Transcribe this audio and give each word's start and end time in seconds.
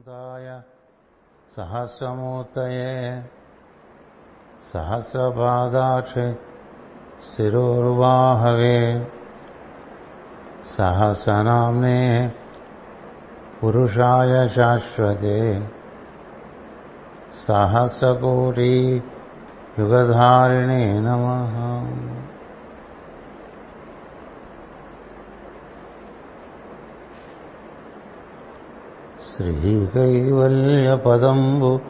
అనంతాయ 0.00 0.60
సహస్రమూర్తయే. 1.56 3.24
సహస్రపాదాక్షి 4.74 6.32
శిరోర్వాహవే. 7.36 9.08
సహస్రనామ్నే 10.78 12.32
పురుషాయ 13.64 14.48
శాశ్వతే. 14.48 15.70
సహస్రకోటి 17.48 19.04
యుగధారిణే 19.78 21.00
నమ. 21.00 22.09
శ్రీకైవల్యపదంబు 29.40 31.80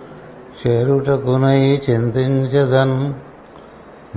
చేరుటకునై 0.58 1.80
చింతించదన్ 1.84 3.14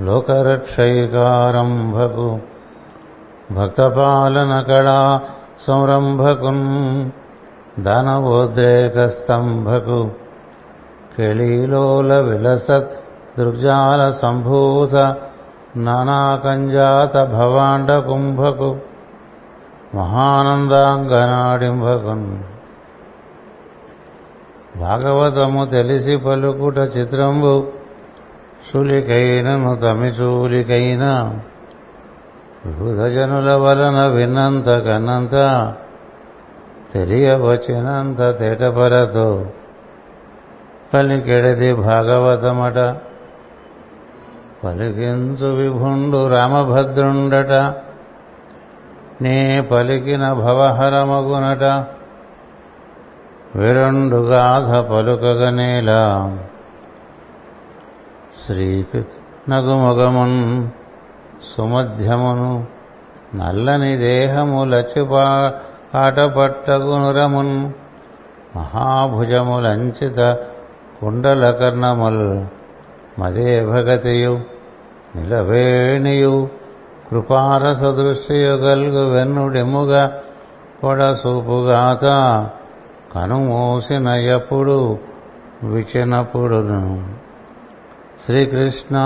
లోకరక్షైకారంభకు 0.00 2.40
భక్తపాలన 3.52 4.60
కళా 4.60 5.20
సంరంభకున్ 5.60 7.10
దానవోద్రేక 7.78 9.08
స్తంభకు 9.08 10.10
కెళీలోల 11.16 12.20
విలసత్ 12.20 12.94
దృగ్జాల 13.38 14.12
సంభూత 14.22 14.94
నానాకంజాత 15.76 17.24
భవాండ 17.34 17.98
కుంభకు 17.98 18.80
మహానందాంగనాడింభకున్ 19.94 22.53
భాగవతము 24.76 25.64
తెలిసి 25.64 26.16
పలుకుట 26.16 26.78
చిత్రంబు. 26.78 27.68
శూలికైనను 28.72 29.76
తమిశూలికైన 29.76 31.34
వివిధ 32.66 33.02
జనుల 33.02 33.52
వలన 33.52 34.06
విన్నంత 34.06 34.66
కన్నంత 34.66 35.32
తెలియవచ్చినంత 36.92 38.38
తేటపరతో. 38.38 39.46
పలికెడది 40.94 41.74
భాగవతమట. 41.74 42.78
పలికించు 44.64 45.46
విభుండు 45.46 46.28
రామభద్రుండట. 46.28 47.74
నే 49.22 49.60
పలికిన 49.60 50.32
భవహరమగునట. 50.32 51.86
విరండు 53.56 54.16
గాథ 54.16 54.70
పలుకగనేలా. 54.76 56.36
శ్రీ 58.46 58.84
నగుముగమున్ 59.48 60.68
సుమధ్యమును 61.56 62.66
నల్లని 63.34 63.96
దేహము 63.96 64.64
లచిపా 64.64 65.52
కాటపట్టగునురమున్ 65.94 67.72
మహాభుజములంచిత 68.56 70.38
కుండలకర్ణముల్ 71.00 72.44
మదే 73.20 73.64
భగతియు 73.64 74.40
నిలవేణియు 75.16 76.48
కృపారసదృష్టియు 77.10 78.52
గల్గు 78.52 79.10
వెన్నుడెముగా 79.10 80.12
పొడసూపుగాత 80.84 82.04
కనుమూసిన 83.14 84.08
ఎప్పుడు 84.08 84.76
విచినప్పుడును 85.62 86.80
శ్రీకృష్ణ 88.24 88.96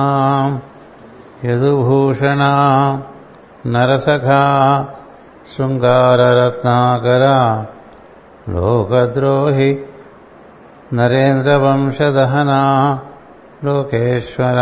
యదుభూషణ 1.45 2.43
నరసఖా 3.67 4.43
శృంగారరత్నాకర 5.53 7.25
లోకద్రోహి 8.51 9.71
నరేంద్రవంశదహన 10.95 12.53
లోకేశ్వర 13.65 14.59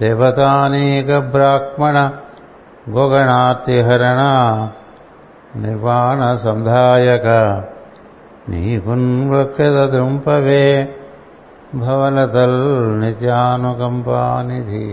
దేవతానీక 0.00 1.10
బ్రాహ్మణ 1.32 1.98
గోగణార్తిహరణ 2.90 4.22
నిర్వాణ 5.56 6.34
సంధాయక 6.36 7.26
నీకున్ 8.46 9.30
వృక్షద 9.30 9.78
దృంపవే 9.92 10.64
భవలతల్ 11.76 12.60
నిత్యానుకంపానిధి 13.00 14.86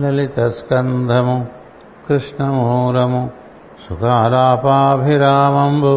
లలితస్కంధము 0.00 1.36
కృష్ణమూలము 2.06 3.22
సుఖాలాపాభిరామంబు 3.84 5.94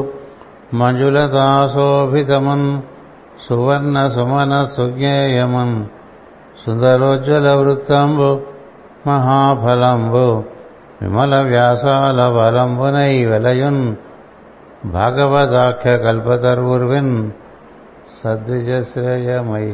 మంజులతాశోభితమున్ 0.74 2.70
సువర్ణ 3.46 4.08
సుమన 4.08 4.54
సుజ్ఞేయమున్ 4.74 5.78
సుందరోజ్వల 6.62 7.48
వృత్తంబు 7.60 8.30
మహాఫలంబు 9.08 10.28
విమల 11.02 11.42
వ్యాసాల 11.42 12.28
వలంబునై 12.28 13.26
వెలయున్ 13.26 13.96
భాగవదాఖ్య 14.86 15.98
కల్పతరువుర్విన్ 15.98 17.32
సద్విజశ్రేయమై 18.24 19.72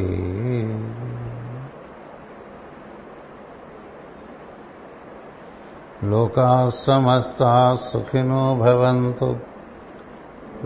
లోకా 6.04 6.72
సమస్తా 6.76 7.78
సుఖినో 7.94 8.56
భవంతు. 8.56 9.38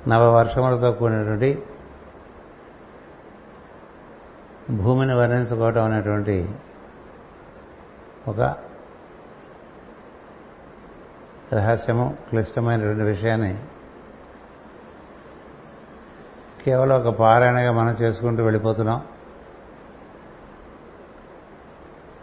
నవవర్షములతో 0.08 0.93
కూడినటువంటి 0.93 1.62
భూమిని 4.70 5.14
వర్ణించుకోవటం 5.14 5.85
అనేటువంటి 5.85 6.55
ఒక 8.29 8.63
రహస్యము 11.54 12.16
క్లిష్టమైనటువంటి 12.30 13.02
విషయాన్ని 13.02 13.64
కేవలం 16.64 16.96
ఒక 16.96 17.14
పారాయణగా 17.14 17.72
మనం 17.72 17.90
చేసుకుంటూ 17.90 18.42
వెళ్ళిపోతున్నాం. 18.42 19.06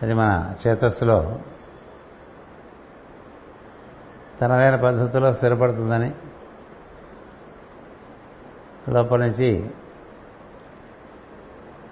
అది 0.02 0.14
మన 0.14 0.54
చేతస్సులో 0.68 1.40
తనదైన 4.42 4.76
పద్ధతిలో 4.76 5.34
స్థిరపడుతుందని 5.34 6.14
లోపల 8.90 9.26
నుంచి 9.26 9.70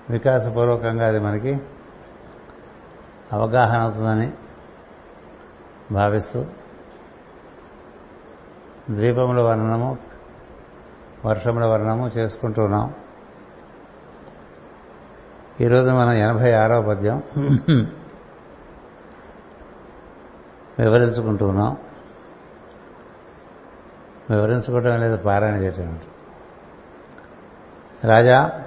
వికాసపూర్వకంగా 0.10 1.08
అది 1.08 1.20
మనకి 1.20 1.62
అవగాహన 3.32 3.82
అవుతుందని 3.82 4.34
భావిస్తూ 5.92 6.46
ద్వీపముల 8.90 9.42
వర్ణనము 9.42 9.98
వర్షముల 11.26 11.66
వర్ణము 11.66 12.08
చేసుకుంటున్నాం 12.08 12.94
ఈరోజు 15.62 15.92
మనం 15.92 16.12
ఎనభై 16.12 16.54
ఆరో 16.54 16.82
పద్యం. 16.82 17.24
వివరించుకుంటున్నాం 20.80 21.78
వివరించుకోవటం 24.30 25.00
లేదు 25.00 25.18
పారాయణ 25.18 25.56
చేయటం 25.56 26.00
రాజా 28.04 28.64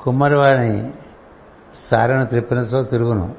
కుమ్మరి 0.00 0.36
వారిని 0.36 0.94
సారెను 1.74 2.26
త్రిప్పినచో 2.26 2.82
తిరుగును. 2.82 3.34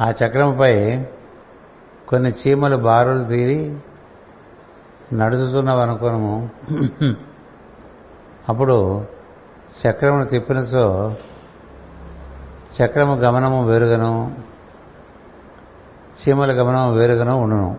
ఆ 0.00 0.10
చక్రముపై 0.10 1.04
కొన్ని 2.08 2.30
చీమలు 2.30 2.76
బారులు 2.76 3.24
తీరి 3.24 3.78
నడుచుతున్నవనుకోనము. 5.12 6.50
అప్పుడు 8.48 9.04
చక్రమును 9.86 10.24
తిప్పినచో 10.24 11.14
చక్రము 12.76 13.14
గమనము 13.14 13.66
వేరుగను 13.66 14.36
చీమల 16.20 16.52
గమనము 16.52 16.92
వేరుగను 16.92 17.36
ఉండును. 17.36 17.78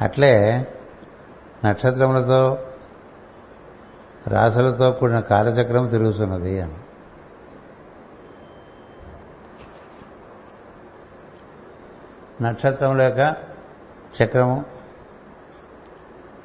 అట్లే 0.00 0.66
నక్షత్రములతో 1.64 2.58
రాసులతో 4.26 4.90
కూడిన 4.90 5.20
కాలచక్రం 5.20 5.86
తిరుగుతున్నది 5.86 6.60
అని. 6.60 6.74
నక్షత్రముల 12.42 13.02
యొక్క 13.02 13.36
చక్రము 14.22 14.64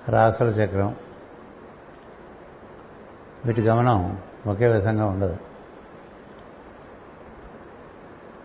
రాసుల 0.09 0.47
చక్రం. 0.47 0.95
వీటి 3.45 3.61
గమనం 3.61 4.17
ఒకే 4.47 4.67
విధంగా 4.67 5.05
ఉండదు. 5.05 5.37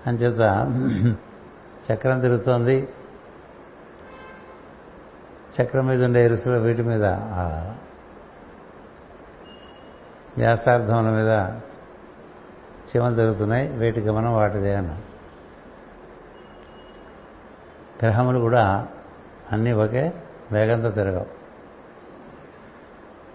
అంచేత 0.06 0.40
చక్రం 1.93 2.20
తిరుగుతోంది. 2.20 2.88
చక్రం 5.56 5.87
మీద 5.87 6.05
ఉండే 6.05 6.25
ఇరుసుల 6.25 6.56
వీటి 6.58 6.82
మీద 6.82 7.05
వ్యాసార్థముల 10.38 11.10
మీద 11.10 11.31
చీమలు 12.88 13.14
తిరుగుతున్నాయి. 13.14 13.69
వీటి 13.69 14.00
గమనం 14.00 14.34
వాటిదే 14.34 14.75
అన్న 14.75 14.96
గ్రహములు 18.02 18.38
కూడా 18.38 18.88
అన్నీ 19.52 19.72
ఒకే 19.72 20.12
వేగంతో 20.52 20.90
తిరగవు. 20.90 21.26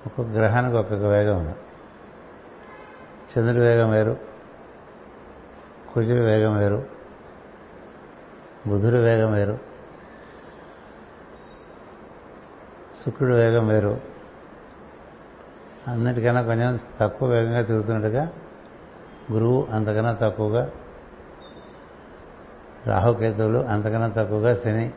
ఒక్కొక్క 0.05 0.31
గ్రహానికి 0.31 0.77
ఒక్కొక్క 0.77 1.05
వేగం 1.05 1.37
ఉంది. 1.37 1.55
చంద్రుడి 3.33 3.59
వేగం 3.59 3.89
వేరు 3.91 4.17
కుజుడి 5.93 6.19
వేగం 6.19 6.57
వేరు 6.57 6.85
బుధుడి 8.67 8.97
వేగం 8.97 9.31
వేరు 9.33 9.59
శుక్రుడి 13.05 13.33
వేగం 13.33 13.67
వేరు. 13.67 14.01
అన్నిటికన్నా 15.87 16.41
కొంచెం 16.41 16.79
తక్కువ 16.99 17.29
వేగంగా 17.29 17.61
తిరుగుతున్నట్టుగా 17.61 18.31
గురువు 19.31 19.67
అంతకన్నా 19.71 20.13
తక్కువగా 20.13 20.71
రాహుకేతువులు 22.87 23.59
అంతకన్నా 23.59 24.07
తక్కువగా 24.07 24.53
శని 24.53 24.91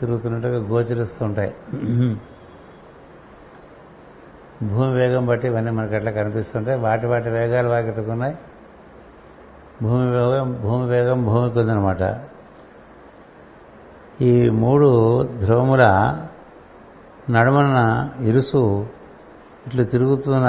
తిరుగుతున్నట్టుగా 0.00 0.58
గోచరిస్తూ 0.58 1.24
ఉంటాయి 1.24 1.52
భూమి 4.62 4.92
వేగం 4.94 5.26
బట్టి 5.26 5.46
ఇవన్నీ 5.48 5.70
మనకి 5.70 5.96
అట్లా 5.96 6.10
కనిపిస్తుంటాయి. 6.10 6.78
వాటి 6.80 7.06
వాటి 7.06 7.28
వేగాలు 7.28 7.68
వాకిట్టుకున్నాయి 7.68 8.36
భూమి 9.82 10.10
వేగం 10.10 10.58
భూమి 10.62 10.86
వేగం 10.86 11.24
భూమికి 11.24 11.58
ఉందనమాట 11.58 12.02
ఈ 14.20 14.48
మూడు 14.50 14.88
ధ్రువముల 15.38 15.84
నడుమన 17.30 17.80
ఇరుసు 18.20 18.86
ఇట్లు 19.66 19.84
తిరుగుతున్న 19.84 20.48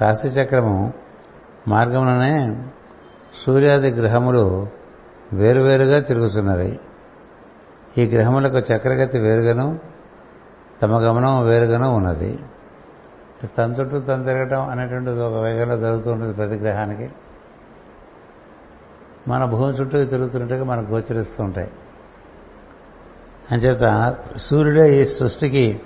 రాశిచక్రము 0.00 0.92
మార్గముననే 1.68 2.56
సూర్యాది 3.44 3.90
గ్రహములు 3.90 4.44
వేరువేరుగా 5.34 6.00
తిరుగుతున్నవి. 6.00 6.80
ఈ 7.98 8.04
గ్రహములకు 8.04 8.56
చక్రగతి 8.56 9.18
వేరుగాను 9.18 9.78
తమ 10.82 10.98
గమనం 10.98 11.46
వేరుగాను 11.46 11.94
ఉన్నది. 11.94 12.38
తన 13.58 13.72
చుట్టూ 13.72 14.00
తను 14.00 14.24
తిరగటం 14.24 14.68
అనేటువంటిది 14.68 15.20
ఒక 15.20 15.42
వేగంలో 15.42 15.76
జరుగుతూ 15.76 16.12
ఉంటుంది 16.12 16.32
ప్రతి 16.32 16.54
గ్రహానికి. 16.54 17.10
మన 19.28 19.44
భూమి 19.44 19.72
చుట్టూ 19.72 20.04
తిరుగుతున్నట్టుగా 20.04 20.64
మనకు 20.64 20.90
గోచరిస్తూ 20.90 21.44
ఉంటాయి. 21.44 21.70
అంచేత 23.52 24.16
సూర్యుడే 24.36 25.00
ఈ 25.00 25.04
సృష్టికి 25.04 25.80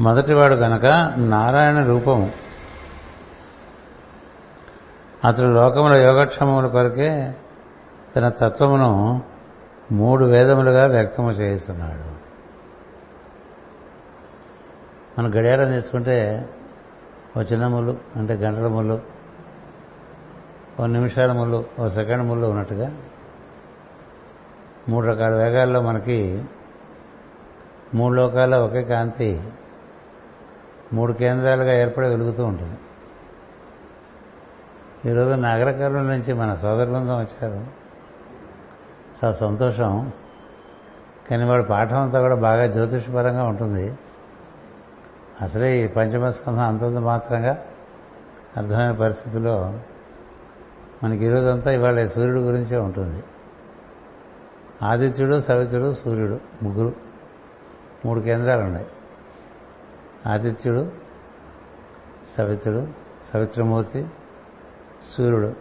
మొదటివాడు 0.00 0.54
కనుక 0.54 0.86
నారాయణ 1.16 1.86
రూపం 1.86 2.30
అతడు 5.24 5.48
లోకముల 5.52 5.92
యోగక్షమముల 5.92 6.66
కొరకే 6.66 7.34
తన 8.16 8.28
తత్వమును 8.28 8.90
మూడు 9.92 10.24
వేదములుగా 10.24 10.86
వ్యక్తము 10.86 11.30
చేస్తున్నాడు 11.30 12.04
మన 15.18 15.26
గడియారం 15.26 15.72
తీసుకుంటే 15.72 16.16
ఓ 17.36 17.40
చిన్న 17.40 17.66
ముళ్ళు 17.66 17.98
అంటే 18.16 18.34
గంటల 18.34 18.66
ముళ్ళు 18.66 18.96
ఓ 20.80 20.86
నిమిషాల 20.86 21.32
ముళ్ళు 21.32 21.64
ఓ 21.78 21.88
సెకండ్ 21.88 22.22
ముళ్ళు 22.22 22.46
ఉన్నట్టుగా 22.46 22.88
మూడు 24.88 25.06
రకాల 25.06 25.34
వేగాల్లో 25.34 25.80
మనకి 25.80 26.18
మూడు 27.94 28.14
లోకాల్లో 28.14 28.64
ఒకే 28.64 28.82
కాంతి 28.82 29.30
మూడు 30.92 31.12
కేంద్రాలుగా 31.12 31.72
ఏర్పడి 31.72 32.06
వెలుగుతూ 32.06 32.44
ఉంటుంది. 32.44 32.76
ఈరోజు 35.06 35.30
నగరకర్ణం 35.30 36.08
నుంచి 36.08 36.32
మన 36.32 36.54
సోదర 36.54 36.84
బృందం 36.84 37.18
వచ్చారు. 37.18 37.66
చాలా 39.24 39.32
సంతోషం. 39.32 40.12
కానీ 41.30 41.44
వాడు 41.44 41.62
పాఠం 41.62 42.02
అంతా 42.02 42.20
కూడా 42.20 42.34
బాగా 42.34 42.66
జ్యోతిషపరంగా 42.66 43.44
ఉంటుంది. 43.44 43.98
అసలే 45.42 45.84
ఈ 45.84 45.86
పంచమస్కంధం 45.86 46.62
అంతంత 46.62 46.98
మాత్రంగా 46.98 47.64
అర్థమైన 48.56 48.92
పరిస్థితిలో 48.92 49.78
మనకి 51.04 51.24
ఈరోజంతా 51.24 51.70
ఇవాళ 51.70 52.04
సూర్యుడు 52.04 52.40
గురించే 52.40 52.76
ఉంటుంది. 52.76 53.22
ఆదిత్యుడు 54.82 55.40
సవిత్రుడు 55.40 55.92
సూర్యుడు 55.92 56.40
ముగ్గురు 56.62 56.94
మూడు 58.06 58.20
కేంద్రాలు 58.20 58.60
ఉన్నాయి 58.60 58.86
ఆదిత్యుడు 60.26 60.92
సవిత్రుడు 62.36 62.88
సవిత్రమూర్తి 63.32 64.06
సూర్యుడు. 65.12 65.56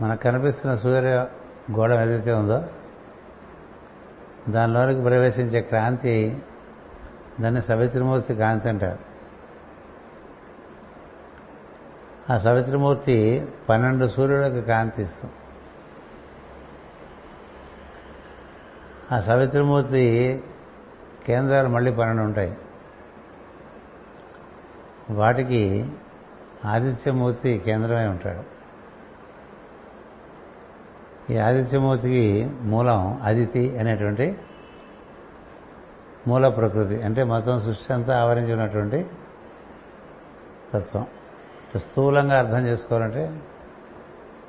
మనకు 0.00 0.20
కనిపిస్తున్న 0.20 0.74
సూర్య 0.74 1.26
గోడ 1.72 1.92
ఏదైతే 1.92 2.32
ఉందో 2.32 2.64
దానిలోనికి 4.48 5.02
ప్రవేశించే 5.02 5.60
క్రాంతి 5.60 6.42
దాన్ని 7.40 7.62
సవిత్రమూర్తి 7.62 8.34
కాంతి 8.34 8.68
అంటారు. 8.68 8.98
ఆ 12.32 12.36
సవిత్రమూర్తి 12.36 13.48
పన్నెండు 13.68 14.06
సూర్యులకు 14.06 14.66
కాంతి 14.66 15.02
ఇస్తుంది 15.02 15.34
ఆ 19.12 19.18
సవిత్రమూర్తి 19.18 20.44
కేంద్రాలు 21.26 21.68
మళ్ళీ 21.68 21.90
పన్నెండు 21.90 22.22
ఉంటాయి. 22.22 22.56
వాటికి 25.10 25.90
ఆదిత్యమూర్తి 26.66 27.58
కేంద్రమై 27.58 28.06
ఉంటాడు. 28.06 28.56
ఈ 31.32 31.36
ఆదిత్యమూర్తికి 31.36 32.50
మూలం 32.62 33.20
అదితి 33.22 33.78
అనేటువంటి 33.78 34.38
మూల 36.28 36.48
ప్రకృతి 36.48 37.02
అంటే 37.02 37.22
మొత్తం 37.22 37.60
సృష్టి 37.60 37.92
అంతా 37.92 38.22
ఆవరించి 38.22 38.52
ఉన్నటువంటి 38.52 39.06
తత్వం 40.74 41.06
స్థూలంగా 41.76 42.38
అర్థం 42.38 42.66
చేసుకోవాలంటే 42.66 43.40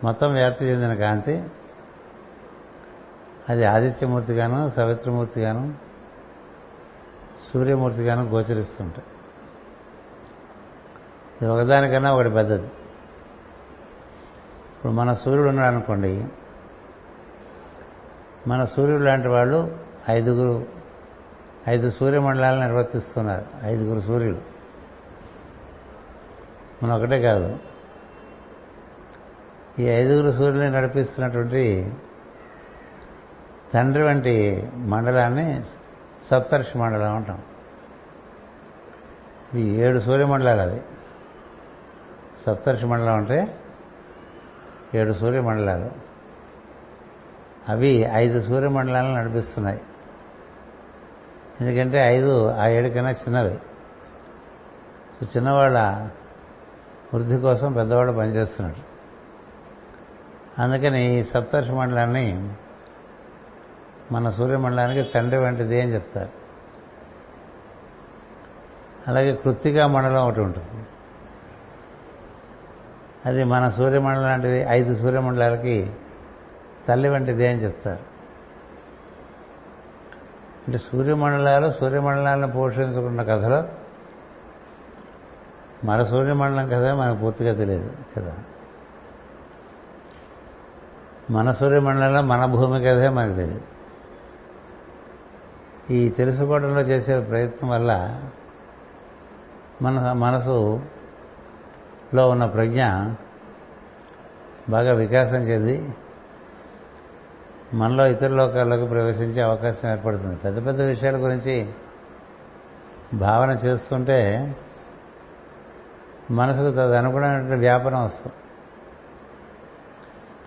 మొత్తం 0.04 0.34
వ్యాప్తి 0.34 0.66
చెందిన 0.66 0.94
కాంతి 0.94 1.44
అది 3.50 3.66
ఆదిత్యమూర్తిగాను 3.66 4.70
సవిత్రమూర్తిగాను 4.70 5.74
సూర్యమూర్తిగాను 7.54 8.24
గోచరిస్తుంటాయి. 8.24 9.08
ఒకదానికన్నా 11.46 12.14
ఒకటి 12.14 12.30
పెద్దది. 12.30 12.68
ఇప్పుడు 14.78 14.92
మన 14.92 15.14
సూర్యుడు 15.14 15.50
ఉన్నాడు 15.50 15.76
అనుకోండి 15.76 16.26
మన 18.48 18.64
సూర్యుడు 18.64 19.04
లాంటి 19.04 19.28
వాళ్ళు 19.28 19.78
ఐదుగురు 20.10 20.66
ఐదు 21.70 21.90
సూర్యమండలాలను 21.90 22.62
నిర్వర్తిస్తున్నారు 22.62 23.46
ఐదుగురు 23.64 24.00
సూర్యులు. 24.00 24.42
మన 26.84 26.94
ఒకటే 26.94 27.22
కాదు. 27.22 27.60
ఈ 29.80 29.84
ఐదుగురు 29.84 30.32
సూర్యుల్ని 30.32 30.72
నడిపిస్తున్నటువంటి 30.72 31.94
తండ్రి 33.74 34.04
వంటి 34.04 34.70
మండలాన్ని 34.76 35.64
సప్తర్షి 36.28 36.78
మండలం 36.78 37.16
అంటాం. 37.16 37.42
ఇది 39.54 39.70
ఏడు 39.70 40.00
సూర్యమండలాలు 40.00 40.62
అవి. 40.62 40.82
సప్తర్షి 42.48 42.86
మండలం 42.86 43.14
అంటే 43.14 43.58
ఏడు 44.96 45.14
సూర్యమండలాలు 45.14 45.92
అవి 47.70 48.10
ఐదు 48.14 48.42
సూర్యమండలాలను 48.42 49.16
నడిపిస్తున్నాయి. 49.16 49.82
ఎందుకంటే 51.62 51.98
ఐదు 51.98 52.50
ఆ 52.50 52.68
ఏడు 52.68 52.90
కన్నా 52.90 53.12
చిన్నవి. 53.12 53.60
చిన్నవాళ్ళ 55.24 55.80
వృద్ధి 57.14 57.38
కోసం 57.38 57.74
పెద్దవాళ్ళు 57.74 58.14
పనిచేస్తున్నాడు 58.14 58.88
అందుకని 60.62 61.20
ఈ 61.20 61.24
సప్తర్షి 61.24 61.72
మండలాన్ని 61.72 62.54
మన 64.12 64.30
సూర్యమండలానికి 64.30 65.12
తండ్రి 65.12 65.40
వంటిది 65.40 65.82
అని 65.82 65.94
చెప్తారు. 65.94 66.30
అలాగే 69.08 69.36
కృత్తికా 69.36 69.88
మండలం 69.88 70.28
ఒకటి 70.28 70.40
ఉంటుంది. 70.40 70.77
అది 73.28 73.44
మన 73.44 73.68
సూర్యమండలం 73.68 74.24
లాంటిది 74.24 74.66
ఐదు 74.70 74.96
సూర్యమండలాలకి 74.96 75.94
తల్లి 76.88 77.10
వంటిది 77.10 77.48
అని 77.48 77.64
చెప్తారు. 77.64 78.00
అంటే 80.68 80.78
సూర్యమండలాలు 80.78 81.70
సూర్యమండలాలను 81.70 82.52
పోషించుకున్న 82.52 83.24
కథలో 83.24 83.64
మన 85.84 86.02
సూర్యమండలం 86.02 86.68
కథ 86.68 86.86
మనకు 86.98 87.20
పూర్తిగా 87.20 87.54
తెలియదు 87.54 87.92
కదా. 88.18 88.36
మన 91.32 91.52
సూర్యమండలంలో 91.52 92.22
మన 92.22 92.46
భూమి 92.46 92.80
కథే 92.80 93.10
మనకు 93.10 93.36
తెలియదు. 93.36 93.62
ఈ 95.94 96.10
తెలుసుకోవడంలో 96.10 96.82
చేసే 96.82 97.20
ప్రయత్నం 97.20 97.70
వల్ల 97.70 98.22
మన 99.82 100.12
మనసు 100.12 100.82
లో 102.14 102.30
ఉన్న 102.30 102.46
ప్రజ్ఞ 102.46 102.84
బాగా 104.70 104.94
వికాసం 104.94 105.38
చెంది 105.38 105.94
మనలో 107.74 108.08
ఇతర 108.08 108.28
లోకాల్లోకి 108.28 108.86
ప్రవేశించే 108.86 109.42
అవకాశం 109.42 109.90
ఏర్పడుతుంది. 109.90 110.36
పెద్ద 110.36 110.66
పెద్ద 110.66 110.82
విషయాల 110.82 111.18
గురించి 111.18 111.70
భావన 113.14 113.52
చేస్తుంటే 113.52 114.56
మనసుకు 116.32 116.72
తదనుగుణమైనటువంటి 116.72 117.60
వ్యాపనం 117.60 118.06
వస్తుంది. 118.06 118.36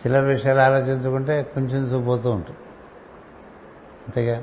చిల్లర 0.01 0.21
విషయాలు 0.21 0.61
ఆలోచించుకుంటే 0.61 1.43
కొంచెం 1.43 1.85
చూపోతూ 1.85 2.31
ఉంటుంది. 2.31 2.59
అంతేగా? 4.07 4.43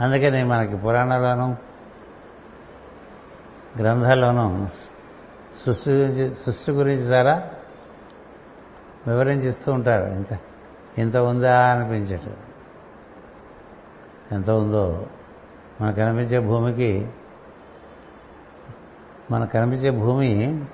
అందుకని 0.00 0.44
మనకి 0.44 0.76
పురాణాలను 0.76 1.71
గ్రంథాల్లోనూ 3.78 4.66
సృష్టి 5.64 5.90
గురించి 5.90 6.34
సృష్టి 6.34 6.72
గురించి 6.72 7.02
చాలా 7.02 7.50
వివరించిస్తూ 9.06 9.72
ఉంటారు. 9.72 10.10
ఇంత 10.10 10.38
ఇంత 10.98 11.16
ఉందా 11.16 11.66
అనిపించేట 11.66 12.20
ఎంత 14.32 14.50
ఉందో 14.50 15.06
మనకు 15.80 15.96
కనిపించే 15.96 16.38
భూమికి 16.38 17.08
మనకు 19.30 19.50
కనిపించే 19.50 19.90
భూమి 19.90 20.64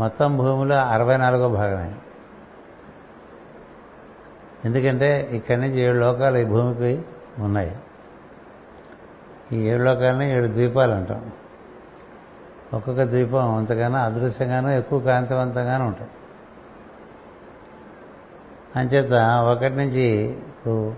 మొత్తం 0.00 0.36
భూమిలో 0.36 0.76
అరవై 0.76 1.16
నాలుగో 1.16 1.48
భాగమే. 1.48 1.94
ఎందుకంటే 4.64 5.28
ఇక్కడి 5.32 5.60
నుంచి 5.60 5.80
ఏడు 5.80 5.98
లోకాలు 5.98 6.38
ఈ 6.38 6.44
భూమికి 6.44 7.04
ఉన్నాయి. 7.38 7.76
ఈ 9.52 9.56
ఏడు 9.56 9.82
లోకాలని 9.82 10.32
ఏడు 10.32 10.46
ద్వీపాలు 10.46 10.92
అంటాం. 10.92 11.32
ఒక్కొక్క 12.74 13.02
ద్వీపం 13.02 13.54
అంతగానో 13.54 13.98
అదృశ్యంగానో 13.98 14.70
ఎక్కువ 14.70 15.00
కాంతివంతంగానూ 15.00 15.84
ఉంటాయి. 15.84 16.10
అంచేత 18.76 19.12
ఒకటి 19.52 19.74
నుంచి 19.74 20.02
ఇప్పుడు 20.24 20.94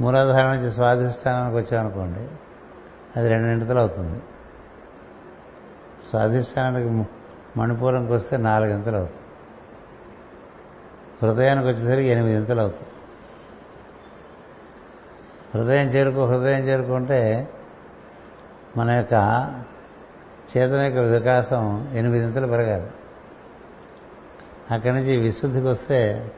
మూలాధారం 0.00 0.56
నుంచి 0.56 0.70
స్వాధిష్టానానికి 0.70 1.56
వచ్చామనుకోండి 1.56 2.28
అది 3.16 3.28
రెండింటిలో 3.28 3.80
అవుతుంది. 3.80 4.22
స్వాధిష్టానానికి 6.10 7.04
మణిపూరంకి 7.58 8.12
వస్తే 8.12 8.36
నాలుగింతలు 8.36 8.96
అవుతుంది. 8.96 9.16
హృదయానికి 11.22 11.66
వచ్చేసరికి 11.66 12.08
ఎనిమిదింతలు 12.08 12.60
అవుతుంది. 12.60 12.86
హృదయం 15.54 15.86
చేరుకో 15.86 16.26
హృదయం 16.26 16.58
చేరుకుంటే 16.58 17.48
మన 18.76 18.90
యొక్క 18.90 19.14
చేతన 20.56 20.80
యొక్క 20.80 20.98
వికాసం 20.98 21.90
ఎనిమిదింతలు 21.94 22.46
పెరగాలి. 22.46 22.90
అక్కడి 24.74 24.94
నుంచి 24.94 25.16
విశుద్ధికి 25.16 25.66
వస్తే 25.66 26.30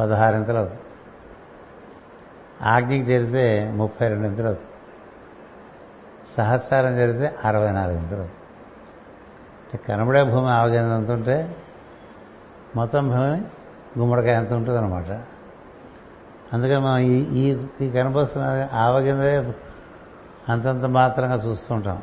పదహారింతలు 0.00 0.56
అవుతుంది. 0.56 0.80
ఆజ్ఞకి 2.62 3.02
చేరితే 3.02 3.70
ముప్పై 3.70 4.08
రెండింతలు 4.08 4.46
అవుతుంది. 4.46 4.66
సహస్రం 6.36 6.96
జరిగితే 6.96 7.36
అరవై 7.44 7.70
నాలుగింతలు 7.70 8.18
అవుతుంది 8.18 8.36
కనబడే 9.88 10.22
భూమి 10.22 10.50
ఆవగింద 10.50 10.92
ఎంత 10.92 11.10
ఉంటే 11.10 11.56
మొత్తం 12.76 13.08
భూమి 13.08 13.40
గుమ్మడికాయ 13.98 14.34
ఎంత 14.34 14.52
ఉంటుంది 14.52 14.78
అనమాట 14.78 15.20
అందుకని 16.52 16.78
మనం 16.78 16.98
ఈ 16.98 17.66
ఈ 17.80 17.90
కనిపిస్తున్న 17.90 18.68
ఆవగిందే 18.72 19.52
అంతంత 20.48 20.84
మాత్రంగా 20.84 21.34
చూస్తూ 21.34 21.74
ఉంటాం. 21.74 22.02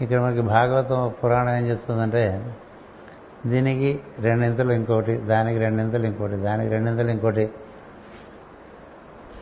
ఇక్కడ 0.00 0.20
మనకి 0.20 0.40
భాగవతం 0.40 1.14
పురాణం 1.24 1.56
ఏం 1.56 1.70
చెప్తుందంటే 1.70 2.54
దీనికి 3.46 4.00
రెండింతలు 4.18 4.72
ఇంకోటి 4.72 5.16
దానికి 5.16 5.58
రెండింతలు 5.58 6.06
ఇంకోటి 6.06 6.36
దానికి 6.36 6.70
రెండింతలు 6.70 7.10
ఇంకోటి. 7.10 7.50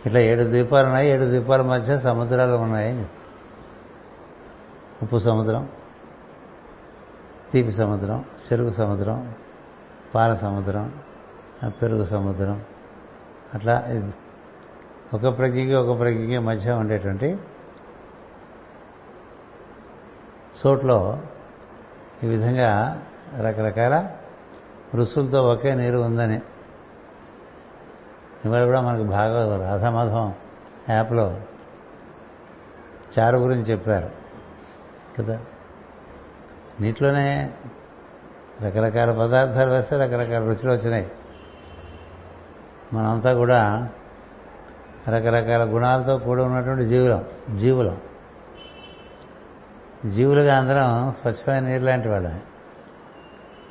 ఇట్లా 0.07 0.21
ఏడు 0.21 0.45
ద్వీపాలు 0.45 0.87
ఉన్నాయి 0.87 1.09
ఏడు 1.09 1.25
ద్వీపాల 1.25 1.63
మధ్య 1.63 1.99
సముద్రాలు 1.99 2.53
ఉన్నాయి 2.53 3.07
ఉప్పు 5.03 5.19
సముద్రం 5.19 5.69
తీపి 7.53 7.73
సముద్రం 7.73 8.25
చెరుకు 8.47 8.71
సముద్రం 8.71 9.35
పాల 10.15 10.35
సముద్రం 10.35 10.93
పెరుగు 11.69 12.05
సముద్రం. 12.05 12.63
అట్లా 13.55 13.85
ఒక 15.15 15.39
ప్రజ్ఞకి 15.39 15.75
ఒక 15.75 15.99
ప్రజ్ఞకి 15.99 16.39
మధ్య 16.39 16.73
ఉండేటువంటి 16.73 17.37
చోట్లో 20.67 21.19
ఈ 22.25 22.27
విధంగా 22.27 23.03
రకరకాల 23.41 24.11
రుసులతో 24.95 25.43
ఒకే 25.43 25.75
నీరు 25.75 25.99
ఉందని. 25.99 26.41
ఇవాళ 28.45 28.65
కూడా 28.65 28.81
మనకు 28.81 29.03
బాగా 29.03 29.71
రాధామాధవం 29.71 30.35
యాప్లో 30.91 31.41
చారు 33.19 33.39
గురించి 33.39 33.65
చెప్పారు. 33.65 34.11
కదా? 35.19 35.41
నీటిలోనే 36.81 37.55
రకరకాల 38.63 39.13
పదార్థాలు 39.13 39.71
వేస్తే 39.71 39.97
రకరకాల 39.97 40.43
రుచులు 40.43 40.73
వచ్చినాయి. 40.73 41.11
మనంతా 42.93 43.35
కూడా 43.35 43.89
రకరకాల 45.09 45.65
గుణాలతో 45.65 46.19
కూడి 46.19 46.43
ఉన్నటువంటి 46.43 46.87
జీవులం 46.87 47.25
జీవులం. 47.59 48.01
జీవులుగా 50.11 50.59
అందరం 50.59 51.13
స్వచ్ఛమైన 51.21 51.63
నీరు 51.63 51.85
లాంటి 51.85 52.09
వాళ్ళమే. 52.09 52.41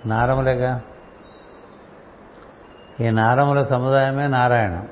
నారములేగా? 0.06 0.82
ఈ 3.00 3.10
నారముల 3.10 3.62
సముదాయమే 3.62 4.28
నారాయణం. 4.28 4.88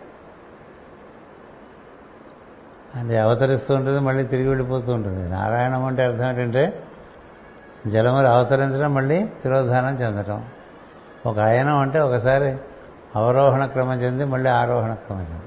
అది 2.95 3.17
అవతరిస్తూ 3.17 3.75
ఉంటుంది 3.75 3.99
మళ్ళీ 3.99 4.23
తిరిగి 4.23 4.47
వెళ్ళిపోతూ 4.47 4.93
ఉంటుంది. 4.93 5.29
నారాయణం 5.29 5.85
అంటే 5.85 6.03
అర్థం 6.03 6.27
ఏంటంటే 6.27 6.83
జలములు 7.87 8.27
అవతరించడం 8.27 8.93
మళ్ళీ 8.93 9.25
తిరోధానం 9.25 9.95
చెందటం. 9.95 10.45
ఒక 11.25 11.39
అయనం 11.39 11.77
అంటే 11.77 11.99
ఒకసారి 11.99 12.57
అవరోహణ 13.15 13.65
క్రమం 13.65 13.95
చెంది 13.95 14.23
మళ్ళీ 14.23 14.49
ఆరోహణ 14.49 14.93
క్రమం 14.93 15.21
చెంది. 15.21 15.45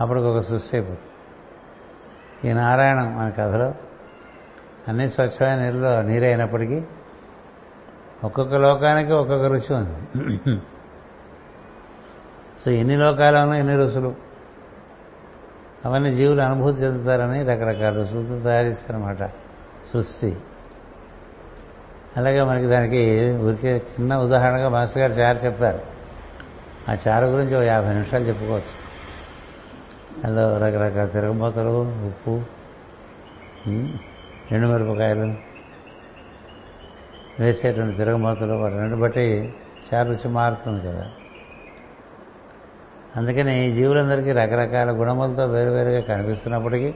అప్పుడు 0.00 0.20
ఒక 0.20 0.38
సృష్టి 0.38 0.76
అయిపోతుంది. 0.76 1.00
ఈ 2.50 2.52
నారాయణం 2.52 3.18
మన 3.18 3.30
కథలో 3.30 3.74
అన్ని 4.88 5.08
స్వచ్ఛమైన 5.08 5.58
నీరులో 5.58 6.02
నీరైనప్పటికీ 6.02 6.82
ఒక్కొక్క 8.24 8.54
లోకానికి 8.54 9.12
ఒక్కొక్క 9.12 9.44
రుచి 9.44 9.74
ఉంది. 9.76 10.58
సో 12.64 12.70
ఎన్ని 12.70 12.96
లోకాలను 12.96 13.54
ఎన్ని 13.54 13.76
రుచులు 13.76 14.14
అవన్నీ 15.84 16.10
జీవులు 16.10 16.42
అనుభూతి 16.42 16.82
చెందుతారని 16.82 17.42
రకరకాల 17.42 17.94
రుచులతో 17.94 18.40
తయారు 18.40 18.66
చేశారన్నమాట 18.66 19.26
సృష్టి. 19.92 20.36
అలాగే 22.16 22.42
మనకి 22.42 22.66
దానికి 22.66 23.30
ఊరికే 23.32 23.76
చిన్న 23.76 24.16
ఉదాహరణగా 24.16 24.68
మాస్టర్ 24.68 24.98
గారు 24.98 25.12
చారు 25.12 25.36
చెప్పారు. 25.36 25.80
ఆ 26.90 26.96
చారు 27.08 27.26
గురించి 27.26 27.56
ఒక 27.56 27.62
యాభై 27.62 27.92
నిమిషాలు 27.92 28.24
చెప్పుకోవచ్చు. 28.24 28.88
అందులో 30.26 30.58
రకరకాల 30.58 31.06
తిరగబోతలు 31.06 32.06
ఉప్పు 32.06 32.42
ఎండుమిరపకాయలు 34.52 35.34
వేసేటువంటి 37.40 37.96
తిరగమూతలు 37.96 38.52
వాటిని 38.52 38.96
బట్టి 38.96 39.54
చారుచి 39.94 40.14
రుచి 40.14 40.28
మారుతుంది 40.28 40.88
కదా. 40.88 41.10
అందుకని 43.16 43.68
ఈ 43.68 43.72
జీవులందరికీ 43.72 44.32
రకరకాల 44.32 44.90
గుణములతో 44.90 45.46
వేరువేరుగా 45.46 46.00
కనిపిస్తున్నప్పటికీ 46.00 46.94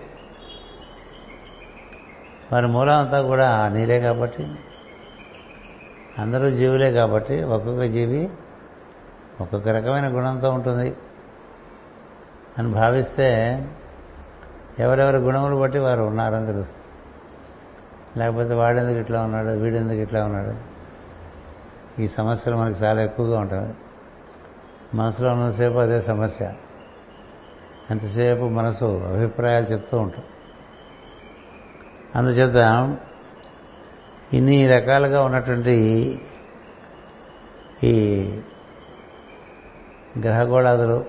వారి 2.52 2.66
మూలం 2.66 2.98
అంతా 2.98 3.22
కూడా 3.22 3.68
నీరే 3.68 4.00
కాబట్టి 4.00 4.46
అందరూ 6.18 6.50
జీవులే 6.50 6.92
కాబట్టి 6.92 7.42
ఒక్కొక్క 7.42 7.82
జీవి 7.82 8.28
ఒక్కొక్క 9.40 9.68
రకమైన 9.68 10.08
గుణంతో 10.08 10.50
ఉంటుంది 10.50 10.94
అని 12.58 12.72
భావిస్తే 12.72 13.28
ఎవరెవరి 14.78 15.16
గుణములు 15.16 15.56
బట్టి 15.56 15.78
వారు 15.78 16.02
ఉన్నారని 16.02 16.46
తెలుస్తుంది. 16.46 16.81
లేకపోతే 18.16 18.54
వాడెందుకు 18.54 18.98
ఇట్లా 18.98 19.22
ఉన్నాడు? 19.22 19.48
వీడెందుకు 19.48 19.98
ఇట్లా 19.98 20.24
ఉన్నాడు? 20.24 20.72
ఈ 22.02 22.06
సమస్యలు 22.06 22.56
మనకి 22.56 22.84
చాలా 22.84 23.02
ఎక్కువగా 23.02 23.40
ఉంటాయి. 23.40 23.74
మనసులో 24.94 25.32
ఉన్నంతసేపు 25.32 25.74
అదే 25.74 26.00
సమస్య. 26.00 26.52
ఎంతసేపు 27.90 28.44
మనసు 28.44 28.84
అభిప్రాయాలు 28.84 29.64
చెప్తూ 29.64 29.98
ఉంటాం. 29.98 30.24
అందుచేత 32.14 32.96
ఇన్ని 34.34 34.66
రకాలుగా 34.66 35.24
ఉన్నటువంటి 35.24 35.74
ఈ 37.84 38.22
గ్రహగోళాదులు 40.20 41.04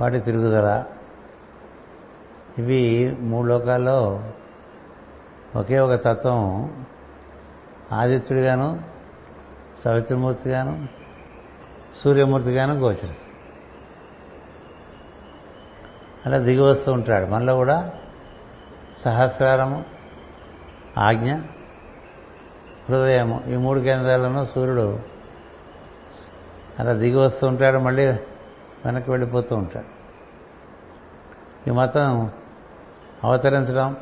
వాటి 0.00 0.20
తిరుగుదల 0.20 0.84
ఇవి 2.58 3.16
మూడు 3.20 3.46
లోకాల్లో 3.46 4.31
ఒకే 5.56 5.78
ఒక 5.78 5.94
తత్వం 5.94 6.38
ఆదిత్యుడిగాను 7.92 8.82
సవిత్రమూర్తిగాను 9.84 10.88
సూర్యమూర్తిగాను 12.04 12.74
గోచరిస్తుంది. 12.74 13.36
అలా 16.26 16.38
దిగి 16.38 16.60
వస్తూ 16.60 16.92
ఉంటాడు. 16.92 17.26
మనలో 17.26 17.54
కూడా 17.54 17.92
సహస్రారము 18.98 19.84
ఆజ్ఞ 20.98 21.34
హృదయము 22.88 23.42
ఈ 23.48 23.56
మూడు 23.56 23.80
కేంద్రాలను 23.80 24.44
సూర్యుడు 24.44 25.00
అలా 26.78 26.92
దిగి 26.92 27.16
వస్తూ 27.16 27.46
ఉంటాడు 27.46 27.78
మళ్ళీ 27.78 28.06
వెనక్కి 28.84 29.10
వెళ్ళిపోతూ 29.10 29.56
ఉంటాడు. 29.56 30.02
ఈ 31.68 31.72
మతం 31.72 32.30
అవతరించడం 33.24 33.96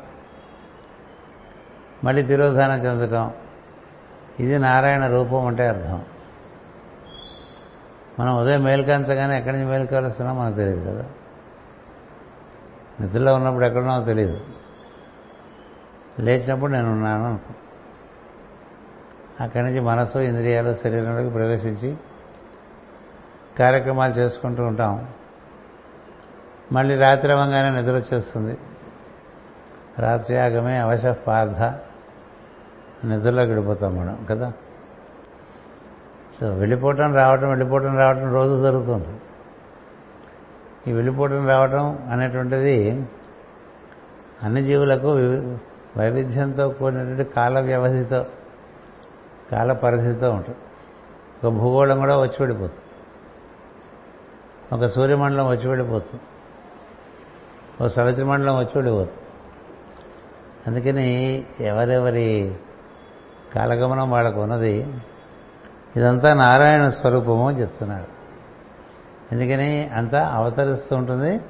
మళ్ళీ 2.03 2.21
తిరోధానం 2.21 2.77
చెందటం 2.77 3.31
ఇది 4.39 4.59
నారాయణ 4.59 5.07
రూపం 5.07 5.47
అంటే 5.47 5.67
అర్థం. 5.67 6.05
మనం 8.19 8.37
ఉదయం 8.37 8.63
మేల్కంచగానే 8.63 9.37
ఎక్కడి 9.37 9.57
నుంచి 9.57 9.71
మేల్కొలుస్తున్నాం 9.71 10.39
మనకు 10.39 10.55
తెలియదు 10.55 10.89
కదా. 10.89 11.05
నిద్రలో 13.01 13.33
ఉన్నప్పుడు 13.33 13.65
ఎక్కడున్నామో 13.65 14.05
తెలియదు. 14.05 14.41
లేచినప్పుడు 16.19 16.71
నేను 16.71 16.91
ఉన్నాను 16.91 17.27
అనుకో. 17.27 17.53
అక్కడి 19.43 19.65
నుంచి 19.65 19.79
మనసు 19.79 20.19
ఇంద్రియాలు 20.19 20.73
శరీరంలోకి 20.73 21.29
ప్రవేశించి 21.29 21.97
కార్యక్రమాలు 23.59 24.13
చేసుకుంటూ 24.13 24.63
ఉంటాం. 24.63 25.07
మళ్ళీ 26.71 26.95
రాత్రి 26.95 27.31
అవ్వగానే 27.31 27.81
నిద్ర 27.81 27.95
వచ్చేస్తుంది. 27.95 28.57
రాత్రి 29.99 30.37
ఆగమే 30.37 30.77
అవశ 30.77 31.05
పార్థ. 31.05 31.79
నిద్రలో 33.05 33.43
గడిపోతాం 33.43 33.95
మనం 33.95 34.27
కదా? 34.29 34.53
సో 36.39 36.49
వెళ్ళిపోవటం 36.53 37.15
రావటం 37.15 37.47
వెళ్ళిపోవటం 37.47 37.97
రావటం 37.97 38.33
రోజు 38.33 38.61
జరుగుతుంది. 38.61 39.07
ఈ 40.87 40.93
వెళ్ళిపోవటం 40.93 41.47
రావటం 41.47 42.07
అనేటువంటిది 42.11 43.05
అన్ని 44.43 44.63
జీవులకు 44.63 45.07
వైవిధ్యంతో 45.97 46.69
కూడినటువంటి 46.69 47.23
కాల 47.23 47.59
వ్యవధితో 47.59 48.25
కాల 49.51 49.73
పరిధితో 49.73 50.31
ఉంటుంది. 50.31 50.57
ఒక 51.43 51.53
భూగోళం 51.53 51.99
కూడా 51.99 52.17
వచ్చి 52.17 52.35
వెళ్ళిపోతుంది. 52.39 52.81
ఒక 54.75 54.85
సూర్యమండలం 54.85 55.47
వచ్చి 55.47 55.67
వెళ్ళిపోతుంది. 55.67 56.21
ఒక 57.81 57.87
సవిత్రి 57.87 58.25
మండలం 58.25 58.55
వచ్చి 58.55 58.71
వెళ్ళిపోతుంది. 58.75 59.17
అందుకని 60.67 61.43
ఎవరెవరి 61.59 62.55
కాలగమనం 63.55 64.11
వాళ్ళకు 64.11 64.41
ఉన్నది. 64.41 64.93
ఇదంతా 65.95 66.33
నారాయణ 66.33 66.89
స్వరూపము 66.89 67.47
అని 67.47 67.61
చెప్తున్నాడు. 67.61 68.21
ఎందుకని? 69.31 69.89
అంతా 69.93 70.27
అవతరిస్తూ 70.27 70.95
ఉంటుంది. 70.95 71.41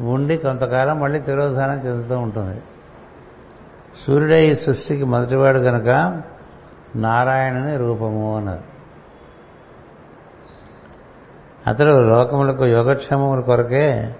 ఉండి 0.00 0.36
కొంతకాలం 0.36 1.00
మళ్ళీ 1.00 1.20
తిరోధానం 1.20 1.78
చెందుతూ 1.78 2.18
ఉంటుంది. 2.18 2.62
సూర్యుడే 4.06 4.46
ఈ 4.46 4.54
సృష్టికి 4.54 5.04
మొదటివాడు 5.04 5.58
కనుక 5.58 6.22
నారాయణుని 6.96 7.76
రూపము 7.76 8.36
అన్నారు. 8.36 8.78
అతడు 11.66 12.08
లోకములకు 12.08 12.66
యోగక్షేమముల 12.66 13.40
కొరకే 13.40 14.16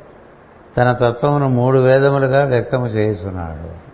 తన 0.77 0.93
తత్వమును 0.93 1.49
మూడు 1.49 1.79
వేదములుగా 1.79 2.45
వ్యక్తము 2.45 2.87
చేస్తున్నాడు 2.87 3.88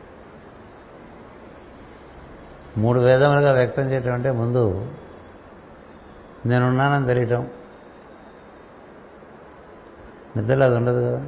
మూడు 2.79 3.01
వేదములుగా 3.01 3.53
వ్యక్తం 3.53 3.83
చేయటం 3.83 4.13
అంటే 4.13 4.31
ముందు 4.31 4.93
నేనున్నానని 6.47 7.07
తెలియటం. 7.07 7.49
నిద్రలో 10.37 10.67
అది 10.67 10.75
ఉండదు 10.75 11.01
కదా. 11.01 11.27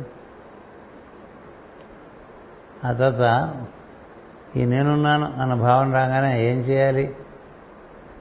ఆ 2.88 2.92
తర్వాత 2.92 3.54
ఈ 4.56 4.64
నేనున్నాను 4.64 5.35
అన్న 5.40 5.54
భావన 5.54 5.92
రాగానే 5.92 6.44
ఏం 6.44 6.59
చేయాలి 6.59 7.16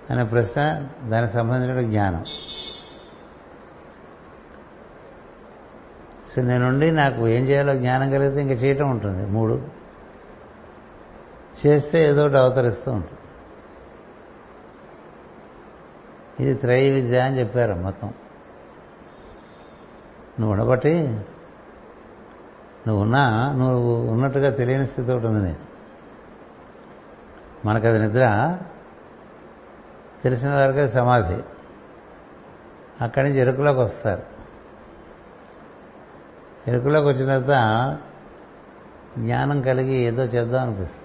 అనే 0.10 0.24
ప్రశ్న 0.24 0.88
దానికి 1.04 1.34
సంబంధించిన 1.34 1.82
జ్ఞానం. 1.82 2.26
సో 6.36 6.42
నేనుండి 6.42 6.92
నాకు 6.92 7.28
ఏం 7.28 7.44
చేయాలో 7.44 7.76
జ్ఞానం 7.76 8.12
కలిగితే 8.12 8.42
ఇంకా 8.42 8.54
చేయటం 8.54 8.92
ఉంటుంది. 8.92 9.30
మూడు 9.32 9.85
చేస్తే 11.66 12.10
ఏదో 12.10 12.26
ఒకటి 12.26 12.38
అవతరిస్తూ 12.38 12.92
ఉంటుంది. 12.92 13.18
ఇది 16.40 16.60
త్రయ 16.60 16.90
విద్య 16.90 17.20
అని 17.20 17.40
చెప్పారు 17.40 17.74
మొత్తం. 17.74 18.14
నువ్వు 20.40 20.52
ఉండబట్టి 20.52 21.00
నువ్వు 22.88 23.02
ఉన్నా 23.02 23.52
నువ్వు 23.52 24.08
ఉన్నట్టుగా 24.12 24.50
తెలియని 24.50 24.88
స్థితి 24.88 25.12
ఒకటి 25.12 25.28
ఉంది 25.28 25.56
మనకు 27.66 27.88
అది 27.88 28.00
నిద్ర 28.00 28.58
తెలిసిన 30.24 30.54
వారికి 30.54 30.88
సమాధి. 30.88 31.44
అక్కడి 33.02 33.30
నుంచి 33.30 33.42
ఎరుకులోకి 33.42 33.80
వస్తారు. 33.80 34.24
ఎరుకులోకి 36.68 37.08
వచ్చిన 37.08 37.40
తర్వాత 37.40 38.00
జ్ఞానం 39.18 39.62
కలిగి 39.62 39.94
ఏదో 39.94 40.24
చేద్దాం 40.24 40.62
అనిపిస్తుంది. 40.62 41.05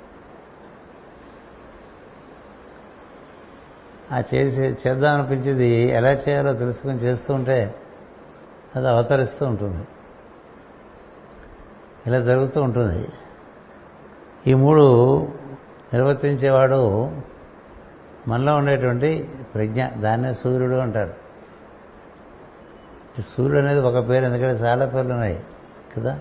ఆ 4.13 4.23
చేసి 4.35 4.61
చేద్దాం 4.61 5.15
అనిపించింది 5.15 5.69
ఎలా 5.69 6.13
చేయాలో 6.13 6.53
తెలుసుకుని 6.53 6.97
చేస్తూ 6.97 7.35
ఉంటే 7.35 7.75
అది 8.77 8.89
అవతరిస్తూ 8.89 9.47
ఉంటుంది. 9.47 9.87
ఇలా 12.07 12.21
జరుగుతూ 12.21 12.63
ఉంటుంది. 12.63 13.09
ఈ 14.47 14.55
మూడు 14.55 14.83
నిర్వర్తించేవాడు 15.93 17.11
మనలో 18.29 18.57
ఉండేటువంటి 18.57 19.31
ప్రజ్ఞ 19.55 19.87
దాన్నే 19.87 20.33
సూర్యుడు 20.33 20.77
అంటారు. 20.77 21.15
సూర్యుడు 23.21 23.67
అనేది 23.67 23.81
ఒక 23.81 24.09
పేరు 24.09 24.25
ఎందుకంటే 24.25 24.65
చాలా 24.65 24.87
పేర్లు 24.87 25.13
ఉన్నాయి 25.13 25.43
కదా. 25.97 26.21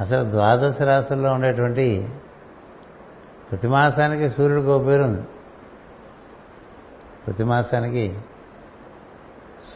అసలు 0.00 0.30
ద్వాదశ 0.30 0.82
రాశుల్లో 0.82 1.32
ఉండేటువంటి 1.32 2.08
ప్రతి 3.50 3.68
మాసానికి 3.68 4.28
సూర్యుడికి 4.28 4.68
ఒక 4.68 4.86
పేరు 4.86 5.02
ఉంది. 5.02 5.22
ప్రతి 7.30 7.44
మాసానికి 7.44 8.18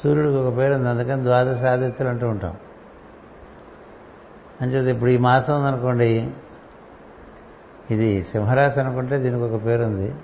సూర్యుడికి 0.03 0.37
ఒక 0.37 0.57
పేరు 0.57 0.75
ఉంది. 0.75 0.89
అందుకని 0.89 1.23
ద్వాదశ 1.23 1.65
ఆదిత్యులు 1.65 2.09
అంటూ 2.09 2.29
ఉంటాం. 2.29 2.57
అంచేది 4.61 4.91
ఇప్పుడు 4.91 5.11
ఈ 5.11 5.17
మాసం 5.17 5.65
ఉందనుకోండి 5.65 6.31
ఇది 7.91 8.23
సింహరాశి 8.23 8.81
అనుకుంటే 8.81 9.19
దీనికి 9.19 9.43
ఒక 9.43 9.65
పేరు 9.65 9.83
ఉంది. 9.83 10.15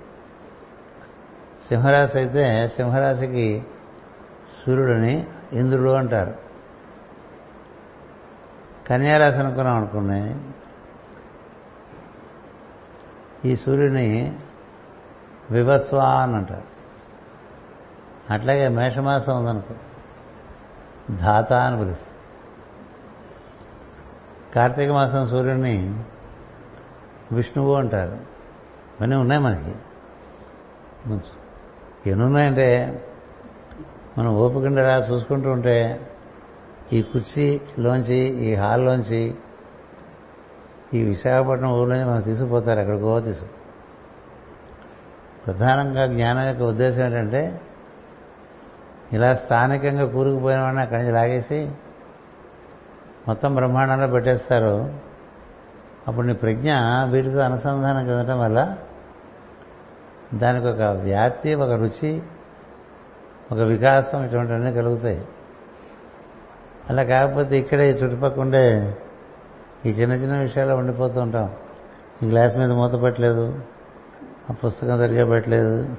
సింహరాశి 1.67 2.17
అయితే 2.17 2.67
సింహరాశికి 2.67 3.63
సూర్యుడిని 4.65 5.27
ఇంద్రుడు 5.53 5.89
అంటారు. 5.89 6.35
కన్యారాశి 8.89 9.37
అనుకున్నాం 9.37 9.75
అనుకున్నాయి 9.75 10.41
ఈ 13.45 13.55
సూర్యుని 13.55 14.37
వివస్వాన్ 15.51 16.35
అంటారు. 16.35 16.70
అట్లాగే 18.31 18.67
మేషమాసం 18.67 19.39
ఉందనుకో. 19.39 19.73
ధాత 21.15 21.53
అని 21.53 21.79
పిలుస్తారు. 21.79 22.11
కార్తీక 24.53 24.89
మాసం 24.89 25.27
సూర్యుడిని 25.27 26.03
విష్ణువు 27.31 27.75
అంటారు. 27.75 28.13
ఇవన్నీ 28.99 29.15
ఉన్నాయి 29.15 29.41
మనకి. 29.41 29.75
ఎన్ని 32.09 32.25
ఉన్నాయంటే 32.25 33.01
మనం 34.17 34.35
ఓపికండరా 34.35 34.95
చూసుకుంటూ 34.95 35.51
ఉంటే 35.51 36.09
ఈ 36.93 37.01
కుర్చీలోంచి 37.01 38.17
ఈ 38.17 38.55
హాల్లోంచి 38.55 39.35
ఈ 40.93 41.03
విశాఖపట్నం 41.03 41.71
ఊళ్ళోంచి 41.71 42.05
మనం 42.05 42.21
తీసుకుపోతారు 42.21 42.79
ఎక్కడికో 42.79 43.19
తీసు 43.19 43.45
ప్రధానంగా 45.45 46.07
జ్ఞానం 46.07 46.47
యొక్క 46.47 46.63
ఉద్దేశం 46.63 47.03
ఏంటంటే 47.03 47.61
ఇలా 49.13 49.33
స్థానికంగా 49.33 50.05
కూరుకుపోయిన 50.05 50.59
వాడిని 50.61 50.81
అక్కడి 50.81 51.01
నుంచి 51.01 51.13
లాగేసి 51.13 51.71
మొత్తం 53.27 53.55
బ్రహ్మాండంలో 53.55 54.07
పెట్టేస్తారు. 54.07 54.93
అప్పుడు 56.07 56.27
నీ 56.27 56.33
ప్రజ్ఞ 56.33 56.71
వీటితో 57.09 57.39
అనుసంధానం 57.39 58.09
చెందటం 58.09 58.39
వల్ల 58.39 58.77
దానికి 60.33 60.67
ఒక 60.67 60.81
వ్యాప్తి 60.81 61.53
ఒక 61.55 61.71
రుచి 61.71 62.21
ఒక 63.51 63.57
వికాసం 63.57 64.23
ఇటువంటివన్నీ 64.23 64.71
కలుగుతాయి. 64.73 65.25
అలా 66.89 67.03
కాకపోతే 67.03 67.57
ఇక్కడే 67.57 67.89
ఈ 67.89 67.93
చుట్టుపక్కల 67.93 68.41
ఉండే 68.41 68.95
ఈ 69.85 69.89
చిన్న 69.89 70.13
చిన్న 70.13 70.37
విషయాల్లో 70.37 70.75
ఉండిపోతూ 70.75 71.21
ఉంటాం. 71.21 71.53
ఈ 72.23 72.29
గ్లాస్ 72.29 72.57
మీద 72.57 72.71
మూత 72.71 73.01
పెట్టలేదు 73.01 73.59
ఆ 74.49 74.53
పుస్తకం 74.53 74.97
సరిగా 74.97 75.25
పెట్టలేదు 75.25 75.95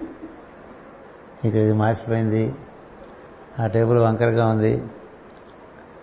ఇక్కడ 1.45 1.61
ఇది 1.61 1.73
మాసిపోయింది 1.73 2.55
ఆ 3.61 3.67
టేబుల్ 3.67 3.99
వంకరగా 3.99 4.47
ఉంది. 4.47 4.83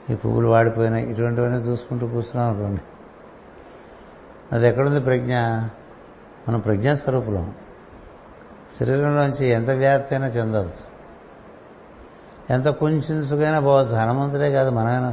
ఈ 0.10 0.16
పువ్వులు 0.16 0.48
వాడిపోయినాయి. 0.48 1.12
ఇటువంటివన్నీ 1.12 1.58
చూసుకుంటూ 1.58 2.08
కూర్చున్నాం 2.08 2.50
అనుకోండి. 2.50 2.82
అది 4.52 4.68
ఎక్కడుంది 4.68 5.00
ప్రజ్ఞ? 5.00 5.36
మనం 6.50 6.60
ప్రజ్ఞాస్వరూపులం. 6.60 7.54
శరీరంలోంచి 8.80 9.50
ఎంత 9.50 9.70
వ్యాప్తి 9.70 10.16
అయినా 10.16 10.28
చెందవచ్చు 10.28 10.90
ఎంత 12.50 12.66
కొంచెంసుకైనా 12.66 13.60
పోవచ్చు. 13.60 13.96
హనుమంతుడే 13.96 14.52
కాదు 14.52 14.70
మనమైనా 14.70 15.10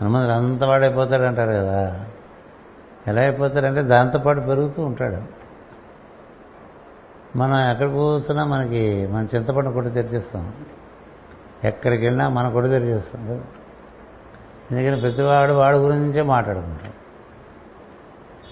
హనుమంతుడు 0.00 0.32
అంత 0.32 0.64
వాడైపోతాడు 0.64 1.22
అంటారు 1.22 1.50
కదా. 1.50 2.06
ఎలా 3.06 3.22
అయిపోతాడంటే 3.22 3.82
దాంతోపాటు 3.82 4.40
పెరుగుతూ 4.40 4.84
ఉంటాడు. 4.84 5.39
మనం 7.36 7.70
ఎక్కడ 7.70 7.90
కూర్చున్నా 7.90 8.44
మనకి 8.44 9.06
మన 9.06 9.26
చింతపండు 9.34 9.70
కొట్టు 9.70 9.90
తెరిచేస్తాం. 9.90 10.54
ఎక్కడికి 11.64 12.06
వెళ్ళినా 12.06 12.28
మన 12.28 12.52
కొట్టు 12.52 12.70
తెరిచేస్తాం. 12.70 13.26
కదా 13.26 13.40
ఎందుకని 14.70 15.00
ప్రతివాడు 15.00 15.52
వాడి 15.52 15.76
గురించే 15.76 16.22
మాట్లాడుకుంటాం 16.22 16.92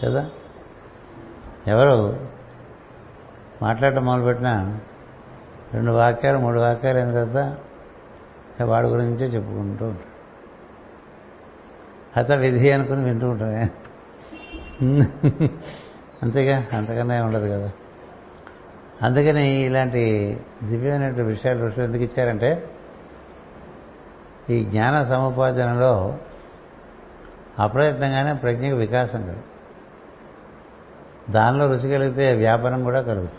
కదా? 0.04 0.30
ఎవరు 1.66 2.26
మాట్లాడటం 3.62 4.04
మొదలుపెట్టినా 4.04 4.80
రెండు 5.74 5.90
వాక్యాలు 5.90 6.38
మూడు 6.38 6.60
వాక్యాలు 6.60 6.98
అయిన 6.98 7.24
తర్వాత 7.24 7.56
వాడి 8.62 8.88
గురించే 8.88 9.26
చెప్పుకుంటూ 9.26 9.86
ఉంటాడు. 9.86 10.18
అత 12.20 12.32
విధి 12.32 12.70
అనుకుని 12.70 13.04
వింటూ 13.04 13.28
ఉంటామే 13.28 13.70
అంతేగా? 16.22 16.66
అంతకన్నా 16.72 17.24
ఉండదు 17.24 17.46
కదా? 17.46 17.70
అందుకని 19.02 19.62
ఇలాంటి 19.64 20.02
దివ్యమైన 20.62 21.22
విషయాలు 21.22 21.66
ఋషులు 21.66 21.84
ఎందుకు 21.84 22.02
ఇచ్చారంటే 22.02 22.70
ఈ 24.50 24.64
జ్ఞాన 24.64 25.02
సముపార్జనలో 25.02 26.18
అప్రయత్నంగానే 27.58 28.32
ప్రజ్ఞకు 28.32 28.76
వికాసం 28.76 29.22
కలుగు. 29.22 29.58
దానిలో 31.32 31.66
రుచి 31.66 31.90
కలిగితే 31.90 32.32
వ్యాపారం 32.32 32.84
కూడా 32.84 33.02
కలుగుతుంది 33.02 33.32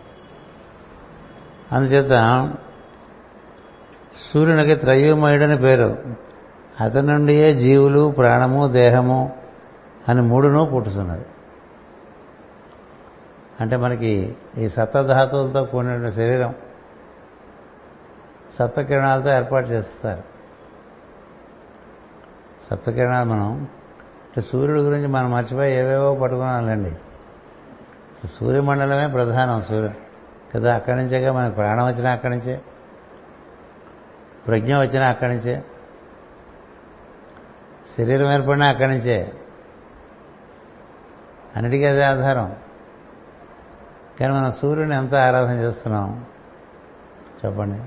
అందుచేత 1.72 2.10
సూర్యునికి 4.34 4.76
త్రయోమయుడని 4.76 5.58
పేరు. 5.58 5.98
అతని 6.82 7.08
నుండియే 7.08 7.54
జీవులు 7.54 8.14
ప్రాణము 8.18 8.68
దేహము 8.68 9.36
అని 10.10 10.22
మూడును 10.22 10.66
పుట్టుతున్నది 10.66 11.26
అంటే 13.62 13.76
మనకి 13.76 14.36
ఈ 14.58 14.70
సప్తధాతువులతో 14.70 15.64
కూడిన 15.64 16.10
శరీరం 16.10 16.56
సప్తకిరణాలతో 18.52 19.30
ఏర్పాటు 19.30 19.68
చేస్తారు. 19.68 20.24
సప్తకిరణాలు 22.64 23.30
మనం 23.30 23.52
అంటే 24.30 24.42
సూర్యుడి 24.42 24.82
గురించి 24.82 25.08
మనం 25.08 25.32
మర్చిపోయి 25.32 25.74
ఏవేవో 25.74 26.16
పట్టుకున్నాలండి. 26.16 26.92
సూర్యమండలమే 28.28 29.08
ప్రధానం 29.08 29.62
సూర్యుడు 29.62 29.94
కదా? 30.56 30.76
అక్కడి 30.76 30.98
నుంచేగా 30.98 31.34
మనకు 31.34 31.56
ప్రాణం 31.56 31.86
వచ్చినా 31.88 32.12
అక్కడి 32.12 32.36
నుంచే 32.36 32.62
ప్రజ్ఞ 34.48 34.76
వచ్చినా 34.76 35.08
అక్కడి 35.08 35.32
నుంచే 35.32 35.64
శరీరం 37.98 38.34
ఏర్పడినా 38.34 38.66
అక్కడి 38.66 38.92
నుంచే. 38.92 39.34
అన్నిటికీ 41.56 41.86
అదే 41.86 42.04
ఆధారం. 42.04 42.56
కానీ 44.20 44.34
మనం 44.34 44.52
సూర్యుని 44.52 44.96
ఎంత 44.96 45.16
ఆరాధన 45.16 45.54
చేస్తున్నాం? 45.54 46.26
చెప్పండి. 47.46 47.82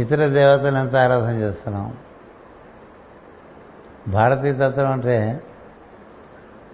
ఇతర 0.00 0.26
దేవతలు 0.26 0.78
ఎంత 0.78 0.96
ఆరాధన 0.96 1.34
చేస్తున్నాం? 1.34 1.96
భారతీయ 4.08 4.52
తత్వం 4.52 4.92
అంటే 4.92 5.42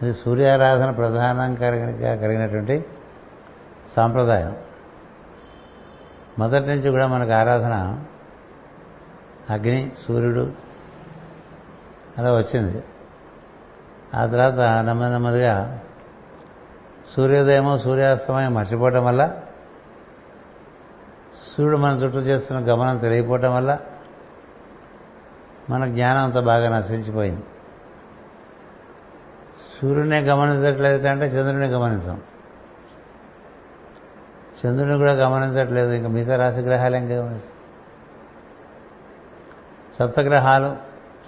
ఇది 0.02 0.12
సూర్యారాధన 0.12 0.90
ప్రధానంగా 0.90 2.16
కలిగినటువంటి 2.16 2.84
సాంప్రదాయం. 3.96 4.56
మొదటి 6.38 6.66
నుంచి 6.66 6.90
కూడా 6.90 7.06
మనకు 7.06 7.32
ఆరాధన 7.32 8.04
అగ్ని 9.50 9.92
సూర్యుడు 10.06 10.52
అలా 12.18 12.36
వచ్చింది. 12.36 12.82
ఆ 14.14 14.26
తర్వాత 14.26 14.84
నెమ్మది 14.84 15.12
నెమ్మదిగా 15.12 15.80
సూర్యోదయమో 17.16 17.78
సూర్యాస్తమయం 17.78 18.54
మర్చిపోవటం 18.54 19.04
వల్ల 19.04 19.30
సూర్యుడు 21.56 21.76
మన 21.76 21.92
చుట్టూ 21.92 22.18
చేస్తున్న 22.18 22.72
గమనం 22.72 22.98
తెలియపోవటం 22.98 23.54
వల్ల 23.54 23.78
మన 25.70 25.86
జ్ఞానం 25.86 26.24
అంత 26.24 26.38
బాగా 26.38 26.76
నశించిపోయింది. 26.76 27.42
సూర్యుడినే 29.82 30.20
గమనించట్లేదు 30.20 31.08
అంటే 31.08 31.26
చంద్రుడిని 31.26 31.66
గమనించాం. 31.66 32.22
చంద్రుడిని 34.66 34.98
కూడా 34.98 35.12
గమనించట్లేదు 35.12 35.90
ఇంకా 35.90 36.08
మిగతా 36.08 36.36
రాశి 36.36 36.60
గ్రహాలు 36.60 36.96
ఏం 36.96 37.22
గమనిస్తాం 37.22 37.54
సప్తగ్రహాలు 39.94 40.76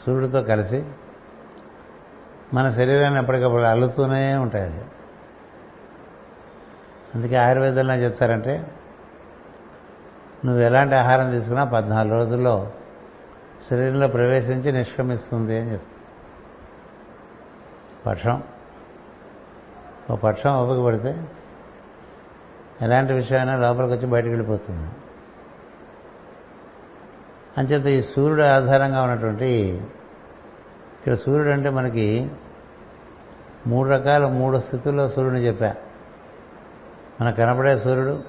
సూర్యుడితో 0.07 0.43
కలిసి 0.43 0.85
మన 2.55 2.69
శరీరాన్ని 2.69 3.21
ఎప్పటికప్పుడు 3.21 3.63
అల్లుతూనే 3.63 4.35
ఉంటాయి 4.35 4.85
అందుకే 7.17 7.37
ఆయుర్వేదంలో 7.37 7.95
చెప్తారంటే 7.95 8.67
నువ్వు 10.45 10.63
ఎలాంటి 10.63 10.95
ఆహారం 10.95 11.31
తీసుకున్నా 11.31 11.65
పద్నాలుగు 11.65 12.15
రోజుల్లో 12.15 12.73
శరీరంలో 13.71 14.09
ప్రవేశించి 14.09 14.73
నిష్క్రమిస్తుంది 14.73 15.61
అని 15.61 15.73
చెప్తారు. 15.73 15.97
పక్షం. 18.07 18.43
ఒక 20.11 20.21
పక్షం 20.21 20.63
ఉపయోగపడితే 20.63 21.25
ఎలాంటి 22.83 23.13
విషయమైనా 23.13 23.57
లోపలికి 23.57 23.93
వచ్చి 23.93 24.07
బయటకు 24.07 24.29
వెళ్ళిపోతుంది. 24.29 24.91
అంచేత 27.59 27.87
ఈ 27.87 28.01
సూర్యుడు 28.03 28.43
ఆధారంగా 28.43 29.03
ఉన్నటువంటి 29.03 29.51
ఇక్కడ 30.99 31.15
సూర్యుడు 31.15 31.49
అంటే 31.49 31.71
మనకి 31.71 32.31
మూడు 33.67 33.89
రకాల 33.89 34.27
మూడు 34.27 34.59
స్థితుల్లో 34.59 35.09
సూర్యుడిని 35.09 35.47
చెప్పా. 35.47 35.75
మనకు 37.21 37.37
కనపడే 37.37 37.77
సూర్యుడు. 37.77 38.23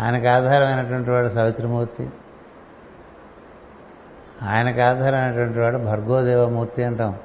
ఆయనకు 0.00 0.28
ఆధారమైనటువంటి 0.28 1.10
వాడు 1.10 1.28
సావిత్రిమూర్తి. 1.28 2.10
ఆయనకు 4.42 4.80
ఆధారమైనటువంటి 4.80 5.58
వాడు 5.58 5.76
భర్గోదేవమూర్తి 5.76 6.84
అంటాం 6.84 7.18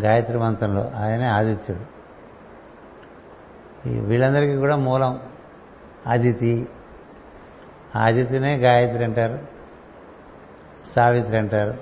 గాయత్రి 0.00 0.38
మంత్రంలో. 0.38 0.90
ఆయనే 0.96 1.24
ఆదిత్యుడు. 1.24 1.94
ఈ 3.88 3.98
వీళ్ళందరికీ 3.98 4.56
కూడా 4.56 4.76
మూలం 4.76 5.20
ఆదితి. 6.06 6.68
ఆదిత్యనే 7.96 8.56
గాయత్రి 8.56 9.04
అంటారు 9.04 9.38
సావిత్రి 10.96 11.38
అంటారు. 11.38 11.74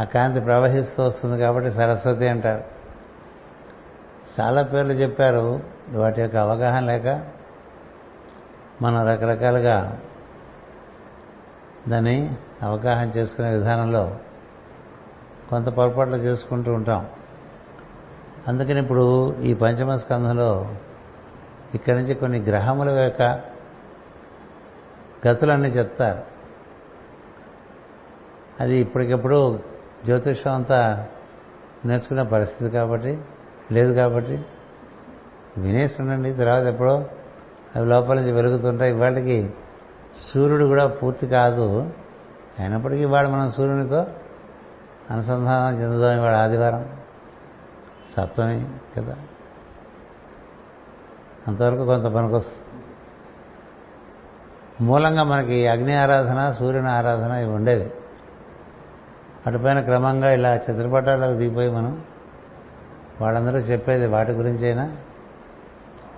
ఆ 0.00 0.04
కాంతి 0.04 0.40
ప్రవహిస్తూ 0.40 1.04
వస్తుంది 1.04 1.40
కాబట్టి 1.40 1.70
సరస్వతి 1.70 2.28
అంటారు. 2.28 2.79
చాలా 4.40 4.62
పేర్లు 4.62 4.92
చెప్పారు. 4.92 5.60
వాటి 5.92 6.20
యొక్క 6.20 6.36
అవగాహన 6.36 6.84
లేక 6.84 7.06
మనం 8.82 9.08
రకరకాలుగా 9.08 10.00
దాన్ని 11.88 12.34
అవగాహన 12.62 13.08
చేసుకునే 13.08 13.50
విధానంలో 13.50 14.18
కొంత 15.50 15.66
పొరపాట్లు 15.66 16.16
చేసుకుంటూ 16.16 16.72
ఉంటాం. 16.72 17.08
అందుకని 18.48 18.80
ఇప్పుడు 18.80 19.36
ఈ 19.40 19.54
పంచమ 19.54 19.94
స్కంధంలో 19.94 20.74
ఇక్కడి 21.74 21.96
నుంచి 21.96 22.14
కొన్ని 22.14 22.38
గ్రహముల 22.38 22.90
యొక్క 22.90 23.22
గతులన్నీ 25.28 25.68
చెప్తారు. 25.68 26.22
అది 28.60 28.76
ఇప్పటికప్పుడు 28.76 29.58
జ్యోతిషం 30.04 30.54
అంతా 30.54 31.08
నేర్చుకునే 31.84 32.22
పరిస్థితి 32.22 32.70
కాబట్టి 32.70 33.18
లేదు 33.72 33.92
కాబట్టి 33.92 34.44
వినేసి 35.58 36.02
ఉండండి 36.02 36.34
తర్వాత 36.34 36.62
ఎప్పుడో 36.62 37.04
అవి 37.76 37.86
లోపల 37.86 38.16
నుంచి 38.16 38.32
వెలుగుతుంటాయి 38.32 38.92
ఇవాళకి 38.92 39.50
సూర్యుడు 40.34 40.64
కూడా 40.64 40.86
పూర్తి 40.86 41.26
కాదు. 41.26 41.90
అయినప్పటికీ 42.58 43.02
ఇవాళ 43.02 43.28
మనం 43.28 43.50
సూర్యునితో 43.50 44.06
అనుసంధానం 45.10 45.82
చెందుదాం 45.82 46.16
ఇవాళ 46.16 46.34
ఆదివారం. 46.34 46.88
సప్తమి 48.16 48.66
కదా. 48.96 49.16
అంతవరకు 51.48 51.86
కొంత 51.86 52.04
పనికొస్తుంది. 52.04 52.84
మూలంగా 54.84 55.22
మనకి 55.22 55.66
అగ్ని 55.66 55.94
ఆరాధన 55.94 56.50
సూర్యుని 56.50 56.90
ఆరాధన 56.90 57.30
ఇవి 57.30 57.50
ఉండేవి. 57.50 57.90
అటుపైన 59.46 59.80
క్రమంగా 59.80 60.32
ఇలా 60.32 60.56
చిత్రపటాలకు 60.56 61.32
దిగిపోయి 61.32 61.70
మనం 61.70 62.04
వాళ్ళందరూ 63.20 63.58
చెప్పేది 63.58 64.06
వాటి 64.06 64.32
గురించైనా? 64.32 64.96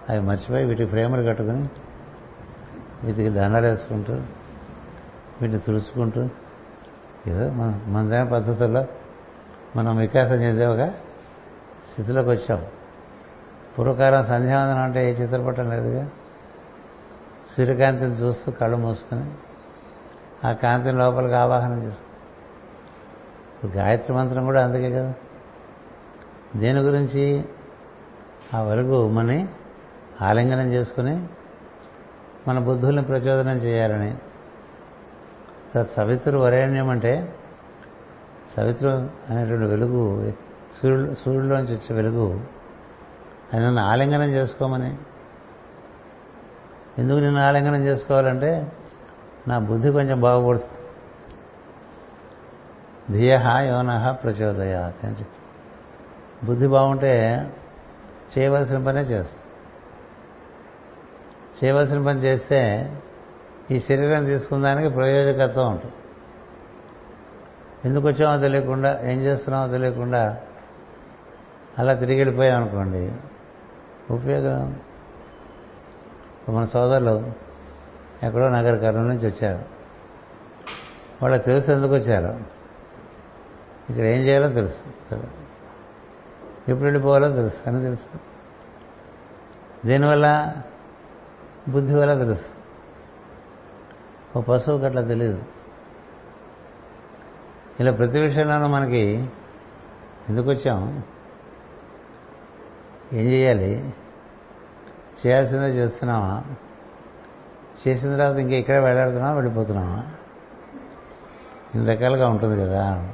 అవి 0.08 0.20
మర్చిపోయి 0.20 0.64
వీటికి 0.64 0.88
ఫ్రేములు 0.88 1.22
కట్టుకుని 1.22 1.68
వీటికి 3.04 3.28
దండలు 3.28 3.66
వేసుకుంటూ 3.66 4.12
వీటిని 5.40 5.58
తుడుచుకుంటూ 5.58 6.28
ఏదో 7.26 7.50
మన 7.50 7.80
మనదైన 7.86 8.24
పద్ధతుల్లో 8.24 8.86
మనం 9.76 9.96
వికాసం 9.96 10.34
చెందే 10.34 10.66
ఒక 10.66 10.90
స్థితిలోకి 11.92 12.28
వచ్చాం. 12.28 12.66
పూర్వకాలం 13.78 14.22
సంధ్యావందనం 14.22 14.82
అంటే 14.82 15.10
ఏ 15.10 15.12
చిత్రపటం 15.12 15.70
లేదుగా? 15.70 16.10
సూర్యకాంతిని 17.56 18.10
చూస్తూ 18.10 18.52
కళ్ళు 18.52 18.76
మూసుకొని 18.76 19.30
ఆ 20.46 20.52
కాంతిని 20.52 20.98
లోపలికి 20.98 21.34
ఆవాహన 21.34 21.72
చేసుకుని. 21.72 22.12
ఇప్పుడు 23.54 23.72
గాయత్రి 23.72 24.16
మంత్రం 24.16 24.44
కూడా 24.44 24.64
అందుకే 24.64 24.90
కదా. 24.90 25.14
దేని 26.56 26.80
గురించి? 26.80 27.44
ఆ 28.54 28.62
వెలుగు 28.62 29.08
మనని 29.08 29.48
ఆలింగనం 30.22 30.72
చేసుకుని 30.72 31.26
మన 32.48 32.58
బుద్ధుల్ని 32.58 33.02
ప్రచోదనం 33.02 33.56
చేయాలని. 33.56 34.14
సవిత్రు 35.96 36.38
వరేణ్యం 36.38 36.88
అంటే 36.88 37.34
సవిత్రు 38.56 38.88
అనేటువంటి 39.30 39.64
వెలుగు 39.64 40.32
సూర్యుడు 40.82 41.14
సూర్యుడిలోంచి 41.14 41.74
వచ్చే 41.74 41.96
వెలుగు 41.96 42.40
ఆయన 43.54 43.62
నన్ను 43.62 43.82
ఆలింగనం 43.82 44.30
చేసుకోమని. 44.30 44.98
ఎందుకు 46.98 47.18
నిన్ను 47.18 47.40
ఆలింగనం 47.40 47.84
చేసుకోవాలంటే 47.84 48.72
నా 49.48 49.58
బుద్ధి 49.58 49.90
కొంచెం 49.90 50.20
బాగుపడుతుంది. 50.20 50.78
ధియ 53.18 53.40
యోనహ 53.68 54.12
ప్రచోదయాత్ 54.12 55.04
అని 55.04 55.14
చెప్పి. 55.14 55.41
బుద్ధి 56.44 56.68
బాగుంటే 56.68 57.46
చేయవలసిన 58.38 58.86
పనే 58.86 59.00
చేస్తా. 59.00 59.38
చేయవలసిన 61.64 62.06
పని 62.06 62.18
చేస్తే 62.18 62.92
ఈ 63.70 63.78
శరీరం 63.78 64.24
తీసుకున్నానికి 64.24 64.94
ప్రయోజకత్వం 64.94 65.70
ఉంటుంది. 65.70 65.94
ఎందుకు 67.84 68.06
వచ్చామో 68.08 68.40
తెలియకుండా 68.40 69.00
ఏం 69.02 69.20
చేస్తున్నామో 69.20 69.68
తెలియకుండా 69.68 70.40
అలా 71.78 71.94
తిరిగి 71.94 72.18
వెళ్ళిపోయాం 72.18 72.62
అనుకోండి 72.62 73.12
ఉపయోగం. 74.10 74.80
మన 76.48 76.64
సోదరులు 76.64 77.32
ఎక్కడో 78.22 78.48
నగర 78.48 78.76
కర్ణం 78.76 79.08
నుంచి 79.08 79.26
వచ్చారు. 79.26 79.64
వాళ్ళకి 81.22 81.44
తెలుసు 81.44 81.72
ఎందుకు 81.72 81.94
వచ్చారు. 81.94 82.36
ఇక్కడ 83.90 84.04
ఏం 84.04 84.18
చేయాలో 84.18 84.48
తెలుసు. 84.48 85.12
ఎప్పుడు 86.68 86.84
వెళ్ళిపోవాలో 86.84 87.32
తెలుసు 87.32 87.68
అని 87.68 87.82
తెలుసు. 87.82 88.20
దీనివల్ల 89.86 90.54
బుద్ధి 91.68 91.94
వల్ల 91.94 92.18
తెలుసు. 92.18 92.62
ఓ 94.38 94.40
పశువుకి 94.40 94.84
అట్లా 94.84 95.02
తెలియదు 95.02 95.42
ఇలా 97.80 97.92
ప్రతి 97.92 98.20
విషయంలోనూ 98.20 98.66
మనకి 98.66 99.28
ఎందుకు 100.28 100.50
వచ్చాం? 100.50 101.02
ఏం 103.12 103.26
చేయాలి? 103.26 103.94
చేయాల్సిందే 105.26 105.66
చేస్తున్నావా 105.66 106.42
చేసిన 107.88 108.16
తర్వాత 108.16 108.36
ఇంకా 108.36 108.54
ఇక్కడ 108.54 108.78
వెళ్ళాడుతున్నావా 108.78 109.34
వెళ్ళిపోతున్నావా 109.34 110.04
ఇన్ని 111.74 111.90
రకాలుగా 111.90 112.28
ఉంటుంది 112.28 112.60
కదా. 112.60 113.12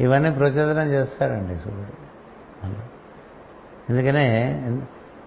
ఇవన్నీ 0.00 0.30
ప్రచోదనం 0.30 0.86
చేస్తాడండి 0.86 1.56
సూర్యుడు 1.56 2.01
ఎందుకనే 3.92 4.60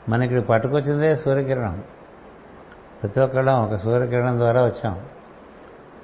మన 0.10 0.24
ఇక్కడ 0.24 0.42
పట్టుకొచ్చిందే 0.42 1.16
సూర్యకిరణం. 1.16 1.84
ప్రతి 3.02 3.22
ఒక్కళ్ళం 3.22 3.64
ఒక 3.64 3.76
సూర్యకిరణం 3.76 4.38
ద్వారా 4.38 4.66
వచ్చాం. 4.66 5.06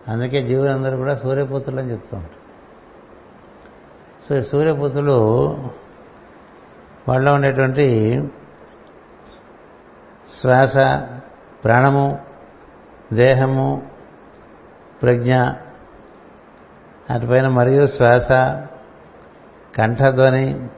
అందుకే 0.08 0.44
జీవులందరూ 0.44 0.98
కూడా 0.98 1.14
సూర్యపుత్రులు 1.14 1.80
అని 1.80 1.92
చెప్తూ 1.92 2.18
ఉంటారు. 2.18 2.42
సో 4.30 4.36
ఈ 4.36 4.42
సూర్యపుత్రులు 4.42 5.18
వాళ్ళలో 7.08 7.34
ఉండేటువంటి 7.34 8.20
శ్వాస 10.42 10.78
ప్రాణము 11.64 12.20
దేహము 13.14 13.92
ప్రజ్ఞ 15.02 15.36
అటుపైన 17.10 17.48
మరియు 17.48 17.88
శ్వాస 17.88 18.32
కంఠధ్వని 19.78 20.70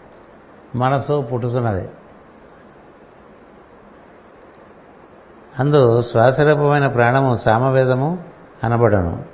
మనసు 0.76 1.22
పుట్టుతున్నది. 1.22 1.90
అందు 5.60 6.02
శ్వాసరూపమైన 6.02 6.88
ప్రాణము 6.88 7.36
సామవేదము 7.36 8.24
అనబడను. 8.64 9.26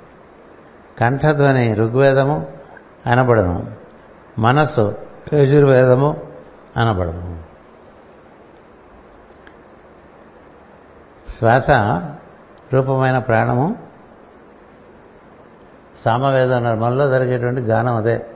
కంఠధ్వని 1.00 1.74
ఋగ్వేదము 1.74 2.46
అనబడను. 3.06 3.72
మనస్సు 4.38 4.94
యజుర్వేదము 5.32 6.16
అనబడను. 6.76 7.42
శ్వాస 11.38 11.70
రూపమైన 12.74 13.18
ప్రాణము 13.18 13.76
సామవేదం 16.04 16.64
నర్మంలో 16.64 17.08
జరిగేటువంటి 17.08 17.60
గానం 17.60 17.94
అదే. 17.94 18.26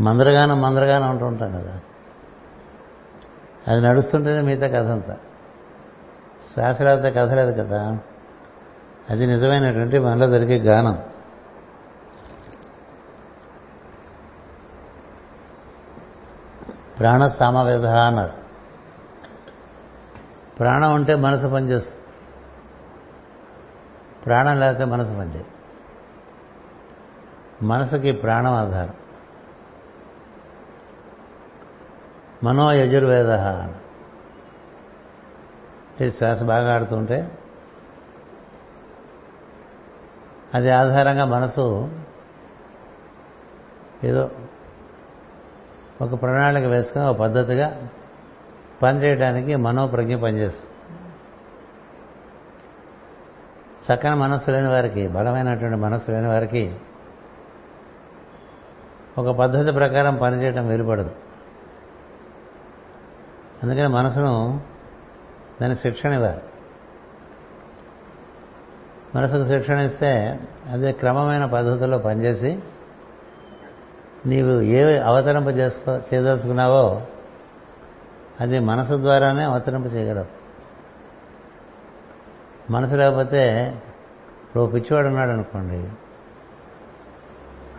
మందరగానం 0.00 0.60
మందరగానం 0.60 1.10
అంటూ 1.10 1.26
ఉంటాం 1.26 1.52
కదా. 1.52 1.80
అది 3.68 3.80
నడుస్తుంటేనే 3.80 4.40
మిగతా 4.40 4.80
కథ 4.80 4.90
అంతా. 4.90 5.16
శ్వాస 6.52 6.82
లేకపోతే 6.82 7.10
కథ 7.10 7.32
లేదు 7.32 7.62
కదా. 7.62 7.98
అది 9.10 9.26
నిజమైనటువంటి 9.26 9.98
మనలో 9.98 10.26
దొరికే 10.26 10.58
గానం. 10.58 11.02
ప్రాణ 16.98 17.28
సామవేద 17.28 17.86
అన్నారు. 17.86 18.32
ప్రాణం 20.58 20.94
ఉంటే 20.94 21.14
మనసు 21.14 21.46
పనిచేస్తుంది. 21.46 22.00
ప్రాణం 24.26 24.60
లేకపోతే 24.60 24.84
మనసు 24.84 25.12
పనిచేయదు. 25.12 25.44
మనసుకి 27.64 28.12
ప్రాణం 28.12 28.52
ఆధారం. 28.52 28.99
మనోయజుర్వేద 32.44 33.36
శ్వాస 36.10 36.42
బాగా 36.42 36.74
ఆడుతుంటే 36.74 37.38
అది 40.54 40.70
ఆధారంగా 40.70 41.24
మనసు 41.24 41.90
ఏదో 44.04 44.30
ఒక 46.02 46.22
ప్రణాళిక 46.22 46.64
వేసుకొని 46.64 47.06
ఒక 47.06 47.16
పద్ధతిగా 47.16 47.88
పనిచేయడానికి 48.82 49.56
మనోప్రజ్ఞ 49.56 50.16
పనిచేస్తుంది. 50.16 50.70
చక్కని 53.92 54.14
మనస్సు 54.14 54.50
లేని 54.50 54.68
వారికి 54.68 55.08
బలమైనటువంటి 55.08 55.76
మనస్సు 55.76 56.10
లేని 56.10 56.28
వారికి 56.28 56.76
ఒక 59.18 59.36
పద్ధతి 59.36 59.72
ప్రకారం 59.72 60.16
పనిచేయటం 60.16 60.68
వీలుపడదు. 60.68 61.29
అందుకని 63.62 63.88
మనసును 63.88 64.60
దాని 65.62 65.76
శిక్షణ 65.76 66.12
ఇవ్వాలి. 66.12 66.40
మనసుకు 69.14 69.44
శిక్షణ 69.44 69.78
ఇస్తే 69.78 70.40
అదే 70.72 70.92
క్రమమైన 70.92 71.44
పద్ధతిలో 71.44 71.98
పనిచేసి 71.98 72.58
నీవు 74.26 74.60
ఏ 74.60 74.98
అవతరింప 74.98 75.48
చేసుకో 75.48 75.92
చేయదలుచుకున్నావో 75.92 77.02
అది 78.40 78.58
మనసు 78.58 78.96
ద్వారానే 78.96 79.42
అవతరింప 79.42 79.86
చేయగలవు. 79.94 80.26
మనసు 82.72 82.94
లేకపోతే 82.94 83.74
ఇప్పుడు 84.44 84.66
పిచ్చివాడు 84.66 85.06
ఉన్నాడు 85.06 85.30
అనుకోండి 85.30 85.88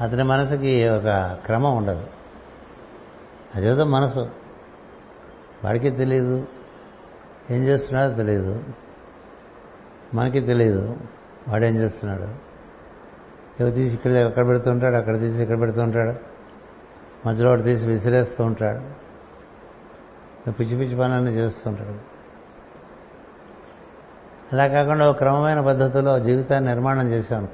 అతని 0.04 0.24
మనసుకి 0.24 0.90
ఒక 0.90 1.38
క్రమం 1.46 1.78
ఉండదు. 1.78 2.08
అదేదో 3.56 3.84
మనసు. 3.86 4.41
వాడికి 5.64 5.90
తెలియదు 5.90 6.48
ఏం 7.52 7.64
చేస్తున్నాడో 7.64 8.14
తెలియదు 8.14 8.64
మనకి 10.14 10.42
తెలియదు 10.42 10.98
వాడేం 11.48 11.76
చేస్తున్నాడు? 11.76 12.52
ఇవి 13.64 13.72
తీసి 13.72 13.96
ఇక్కడ 13.96 14.12
ఎక్కడ 14.12 14.48
పెడుతుంటాడు 14.48 14.96
అక్కడ 14.96 15.20
తీసి 15.20 15.44
ఇక్కడ 15.44 15.60
పెడుతుంటాడు 15.60 16.16
మధ్యలో 17.28 17.50
ఒకటి 17.50 17.64
తీసి 17.64 17.88
విసిరేస్తూ 17.88 18.44
ఉంటాడు. 18.44 19.02
పిచ్చి 20.52 20.78
పిచ్చి 20.78 20.96
పనులన్నీ 20.98 21.32
చేస్తుంటాడు 21.32 22.12
అలా 24.54 24.68
కాకుండా 24.68 25.10
ఒక 25.10 25.18
క్రమమైన 25.18 25.62
పద్ధతిలో 25.62 26.20
జీవితాన్ని 26.20 26.70
నిర్మాణం 26.70 27.08
చేశాను. 27.08 27.48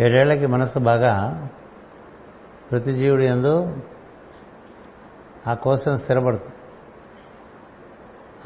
ఏడేళ్ళకి 0.00 0.46
మనసు 0.46 0.78
బాగా 0.78 1.48
ప్రతి 2.70 2.92
జీవుడు 2.92 3.22
ఎందు 3.22 3.76
ఆ 5.48 5.54
కోసం 5.54 5.96
స్థిరపడుతుంది 5.96 6.52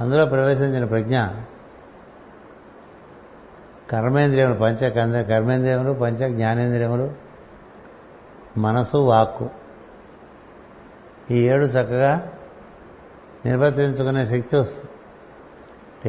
అందులో 0.00 0.26
ప్రవేశించిన 0.26 0.84
ప్రజ్ఞ 0.84 1.20
కర్మేంద్రియములు 3.90 4.58
పంచ 4.58 4.90
కర్మేంద్రియములు 5.22 5.92
పంచ 5.92 6.28
జ్ఞానేంద్రియములు 6.28 7.14
మనసు 8.58 8.96
వాక్కు. 8.96 9.50
ఈ 11.30 11.48
ఏడు 11.48 11.64
చక్కగా 11.64 12.32
నిర్వర్తించుకునే 13.46 14.26
శక్తి 14.26 14.56
వస్తుంది. 14.56 14.90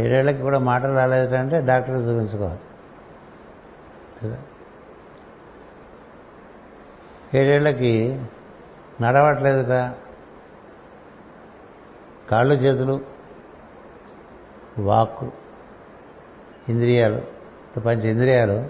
ఏడేళ్ళకి 0.06 0.42
కూడా 0.42 0.60
మాటలు 0.60 0.94
రాలేదు 0.94 1.36
అంటే 1.36 1.62
డాక్టర్ 1.62 1.96
చూపించుకోవాలి. 1.96 2.60
కదా 4.24 4.38
నడవట్లేదు 7.28 8.20
నడవట్లేదుట. 9.02 9.94
కాళ్ళు 12.32 12.54
చేతులు 12.54 13.02
వాక్కు 14.80 15.32
ఇంద్రియాలు 16.70 17.22
పంచ 17.80 18.06
ఇంద్రియాలు 18.06 18.70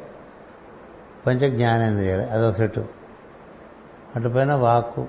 పంచ 1.27 1.49
జ్ఞానేంద్రియాలు 1.49 2.21
అదో 2.21 2.51
సెట్టు. 2.51 2.85
అటుపైన 4.15 4.53
వాక్కు 4.53 5.07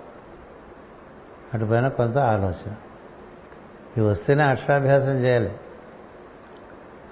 అటుపైన 1.54 1.88
కొంత 1.88 2.18
ఆలోచన. 2.18 2.74
ఇవి 3.96 4.06
వస్తేనే 4.06 4.42
అక్షరాభ్యాసం 4.42 5.12
చేయాలి. 5.12 5.56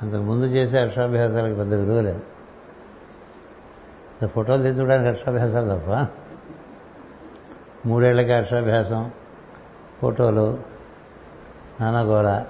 అంతకు 0.03 0.21
ముందు 0.21 0.45
చేసే 0.45 0.79
అక్షరాభ్యాసాలకు 0.79 1.55
పెద్ద 1.55 1.75
విలువ 1.75 2.01
లేదు. 2.01 2.23
ఫోటోలు 4.27 4.63
తీసుకోవడానికి 4.63 5.09
అక్షరాభ్యాసాలు 5.09 5.79
తప్ప. 5.79 6.15
మూడేళ్ళకి 7.87 8.33
అక్షరాభ్యాసం 8.33 9.11
ఫోటోలు 10.01 10.80
నానగోళ 11.81 12.43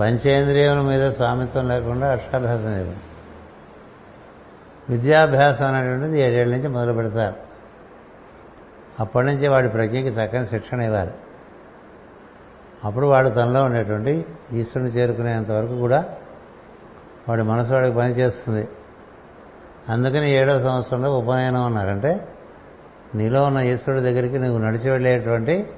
పంచేంద్రియముల 0.00 0.80
మీద 0.80 1.10
స్వామిత్వం 1.10 1.68
లేకుండా 1.68 2.12
అక్షరాభ్యాసం 2.12 2.72
లేదు. 2.72 2.96
విద్యాభ్యాసం 4.90 5.66
అనేటువంటిది 5.66 6.20
ఏడేళ్ళ 6.20 6.56
నుంచి 6.56 6.68
మొదలు 6.68 6.92
పెడతారు. 6.92 7.34
అప్పటి 9.00 9.26
నుంచి 9.26 9.48
వాడి 9.48 9.68
ప్రజ్ఞకి 9.68 10.08
చక్కని 10.08 10.46
శిక్షణ 10.46 10.80
ఇవ్వాలి. 10.80 11.10
అప్పుడు 12.84 13.06
వాడు 13.06 13.28
తనలో 13.28 13.64
ఉండేటువంటి 13.64 14.24
ఈశ్వరుని 14.52 14.90
చేరుకునేంత 14.90 15.50
వరకు 15.50 15.78
కూడా 15.78 16.04
వాడి 17.28 17.42
మనసు 17.42 17.72
వాడికి 17.72 17.96
పనిచేస్తుంది 17.96 18.68
అందుకని 19.88 20.30
ఏడో 20.30 20.58
సంవత్సరంలో 20.58 21.18
ఉపనయనం 21.18 21.64
అన్నారంటే 21.64 22.28
నీలో 23.14 23.42
ఉన్న 23.42 23.58
ఈశ్వరుడి 23.58 24.04
దగ్గరికి 24.04 24.38
నువ్వు 24.38 24.58
నడిచి 24.58 24.90
వెళ్ళేటువంటి 24.90 25.70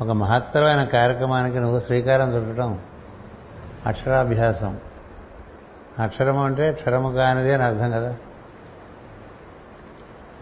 ఒక 0.00 0.10
మహత్తరమైన 0.10 0.84
కార్యక్రమానికి 0.84 1.60
నువ్వు 1.60 1.78
శ్రీకారం 1.78 2.36
చుట్టడం 2.36 2.78
అక్షరాభ్యాసం. 3.86 4.80
అక్షరము 5.98 6.44
అంటే 6.44 6.72
క్షరము 6.72 7.12
కానిది 7.12 7.54
అని 7.54 7.62
అర్థం 7.62 7.90
కదా? 7.90 8.16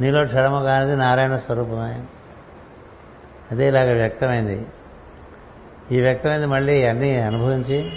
నీలో 0.00 0.24
క్షరము 0.24 0.64
కానిది 0.64 0.96
నారాయణ 0.96 1.36
స్వరూపమే. 1.36 2.04
అదే 3.52 3.68
ఇలాగ 3.68 3.92
వ్యక్తమైంది. 3.92 4.66
ఈ 5.92 6.00
వ్యక్తమైంది 6.00 6.46
మళ్ళీ 6.46 6.86
అన్నీ 6.86 7.20
అనుభవించి 7.20 7.92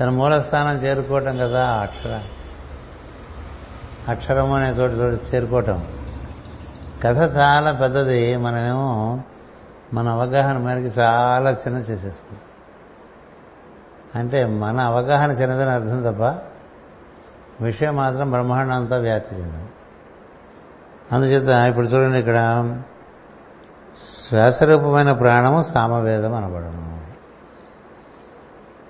తన 0.00 0.08
మూలస్థానం 0.08 0.76
చేరుకోవటం 0.76 1.36
కదా 1.36 1.66
అక్షర. 1.66 2.20
అక్షరము 4.08 4.54
అనే 4.54 4.68
చోటు 4.68 4.92
చోటు 4.92 5.34
చేరుకోవటం. 5.34 5.86
కథ 7.02 7.36
చాలా 7.36 7.72
పెద్దది. 7.72 8.36
మనమేమో 8.36 9.20
మన 9.94 10.08
అవగాహన 10.08 10.58
మనకి 10.58 11.00
చాలా 11.00 11.50
చిన్న 11.50 11.78
చేసేసుకుంది. 11.78 12.42
అంటే 14.14 14.46
మన 14.46 14.80
అవగాహన 14.80 15.30
చిన్నదని 15.30 15.70
అర్థం 15.70 16.12
తప్ప 16.12 16.22
విషయం 17.64 17.96
మాత్రం 17.96 18.30
బ్రహ్మాండం 18.30 18.74
అంతా 18.74 18.96
వ్యాప్తి 18.96 19.34
చెందింది. 19.34 19.68
అందుచేత 21.12 21.48
ఇప్పుడు 21.48 21.86
చూడండి 21.86 22.18
ఇక్కడ 22.18 22.36
శ్వాసరూపమైన 24.28 25.12
ప్రాణము 25.12 25.62
సామవేదం 25.62 26.34
అనబడము. 26.34 27.06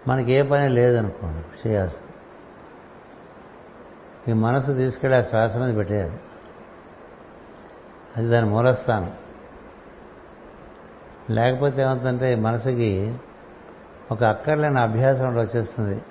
మనకి 0.08 0.32
ఏ 0.32 0.42
పని 0.42 0.68
లేదనుకోండి 0.68 1.68
చేయాల్సి. 1.68 1.96
ఈ 4.30 4.34
మనసు 4.34 4.72
తీసుకెళ్ళి 4.72 5.18
ఆ 5.18 5.22
శ్వాస 5.22 5.56
మీద 5.56 5.76
పెట్టేయాలి. 5.76 6.20
అది 8.16 8.28
దాని 8.28 8.46
మూలస్థానం. 8.46 9.12
లేకపోతే 11.30 11.82
ఏమవుతుందంటే 11.82 12.34
మనసుకి 12.34 13.16
ఒక 14.12 14.24
అక్కర్లేని 14.24 14.80
అభ్యాసం 14.80 15.36
వచ్చేస్తుంది. 15.36 16.02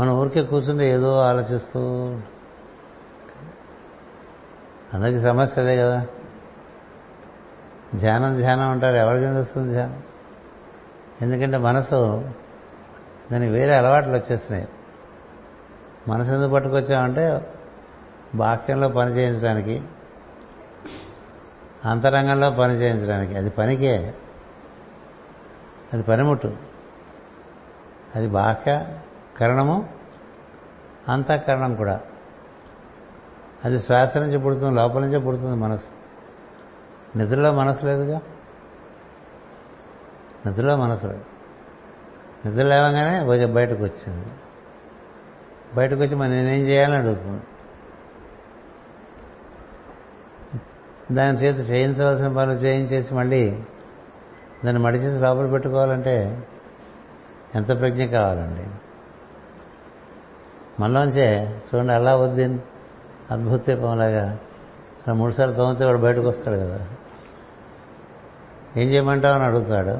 మనం 0.00 0.12
ఊరికే 0.12 0.42
కూర్చుంటే 0.42 0.90
ఏదో 0.90 1.20
ఆలోచిస్తూ 1.20 1.80
అందరికీ 4.94 5.18
సమస్య 5.18 5.62
అదే 5.62 5.76
కదా. 5.76 6.06
ధ్యానం 7.94 8.36
ధ్యానం 8.36 8.70
అంటారు. 8.70 8.96
ఎవరికి 8.96 9.26
వస్తుంది 9.26 9.72
ధ్యానం? 9.72 10.02
ఎందుకంటే 11.22 11.56
మనసు 11.56 12.30
దానికి 13.32 13.52
వేరే 13.52 13.76
అలవాట్లు 13.76 14.12
వచ్చేస్తున్నాయి. 14.12 14.68
మనసు 16.08 16.32
ఎందుకు 16.32 16.50
పట్టుకొచ్చామంటే 16.50 17.54
బాక్యంలో 18.34 18.88
పని 18.88 19.10
చేయించడానికి 19.10 19.82
అంతరంగంలో 21.84 22.50
పని 22.50 22.72
చేయించడానికి. 22.72 23.36
అది 23.36 23.50
పనికే. 23.50 24.14
అది 25.92 26.02
పనిముట్టు. 26.02 26.56
అది 28.14 28.28
బాహ్య 28.28 28.86
కరణము 29.36 29.88
అంతఃకరణం 31.08 31.74
కూడా. 31.74 32.00
అది 33.64 33.78
శ్వాస 33.78 34.16
నుంచి 34.16 34.38
పుడుతుంది 34.38 34.74
లోపల 34.74 35.00
నుంచే 35.00 35.18
పుడుతుంది 35.18 35.56
మనసు. 35.56 35.86
నిద్రలో 37.18 37.52
మనసు 37.52 37.86
లేదుగా? 37.86 38.20
నిద్రలో 40.46 40.76
మనసు 40.76 41.06
లేదు. 41.06 41.24
నిద్ర 42.46 42.62
లేవగానే 42.62 43.26
కొంచెం 43.26 43.54
బయటకు 43.54 43.82
వచ్చింది. 43.82 44.26
బయటకు 45.74 46.00
వచ్చి 46.00 46.16
మరి 46.16 46.30
నేనేం 46.30 46.60
చేయాలని 46.60 46.96
అడుగుతుంది 46.96 47.42
దాని 51.12 51.38
చేత 51.38 51.70
చేయించవలసిన 51.70 52.28
పనులు 52.28 52.56
చేయించేసి 52.56 53.14
మళ్ళీ 53.14 53.50
దాన్ని 54.64 54.82
మడిచేసి 54.82 55.22
లోపల 55.22 55.50
పెట్టుకోవాలంటే 55.50 56.46
ఎంత 57.54 57.68
ప్రజ్ఞ 57.68 58.04
కావాలండి? 58.04 58.64
మనలోంచే 60.80 61.58
చూడండి 61.58 61.92
అలా 61.92 62.16
వద్దీన్ 62.16 62.58
అద్భుత 63.30 63.66
దీపంలాగా 63.66 64.38
మూడుసార్లు 65.12 65.54
తోమితే 65.54 65.84
వాడు 65.84 65.98
బయటకు 65.98 66.28
వస్తాడు 66.28 66.56
కదా. 66.56 66.88
ఏం 68.76 68.88
చేయమంటావు 68.88 69.34
అని 69.34 69.44
అడుగుతాడు 69.44 69.98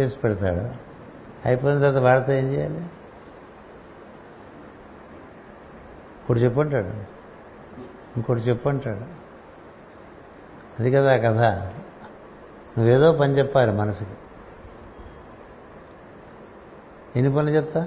చేసి 0.00 0.16
పెడతాడు. 0.16 0.70
అయిపోయిన 1.48 1.78
తర్వాత 1.78 2.02
వాడితో 2.02 2.32
ఏం 2.32 2.44
చేయాలి? 2.52 2.80
ఇప్పుడు 6.20 6.38
చెప్పంటాడు 6.38 6.88
ఇంకోటి 8.16 8.40
చెప్పంటాడు 8.40 9.23
అది 10.78 10.90
కదా 10.90 11.18
కదా 11.18 11.32
కథ 11.32 11.42
నువ్వేదో 12.78 13.12
పని 13.12 13.32
చెప్పాలి 13.38 13.72
మనసుకి 13.72 14.16
ఎన్ని 17.18 17.30
పనులు 17.34 17.50
చెప్తా 17.50 17.86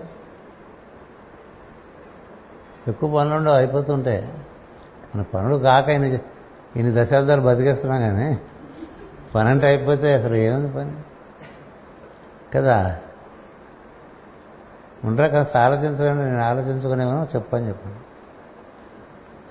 ఎక్కువ 2.87 3.19
పనులు 3.19 3.35
ఉండవు 3.35 3.55
అయిపోతుంటే 3.55 4.29
మన 5.15 5.25
పనులు 5.33 5.57
కాక 5.57 5.89
ఇన్ని 5.89 6.19
ఇన్ని 6.75 7.01
దశాబ్దాలు 7.01 7.41
బతికేస్తున్నాం 7.41 8.01
కానీ 8.01 8.39
పని 9.35 9.49
అంటే 9.49 9.67
అయిపోతే 9.67 10.13
అసలు 10.13 10.35
ఏముంది 10.35 10.73
పని 10.73 10.93
కదా 12.55 12.77
ఉండరా 15.03 15.27
కాస్త 15.27 15.57
ఆలోచించకండి 15.57 16.23
నేను 16.23 16.43
ఆలోచించుకునేమో 16.43 17.27
చెప్పని 17.35 17.67
చెప్పండి 17.67 17.99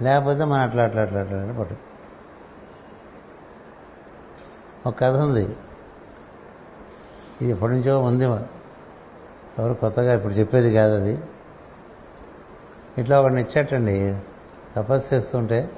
లేకపోతే 0.04 0.44
మనం 0.44 0.60
అట్లా 0.60 0.84
అట్లా 0.84 1.02
అట్లా 1.02 1.20
అట్లా 1.20 1.54
పట్టు 1.58 1.85
ఒక 4.86 5.00
కథ 5.00 5.16
ఉంది. 5.16 5.56
ఇది 7.42 7.50
ఎప్పటి 7.50 7.72
నుంచో 7.72 7.98
ఉంది 7.98 8.24
ఎవరు 9.58 9.74
కొత్తగా 9.74 10.14
ఇప్పుడు 10.14 10.32
చెప్పేది 10.32 10.74
కాదు 10.74 10.94
అది. 10.94 11.18
ఇట్లా 12.98 13.20
ఒకడిని 13.20 13.40
ఇచ్చాటండి. 13.42 14.16
తపస్సు 14.76 15.14
చేస్తుంటే 15.14 15.70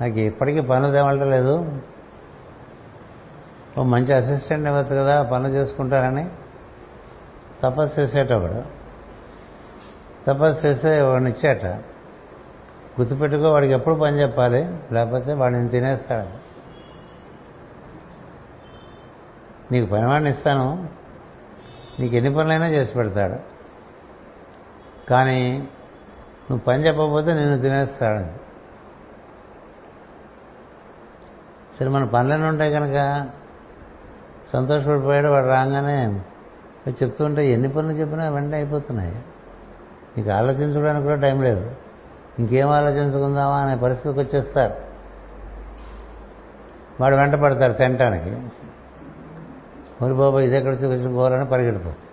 నాకు 0.00 0.18
ఇప్పటికీ 0.18 0.60
పనులు 0.60 0.92
తేవడం 0.92 1.30
లేదు 1.30 1.80
ఓ 3.78 3.82
మంచి 3.82 4.14
అసిస్టెంట్ 4.14 4.68
ఇవ్వచ్చు 4.68 4.96
కదా 4.96 5.22
పనులు 5.22 5.52
చేసుకుంటారని. 5.52 6.30
తపస్సు 7.62 8.00
చేసేటప్పుడు 8.00 8.62
తపస్సు 10.26 10.66
చేస్తే 10.66 11.02
వాడిని 11.02 11.30
ఇచ్చాట. 11.30 11.64
గుర్తుపెట్టుకో 13.00 13.50
వాడికి 13.50 13.72
ఎప్పుడు 13.72 13.94
పని 13.94 14.20
చెప్పాలి. 14.20 14.78
లేకపోతే 14.92 15.32
వాడిని 15.32 15.68
తినేస్తాడు. 15.68 16.47
నీకు 19.72 19.90
పనివాడిని 19.90 20.30
ఇస్తాను. 20.30 20.88
నీకు 22.00 22.16
ఎన్ని 22.16 22.34
పనులైనా 22.34 22.68
చేసి 22.68 22.94
పెడతాడు. 22.94 23.34
కానీ 25.10 25.58
నువ్వు 26.50 26.58
పని 26.58 26.86
చెప్పకపోతే 26.86 27.34
నిన్ను 27.34 27.58
తినేస్తాడు. 27.58 28.48
సరే 31.76 31.88
మన 31.88 32.04
పనులన్నీ 32.04 32.48
ఉంటాయి 32.48 32.72
కనుక 32.72 33.28
సంతోషపడిపోయాడు 34.52 35.28
వాడు 35.28 35.46
రాగానే 35.46 36.20
చెప్తుంటే 36.90 37.50
ఎన్ని 37.50 37.68
పనులు 37.68 37.92
చెప్పినా 37.92 38.28
వెంటనే 38.28 38.56
అయిపోతున్నాయి. 38.56 39.22
నీకు 40.16 40.30
ఆలోచించడానికి 40.30 41.06
కూడా 41.06 41.20
టైం 41.20 41.42
లేదు. 41.42 41.74
ఇంకేం 42.38 42.68
ఆలోచించుకుందామా 42.68 43.58
అనే 43.58 43.76
పరిస్థితికి 43.76 44.20
వచ్చేస్తారు. 44.20 44.74
వాడు 47.00 47.16
వెంట 47.16 47.34
పడతారు 47.34 47.72
తినటానికి. 47.72 48.48
మరి 50.02 50.14
బాబా 50.14 50.40
ఇది 50.40 50.56
ఎక్కడ 50.56 50.74
చూపించుకోవాలని 50.74 51.46
పరిగెడిపోతుంది 51.46 52.04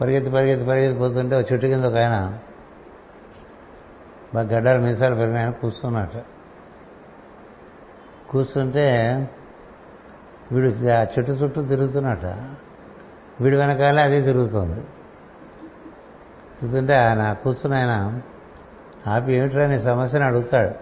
పరిగెత్తి 0.00 0.30
పరిగెత్తి 0.30 0.66
పరిగెత్తిపోతుంటే 0.66 1.36
ఒక 1.36 1.52
చెట్టు 1.52 1.66
కింద 1.66 1.84
ఒక 1.84 1.94
ఆయన 1.94 2.38
బాగా 4.34 4.56
గడ్డాలు 4.56 4.80
మీసాలు 4.80 5.14
పెరిగినాయని 5.14 5.52
కూర్చున్నట్ట 5.52 6.12
కూర్చుంటే 8.30 8.86
వీడు 10.52 10.90
ఆ 10.90 11.02
చెట్టు 11.02 11.32
చుట్టూ 11.32 11.62
తిరుగుతున్నట్ట 11.62 12.24
వీడి 13.40 13.56
వెనకాలే 13.56 14.02
అది 14.02 14.22
తిరుగుతుంది. 14.22 14.80
తిరుగుతుంటే 16.60 16.94
ఆయన 16.94 17.32
కూర్చుని 17.32 17.76
ఆయన 17.76 18.22
ఆపి 19.06 19.32
ఏమిట్రా 19.32 19.66
నీ 19.66 19.78
సమస్యని 19.78 20.24
అడుగుతాడు. 20.24 20.74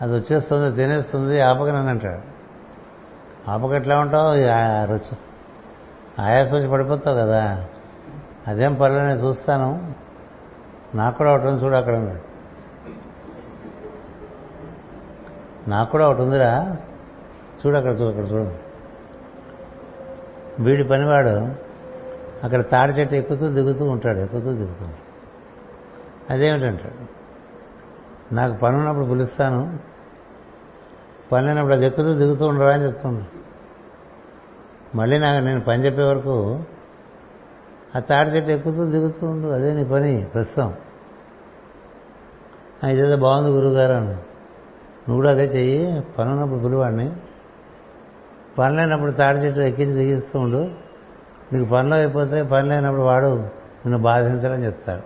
అది 0.00 0.12
వచ్చేస్తుంది 0.12 0.76
తినేస్తుంది 0.76 1.40
ఆపకనని 1.40 1.90
అంటాడు 1.90 2.31
ఆపకట్లా 3.48 4.00
ఉంటావు? 4.00 4.34
రుచి. 4.86 5.16
ఆయాసం 6.18 6.56
వచ్చి 6.56 6.68
పడిపోతావు 6.68 7.16
కదా. 7.16 7.66
అదేం 8.48 8.74
పర్లేదు 8.74 9.06
నేను 9.06 9.18
చూస్తాను. 9.18 9.94
నాకు 10.94 11.18
కూడా 11.18 11.32
ఒకటి 11.32 11.46
ఉంది 11.46 11.64
చూడు 11.64 11.74
అక్కడ 11.74 11.96
ఉంది. 11.96 12.22
నాకు 15.68 15.90
కూడా 15.90 16.08
ఒకటి 16.08 16.22
ఉందిరా. 16.22 16.76
చూడు 17.66 17.76
అక్కడ 17.76 17.92
చూడు 17.92 18.08
అక్కడ 18.08 18.32
చూడు. 18.32 18.54
వీడి 20.62 20.84
పనివాడు 20.84 21.54
అక్కడ 22.44 22.60
తాడి 22.70 22.92
చెట్టు 22.92 23.14
ఎక్కుతూ 23.14 23.48
దిగుతూ 23.48 23.84
ఉంటాడు 23.84 24.18
ఎక్కుతూ 24.18 24.52
దిగుతూ 24.52 24.86
అదేమిటంటాడు? 26.30 27.22
నాకు 28.34 28.54
పని 28.54 28.76
ఉన్నప్పుడు 28.76 29.04
పిలుస్తాను. 29.04 29.78
పని 31.32 31.48
అయినప్పుడు 31.48 31.74
అది 31.74 31.86
ఎక్కుతూ 31.86 32.14
దిగుతూ 32.14 32.46
ఉండరా 32.46 32.72
అని 32.72 32.84
చెప్తున్నాడు 32.84 33.42
మళ్ళీ 34.96 35.18
నాకు 35.18 35.44
నేను 35.44 35.60
పని 35.60 35.84
చెప్పే 35.84 36.02
వరకు 36.02 36.60
ఆ 37.96 37.98
తాడి 37.98 38.30
చెట్టు 38.30 38.50
ఎక్కుతూ 38.50 38.84
దిగుతూ 38.84 39.26
ఉండు 39.26 39.48
అదే 39.48 39.72
నీ 39.72 39.84
పని 39.84 40.24
ప్రస్తుతం. 40.34 40.74
ఇదేదో 42.88 43.16
బాగుంది 43.16 43.50
గురువుగారు 43.50 43.92
అని 43.92 44.06
నువ్వు 44.08 45.16
కూడా 45.16 45.30
అదే 45.30 45.44
చెయ్యి 45.44 46.02
పని 46.18 46.30
ఉన్నప్పుడు 46.30 46.60
పిలువాడిని. 46.60 47.12
పని 48.58 48.76
లేనప్పుడు 48.76 49.10
తాడి 49.10 49.38
చెట్టు 49.38 49.60
ఎక్కించి 49.60 49.92
దిగిస్తూ 49.92 50.40
ఉండు. 50.40 50.70
నీకు 51.52 51.70
పనులు 51.70 51.94
అయిపోతే 51.94 52.42
పని 52.42 52.68
లేనప్పుడు 52.68 53.02
వాడు 53.02 53.26
నిన్ను 53.36 53.98
బాధించాలని 53.98 54.64
చెప్తాడు. 54.64 55.02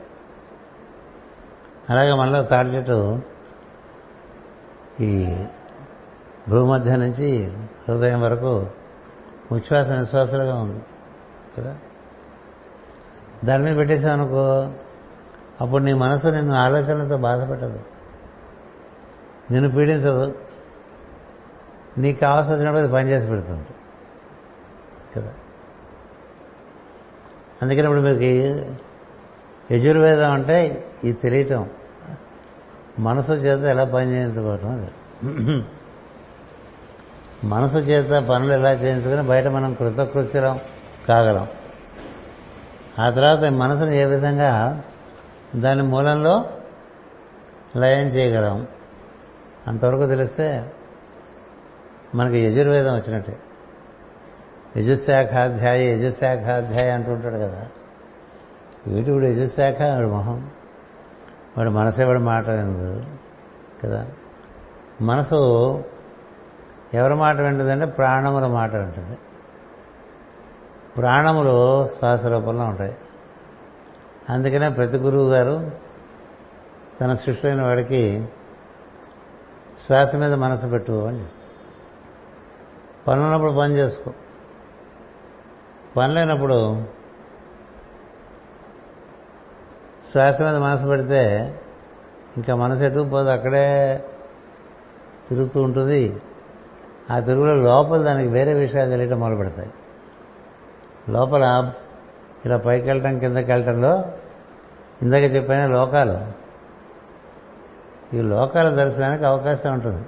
అలాగే 1.92 2.12
మనలో 2.12 2.42
తాడి 2.42 2.68
చెట్టు 2.68 3.22
ఈ 5.00 5.36
భూమధ్య 6.50 6.96
నుంచి 6.96 7.52
హృదయం 7.88 8.20
వరకు 8.20 8.66
ఉచ్ఛ్వాస 9.52 9.90
నిశ్వాసాలుగా 9.90 10.54
ఉంది. 10.54 10.80
కదా? 11.58 11.76
దాని 13.44 13.64
మీద 13.64 13.76
పెట్టేశావనుకో 13.76 14.70
అప్పుడు 15.60 15.82
నీ 15.82 15.92
మనసు 15.92 16.28
నిన్ను 16.28 16.54
ఆలోచనలతో 16.54 17.16
బాధపెట్టదు. 17.16 17.80
నిన్ను 19.50 19.70
పీడించదు. 19.70 20.34
నీకు 21.98 22.20
కావాల్సి 22.20 22.52
వచ్చినప్పుడు 22.52 22.82
అది 22.82 22.92
పనిచేసి 22.92 23.26
పెడుతుంది 23.26 23.66
కదా? 25.16 25.32
అందుకని 27.62 27.82
ఇప్పుడు 27.82 28.00
మీకు 28.00 28.22
యజుర్వేదం 29.72 30.32
అంటే 30.32 30.84
ఇది 31.04 31.18
తెలియటం. 31.18 31.70
మనసు 32.98 33.32
చేత 33.32 33.64
ఎలా 33.64 33.84
పని 33.84 34.10
చేయించుకోవటం 34.10 34.68
అది 34.70 34.88
మనసు 37.44 37.78
చేత 37.78 38.24
పనులు 38.24 38.52
ఎలా 38.52 38.72
చేయించుకుని 38.72 39.28
బయట 39.28 39.46
మనం 39.46 39.74
కృతకృత్యం 39.74 40.60
కాగలం. 41.08 41.46
ఆ 42.98 43.10
తర్వాత 43.10 43.44
మనసును 43.44 43.94
ఏ 43.94 44.04
విధంగా 44.04 44.82
దాని 45.56 45.82
మూలంలో 45.82 46.44
లయం 47.76 48.08
చేయగలం? 48.08 48.66
అంతవరకు 49.66 50.06
తెలిస్తే 50.06 50.72
మనకి 52.14 52.38
యజుర్వేదం 52.38 52.94
వచ్చినట్టే. 52.94 53.38
యజుశాఖాధ్యాయ 54.76 55.90
యజుశాఖాధ్యాయ 55.90 56.90
అంటుంటాడు 56.90 57.34
కదా. 57.34 57.66
వీటి 58.86 59.10
ఇప్పుడు 59.10 59.26
యజుశాఖ 59.26 59.82
వాడు 59.82 60.06
మొహం. 60.06 60.50
వాడు 61.58 61.70
మనసే 61.70 62.04
వాడు 62.04 62.18
మాట 62.18 62.46
కదా. 63.84 64.06
మనసు 65.02 65.82
ఎవరి 66.94 67.14
మాట 67.14 67.36
వింటుందంటే 67.36 67.84
ప్రాణముల 67.84 68.46
మాట 68.46 68.74
వింటుంది. 68.74 69.18
ప్రాణములు 70.96 71.88
శ్వాస 71.88 72.26
రూపంలో 72.26 72.64
ఉంటాయి. 72.64 72.96
అందుకనే 74.30 74.68
ప్రతి 74.68 74.96
గురువు 74.96 75.30
గారు 75.30 75.70
తన 77.00 77.12
శిష్యులైన 77.12 77.62
వాడికి 77.62 78.28
శ్వాస 79.86 80.14
మీద 80.14 80.34
మనసు 80.34 80.66
పెట్టు 80.66 80.92
అని 80.92 81.24
పనున్నప్పుడు 83.08 83.52
పని 83.52 83.76
చేసుకో. 83.76 84.12
పనులైనప్పుడు 85.96 86.82
శ్వాస 90.12 90.42
మీద 90.42 90.56
మనసు 90.56 90.86
పెడితే 90.86 91.54
ఇంకా 92.36 92.54
మనసు 92.54 92.84
ఎటు 92.84 93.08
పోదు 93.12 93.28
అక్కడే 93.28 94.04
తిరుగుతూ 95.28 95.62
ఉంటుంది. 95.62 96.20
ఆ 97.10 97.20
తిరుగులో 97.20 97.54
లోపల 97.54 98.02
దానికి 98.02 98.28
వేరే 98.28 98.54
విషయాలు 98.54 98.90
తెలియటం 98.90 99.20
మొదలు 99.20 99.36
పెడతాయి 99.36 99.70
లోపల 101.08 101.72
ఇలా 102.46 102.56
పైకి 102.56 102.86
వెళ్ళటం 102.86 103.18
కిందకి 103.18 103.52
వెళ్ళటంలో 103.52 104.04
ఇందాక 105.02 105.22
చెప్పిన 105.22 105.66
లోకాలు. 105.66 106.46
ఈ 108.16 108.20
లోకాల 108.20 108.68
దర్శనానికి 108.68 109.24
అవకాశం 109.24 109.72
ఉంటుంది. 109.72 110.06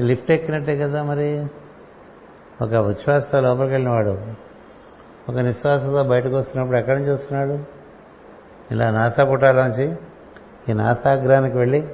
లిఫ్ట్ 0.00 0.30
ఎక్కినట్టే 0.30 0.76
కదా 0.76 1.02
మరి? 1.02 1.46
ఒక 2.62 2.74
ఉచ్ఛ్వాసతో 2.74 3.40
లోపలికి 3.40 3.72
వెళ్ళినవాడు 3.72 4.20
ఒక 5.28 5.38
నిశ్వాసతో 5.38 6.02
బయటకు 6.02 6.36
వస్తున్నప్పుడు 6.36 6.78
ఎక్కడి 6.78 6.98
నుంచి 6.98 7.12
వస్తున్నాడు? 7.12 7.64
ఇలా 8.70 8.90
నాసా 8.90 9.24
పుట్టాల 9.24 9.66
నుంచి 9.66 9.96
ఈ 10.68 10.72
నాసాగ్రానికి 10.72 11.58
వెళ్ళి 11.58 11.88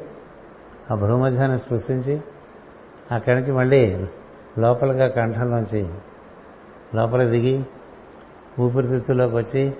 ఆ 0.91 0.95
భూమధ్యాన్ని 0.95 1.59
స్పృశించి 1.59 2.21
అక్కడి 3.11 3.41
నుంచి 3.41 3.53
మళ్ళీ 3.53 4.07
లోపలిగా 4.59 5.09
కంఠంలోంచి 5.09 5.89
లోపల 6.95 7.25
దిగి 7.25 7.65
ఊపిరితిత్తుల్లోకి 8.61 9.35
వచ్చి 9.35 9.75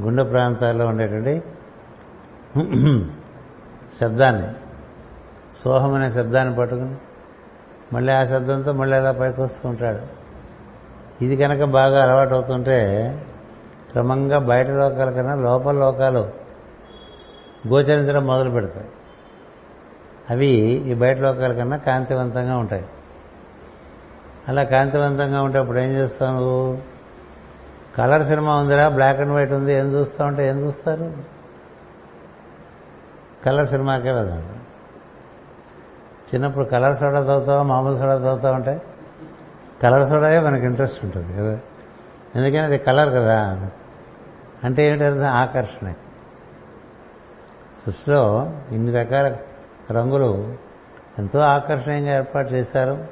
గుండె 0.00 0.22
ప్రాంతాల్లో 0.22 0.86
ఉండేటువంటి 0.86 1.42
శబ్దాన్ని 4.00 4.48
సోహం 5.64 5.94
అనే 5.94 6.10
శబ్దాన్ని 6.10 6.54
పట్టుకుని 6.54 6.96
మళ్ళీ 7.92 8.12
ఆ 8.12 8.24
శబ్దంతో 8.24 8.72
మళ్ళీ 8.72 8.96
అలా 8.96 9.12
పైకి 9.12 9.40
వస్తూ 9.40 9.68
ఉంటాడు. 9.68 10.24
ఇది 11.24 11.36
కనుక 11.36 11.64
బాగా 11.64 12.02
అలవాటు 12.02 12.34
అవుతుంటే 12.34 12.78
క్రమంగా 13.92 14.38
బయట 14.38 14.66
లోకాల 14.68 15.10
కన్నా 15.10 15.34
లోపల 15.34 15.72
లోకాలు 15.72 16.28
గోచరించడం 17.68 18.26
మొదలు 18.26 18.50
పెడతాయి 18.50 18.86
అవి 20.30 20.48
ఈ 20.90 20.94
బయట 20.94 21.18
లోకాల 21.18 21.52
కన్నా 21.52 21.76
కాంతివంతంగా 21.76 22.56
ఉంటాయి. 22.56 22.84
అలా 24.48 24.64
కాంతివంతంగా 24.64 25.42
ఉంటే 25.42 25.58
అప్పుడు 25.58 25.78
ఏం 25.78 25.90
చేస్తావు 25.90 26.78
కలర్ 27.96 28.22
సినిమా 28.22 28.56
ఉందిరా 28.56 28.88
బ్లాక్ 28.88 29.20
అండ్ 29.20 29.32
వైట్ 29.32 29.52
ఉంది 29.52 29.74
ఏం 29.74 29.86
చూస్తా 29.86 30.24
ఉంటే 30.24 30.48
ఏం 30.48 30.60
చూస్తారు? 30.60 31.12
కలర్ 33.44 33.66
సినిమాకే 33.66 34.12
వెళ్దాం 34.12 34.60
చిన్నప్పుడు 36.34 36.64
కలర్ 36.64 36.96
సోడా 36.96 37.20
చదువుతావా 37.20 37.62
మామూలు 37.62 37.96
సోడా 37.96 38.14
చదువుతా 38.14 38.52
ఉంటే 38.52 38.82
కలర్ 39.82 40.08
సోడాయే 40.08 40.40
మనకి 40.40 40.66
ఇంట్రెస్ట్ 40.66 41.04
ఉంటుంది. 41.04 41.32
కదా 41.32 41.52
ఎందుకని 42.34 42.58
అది 42.58 42.78
కలర్ 42.78 43.14
కదా. 43.14 43.70
అంటే 44.64 44.88
ఏమిటి 44.88 45.26
ఆకర్షణ. 45.26 45.92
సృష్టిలో 47.86 48.52
ఇన్ని 48.70 48.92
రకాల 48.92 49.36
రంగులు 49.92 50.56
ఎంతో 51.18 51.38
ఆకర్షణీయంగా 51.38 52.16
ఏర్పాటు 52.16 52.52
చేశారు. 52.52 53.06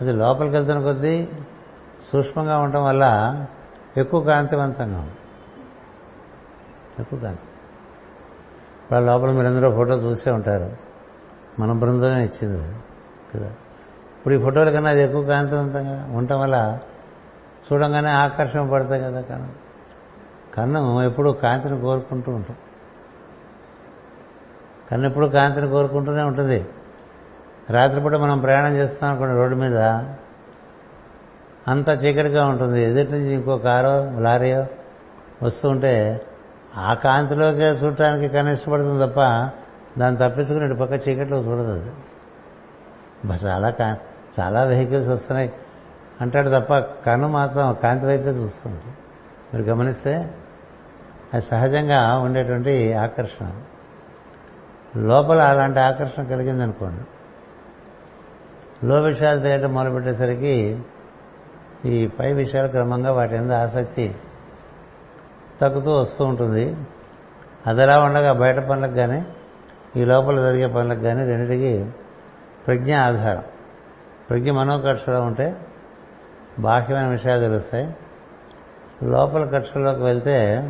అది 0.00 0.12
లోపలికి 0.12 0.56
వెళ్తున్న 0.56 0.82
కొద్దీ 0.82 1.28
సూక్ష్మంగా 2.12 2.58
ఉండటం 2.58 2.84
వల్ల 2.84 3.46
ఎక్కువ 3.96 4.20
కాంతివంతంగా 4.20 4.98
ఉంది. 4.98 5.12
ఎక్కువ 6.98 7.18
కాంతి. 7.18 7.48
వాళ్ళ 8.92 9.06
లోపల 9.06 9.30
మీరందరూ 9.30 9.70
ఫోటో 9.70 9.94
చూసే 9.94 10.30
ఉంటారు. 10.30 10.76
మన 11.60 11.72
బృందమే 11.72 12.24
ఇచ్చింది 12.24 12.74
కదా. 13.34 13.46
ఇప్పుడు 14.18 14.34
ఈ 14.34 14.38
ఫోటోల 14.38 14.70
కన్నా 14.70 14.90
అది 14.90 15.02
ఎక్కువ 15.02 15.24
కాంతివంతంగా 15.24 16.08
ఉండటం 16.12 16.40
వల్ల 16.40 16.78
చూడంగానే 17.72 18.10
ఆకర్షణ 18.10 18.70
పడతాయి 18.70 19.02
కదా 19.02 19.20
కన్ను. 19.20 19.48
కన్ను 20.54 21.02
ఎప్పుడు 21.02 21.30
కాంతిని 21.30 21.80
కోరుకుంటూ 21.80 22.32
ఉంటాం. 22.32 22.56
కన్నెప్పుడు 24.90 25.26
కాంతిని 25.26 25.68
కోరుకుంటూనే 25.68 26.22
ఉంటుంది. 26.22 26.66
రాత్రిపూట 27.70 28.14
మనం 28.14 28.38
ప్రయాణం 28.38 28.76
చేస్తున్నాం 28.76 29.10
అనుకోండి 29.10 29.36
రోడ్డు 29.36 29.56
మీద. 29.56 29.76
అంత 31.68 31.88
చీకటిగా 31.88 32.46
ఉంటుంది. 32.46 32.82
ఎదుటి 32.82 33.12
నుంచి 33.12 33.34
ఇంకో 33.34 33.58
కారో 33.58 34.20
లారీయో 34.20 34.66
వస్తూ 35.42 35.68
ఉంటే 35.68 36.20
ఆ 36.76 36.94
కాంతిలోకే 36.94 37.70
చూడటానికి 37.70 38.28
కనిష్టపడుతుంది 38.28 38.54
ఇష్టపడుతుంది 38.54 39.06
తప్ప 39.06 39.20
దాన్ని 40.00 40.16
తప్పించుకుని 40.16 40.64
ఇటు 40.64 40.74
పక్క 40.74 41.08
చీకట్లో 41.08 41.38
చూడదు 41.38 41.90
చాలా 43.46 43.70
కా 43.70 43.96
చాలా 44.40 44.62
వెహికల్స్ 44.62 45.08
వస్తున్నాయి. 45.08 45.52
అంటాడు 46.20 46.60
తప్ప 46.60 46.78
కన్ను 46.78 47.28
మాత్రం 47.28 47.76
కాంతి 47.82 48.06
వైపే 48.06 48.30
చూస్తుంది. 48.30 48.82
మీరు 49.54 49.62
గమనిస్తే 49.62 50.34
అది 51.34 51.42
సహజంగా 51.42 52.18
ఉండేటువంటి 52.18 52.94
ఆకర్షణ. 52.94 53.50
లోపల 54.96 55.40
అలాంటి 55.40 55.80
ఆకర్షణ 55.80 56.22
కలిగిందనుకోండి. 56.22 57.04
లో 58.86 59.02
విషయాలు 59.02 59.40
తెలియటం 59.40 59.74
మొదలుపెట్టేసరికి 59.74 60.78
ఈ 61.84 62.06
పై 62.06 62.32
విషయాలు 62.32 62.68
క్రమంగా 62.68 63.12
వాటి 63.12 63.38
మీద 63.38 63.52
ఆసక్తి 63.52 64.14
తగ్గుతూ 65.60 65.92
వస్తూ 65.92 66.24
ఉంటుంది. 66.24 66.76
అదలా 67.66 68.00
ఉండగా 68.00 68.32
బయట 68.32 68.58
పనులకు 68.58 68.92
కానీ 68.92 69.26
ఈ 69.96 70.04
లోపల 70.04 70.40
జరిగే 70.40 70.66
పనులకు 70.66 71.00
కానీ 71.00 71.24
రెండింటికి 71.24 71.90
ప్రజ్ఞ 72.66 72.96
ఆధారం. 72.96 73.42
ప్రజ్ఞ 74.30 74.50
మనోకక్షలో 74.50 75.22
ఉంటే 75.22 75.56
బాహ్యమైన 76.58 77.06
విషయాలు 77.06 77.40
తెలుస్తాయి. 77.40 77.96
లోపల 79.02 79.44
కక్షలోకి 79.44 80.02
వెళ్తే 80.02 80.68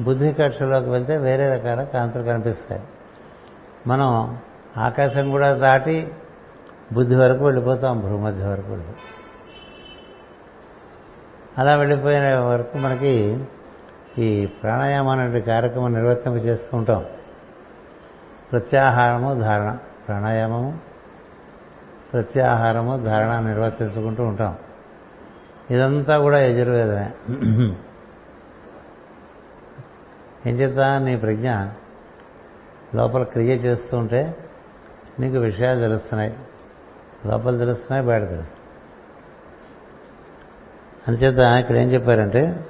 బుద్ధి 0.00 0.32
కక్షలోకి 0.32 0.90
వెళ్తే 0.90 1.16
వేరే 1.16 1.54
రకాల 1.54 1.84
కాంతులు 1.84 2.22
కనిపిస్తాయి. 2.22 2.82
మనం 3.86 4.38
ఆకాశం 4.76 5.30
కూడా 5.30 5.52
దాటి 5.52 6.12
బుద్ధి 6.92 7.16
వరకు 7.16 7.44
వెళ్ళిపోతాం 7.44 8.00
భూమధ్య 8.00 8.46
వరకు 8.46 8.68
వెళ్ళిపోతాం. 8.68 9.00
అలా 11.58 11.76
వెళ్ళిపోయిన 11.76 12.38
వరకు 12.38 12.78
మనకి 12.78 13.44
ఈ 14.18 14.46
ప్రాణాయామం 14.46 15.08
అనే 15.08 15.40
కార్యక్రమం 15.40 15.92
నిర్వర్తింప 15.92 16.36
చేస్తూ 16.36 16.76
ఉంటాం. 16.76 17.04
ప్రత్యాహారము 18.52 19.34
ధారణ 19.34 19.78
ప్రాణాయామము 20.08 20.78
ప్రత్యాహారము 22.12 23.04
ధారణ 23.04 23.40
నిర్వర్తించుకుంటూ 23.46 24.24
ఉంటాం. 24.24 24.56
ఇదంతా 25.70 26.18
కూడా 26.18 26.40
యజుర్వేదమే. 26.40 27.10
ఏం 30.46 30.56
నీ 31.04 31.16
ప్రజ్ఞ? 31.16 31.50
లోపల 32.94 33.22
క్రియ 33.22 33.52
చేస్తూ 33.52 33.98
ఉంటే 33.98 34.36
నీకు 35.20 35.36
విషయాలు 35.36 35.80
తెలుస్తున్నాయి. 35.80 36.38
లోపల 37.26 37.58
తెలుస్తున్నాయి 37.58 38.06
బయట 38.06 38.28
తెలుస్తున్నాయి. 38.28 38.60
అందుచేత 41.08 41.38
ఇక్కడ 41.38 41.76
ఏం 41.76 41.88
చెప్పారంటే 41.88 42.66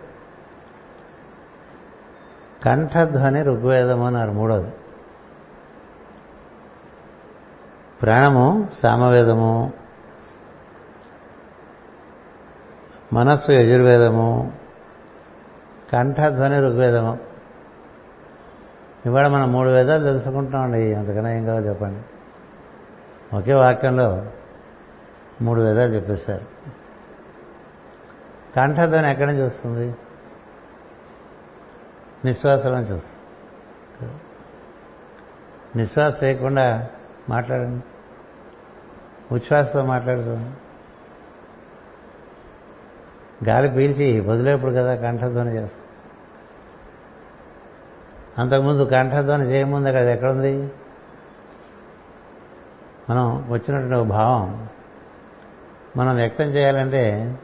కంఠధ్వని 2.65 3.43
ఋగ్వేదము 3.43 4.07
అన్నారు 4.07 4.31
మూడోది. 4.31 4.73
ప్రాణము 8.03 8.69
సామవేదము 8.73 9.73
మనస్సు 13.13 13.53
యజుర్వేదము 13.53 14.53
కంఠధ్వని 15.93 16.61
ఋగ్వేదము. 16.61 17.30
ఇవాళ 19.07 19.29
మనం 19.29 19.53
మూడు 19.53 19.69
వేదాలు 19.69 20.05
తెలుసుకుంటామండి. 20.05 20.95
అంతకన్నా 20.95 21.33
ఏం 21.33 21.45
కావాలి 21.45 21.69
చెప్పండి. 21.69 22.01
ఒకే 23.37 23.55
వాక్యంలో 23.55 24.27
మూడు 25.43 25.61
వేదాలు 25.61 25.95
చెప్పేశారు. 25.95 26.45
కంఠధ్వని 28.57 29.11
ఎక్కడి 29.11 29.33
నుంచి 29.33 29.43
వస్తుంది? 29.43 29.95
నిశ్వాసం 32.25 32.73
నుంచి 32.73 32.95
వస్తుంది. 32.95 34.15
నిశ్వాస 35.77 36.25
చేయకుండా 36.25 36.91
మాట్లాడండి. 37.29 37.85
ఉచ్ఛ్వాసతో 39.35 39.85
మాట్లాడుతుంది 39.85 40.51
గాలి 43.51 43.69
పీల్చి 43.71 44.21
వదిలేప్పుడు 44.21 44.71
కదా 44.71 44.95
కంఠధ్వని 44.95 45.55
చేస్తాం 45.55 45.80
అంతకుముందు 48.41 48.83
కంఠధ్వని 48.83 49.45
చేయముందు 49.45 49.89
అక్కడ 49.89 50.03
ఎక్కడుంది? 50.03 50.71
మనం 53.11 53.51
వచ్చినటువంటి 53.51 53.95
ఒక 53.95 54.07
భావం 54.07 54.69
మనం 55.97 56.17
వ్యక్తం 56.17 56.45
చేయాలంటే 56.45 57.37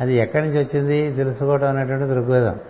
అది 0.00 0.14
ఎక్కడి 0.14 0.48
నుంచి 0.48 0.58
వచ్చింది 0.58 1.12
తెలుసుకోవడం 1.12 1.68
అనేటువంటి 1.68 2.04
దృగ్వేదం. 2.04 2.60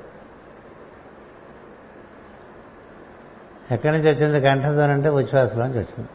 ఎక్కడి 3.71 3.99
నుంచి 3.99 4.11
వచ్చింది 4.11 4.41
కంఠధ్వని 4.41 4.93
అంటే 4.93 5.09
ఉచ్ఛ్వాసలోంచి 5.09 5.79
వచ్చింది 5.79 6.09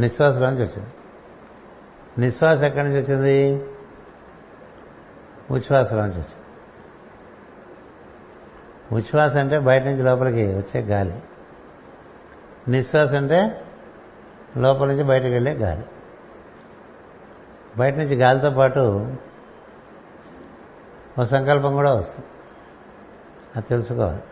నిశ్వాసలోంచి 0.00 0.62
వచ్చింది. 0.62 0.90
నిశ్వాస 2.18 2.62
ఎక్కడి 2.62 2.88
నుంచి 2.88 3.00
వచ్చింది? 3.00 3.66
ఉచ్ఛ్వాసలోంచి 5.50 6.12
వచ్చింది. 6.12 6.49
ఉచ్ఛ్వాస 8.92 9.36
అంటే 9.36 9.58
బయట 9.58 9.82
నుంచి 9.82 10.02
లోపలికి 10.02 10.46
వచ్చే 10.46 10.80
గాలి. 10.80 11.22
నిశ్వాస 12.68 13.14
అంటే 13.14 13.64
లోపల 14.56 14.86
నుంచి 14.86 15.04
బయటకు 15.04 15.28
వెళ్ళే 15.28 15.52
గాలి. 15.52 15.84
బయట 17.78 17.94
నుంచి 17.94 18.16
గాలితో 18.16 18.50
పాటు 18.50 19.16
ఒక 21.18 21.24
సంకల్పం 21.24 21.74
కూడా 21.74 21.94
వస్తుంది. 21.94 22.26
అది 23.56 23.66
తెలుసుకోవాలి. 23.66 24.22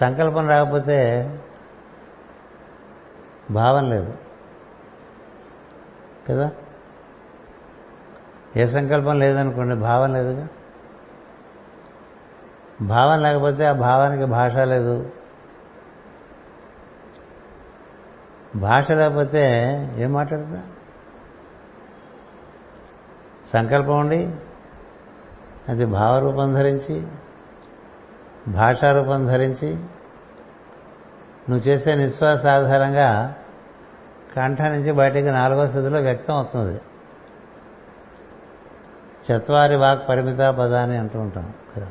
సంకల్పం 0.00 0.48
రాకపోతే 0.48 1.30
భావం 3.50 3.90
లేదు. 3.90 4.14
కదా? 6.30 6.50
ఏ 8.56 8.66
సంకల్పం 8.66 9.18
లేదనుకోండి 9.18 9.74
భావం 9.74 10.12
లేదుగా? 10.12 10.48
భావం 12.82 13.22
లేకపోతే 13.22 13.66
ఆ 13.66 13.72
భావానికి 13.72 14.24
భాష 14.24 14.56
లేదు. 14.56 15.10
భాష 18.56 18.90
లేకపోతే 18.90 19.42
ఏం 19.96 20.12
మాట్లాడుతా? 20.12 20.62
సంకల్పం 23.52 23.98
ఉండి 23.98 24.30
అది 25.68 25.84
భావరూపం 25.84 26.54
ధరించి 26.54 27.06
భాషారూపం 28.48 29.26
ధరించి 29.26 29.74
నువ్వు 31.50 31.58
చేసే 31.58 31.94
నిశ్వాస 31.94 32.46
ఆధారంగా 32.46 33.34
కంఠ 34.36 34.62
నుంచి 34.62 34.92
బయటికి 34.92 35.30
నాలుగో 35.30 35.66
స్థితిలో 35.66 36.00
వ్యక్తం 36.00 36.34
అవుతుంది. 36.34 36.80
చత్వారి 39.32 39.76
వాక్ 39.76 40.08
పరిమిత 40.08 40.38
పదాన్ని 40.38 40.96
అంటూ 40.96 41.20
ఉంటాం 41.20 41.54
కదా. 41.76 41.86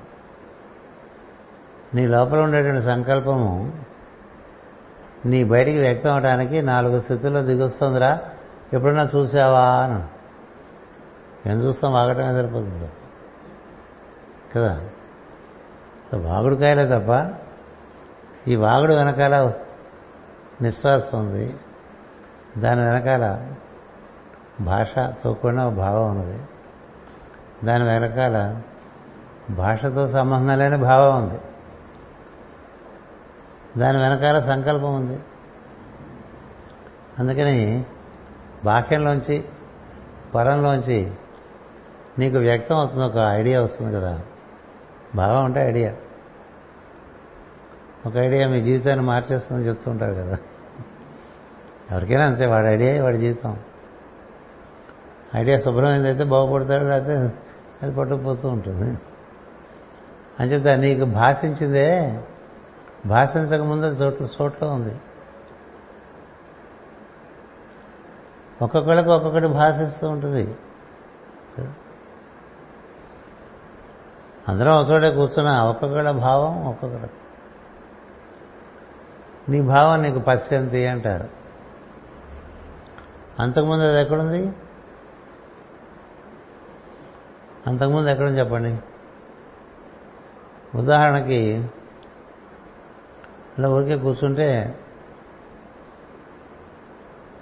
నీ 1.97 2.07
లోపల 2.07 2.39
ఉండేటువంటి 2.39 2.81
సంకల్పము 2.81 3.73
నీ 5.25 5.43
బయటికి 5.43 5.79
వ్యక్తం 5.79 6.13
అవడానికి 6.13 6.61
నాలుగు 6.61 6.99
స్థితుల్లో 6.99 7.41
దిగొస్తుందిరా. 7.41 8.19
ఎప్పుడన్నా 8.73 9.09
చూసావా 9.15 9.69
అని 9.69 10.03
ఏం 11.51 11.57
చూస్తాం? 11.57 11.93
వాగటమే 11.93 12.33
సరిపోతుంది. 12.33 12.89
కదా? 14.55 14.81
వాగుడుకాయలే 16.17 16.99
తప్ప 16.99 17.35
ఈ 18.49 18.55
వాగుడు 18.55 18.93
వెనకాల 18.93 19.53
నిశ్వాసం 20.61 21.19
ఉంది. 21.19 21.57
దాని 22.57 22.81
వెనకాల 22.81 23.53
భాషతో 24.61 25.33
కూడిన 25.33 25.67
భావం 25.67 26.09
ఉన్నది. 26.09 26.39
దాని 27.65 27.83
వెనకాల 27.83 28.61
భాషతో 29.49 30.07
సంబంధం 30.07 30.57
లేని 30.57 30.77
భావం 30.77 31.23
ఉంది. 31.23 31.39
దాని 33.77 33.97
వెనకాల 33.97 34.39
సంకల్పం 34.39 34.95
ఉంది. 34.95 35.19
అందుకని 37.19 37.85
బాహ్యంలోంచి 38.65 39.45
పరంలోంచి 40.35 41.11
నీకు 42.19 42.37
వ్యక్తం 42.37 42.77
అవుతుంది 42.77 43.05
ఒక 43.05 43.17
ఐడియా 43.17 43.61
వస్తుంది 43.61 43.95
కదా. 43.95 44.21
బాగా 45.15 45.39
ఉంటే 45.39 45.59
ఐడియా. 45.59 45.95
ఒక 48.05 48.17
ఐడియా 48.17 48.47
మీ 48.47 48.61
జీవితాన్ని 48.61 49.05
మార్చేస్తుందని 49.05 49.67
చెప్తుంటారు 49.67 50.13
కదా. 50.13 50.37
ఎవరికైనా 51.91 52.25
అంతే 52.25 52.45
వాడి 52.45 52.67
ఐడియా 52.67 53.03
వాడి 53.03 53.17
జీవితం. 53.17 53.57
ఐడియా 55.35 55.57
శుభ్రమైందైతే 55.57 56.23
బాగుపడతాడు 56.23 56.83
లేకపోతే 56.83 57.13
అది 57.83 57.95
పట్టుకుపోతూ 57.95 58.47
ఉంటుంది. 58.47 58.99
అంచేత 60.39 60.79
నీకు 60.79 61.05
భాషించిందే 61.05 62.19
భాషించక 63.05 63.61
ముందు 63.61 63.85
చోట్ల 63.85 64.27
చోట్లో 64.41 64.69
ఉంది. 64.69 64.99
ఒక్కొక్కడికి 68.61 69.09
ఒక్కొక్కటి 69.09 69.47
భాషిస్తూ 69.47 70.09
ఉంటుంది. 70.09 70.57
అందరం 74.47 74.79
ఒకచోటే 74.79 75.11
కూర్చున్నా 75.11 75.65
ఒక్కొక్కళ్ళ 75.65 76.11
భావం 76.11 76.65
ఒక్కొక్కడ 76.65 77.07
నీ 79.49 79.61
భావం 79.61 80.01
నీకు 80.01 80.19
పశ్యంతి 80.19 80.87
అంటారు. 80.87 81.29
అంతకుముందు 83.39 83.83
అది 83.83 84.01
ఎక్కడుంది? 84.01 84.53
అంతకుముందు 87.67 88.09
ఎక్కడుంది 88.09 88.39
చెప్పండి? 88.39 88.79
ఉదాహరణకి 90.77 91.69
అలా 93.57 93.69
ఊరికే 93.69 93.97
కూర్చుంటే 93.97 94.79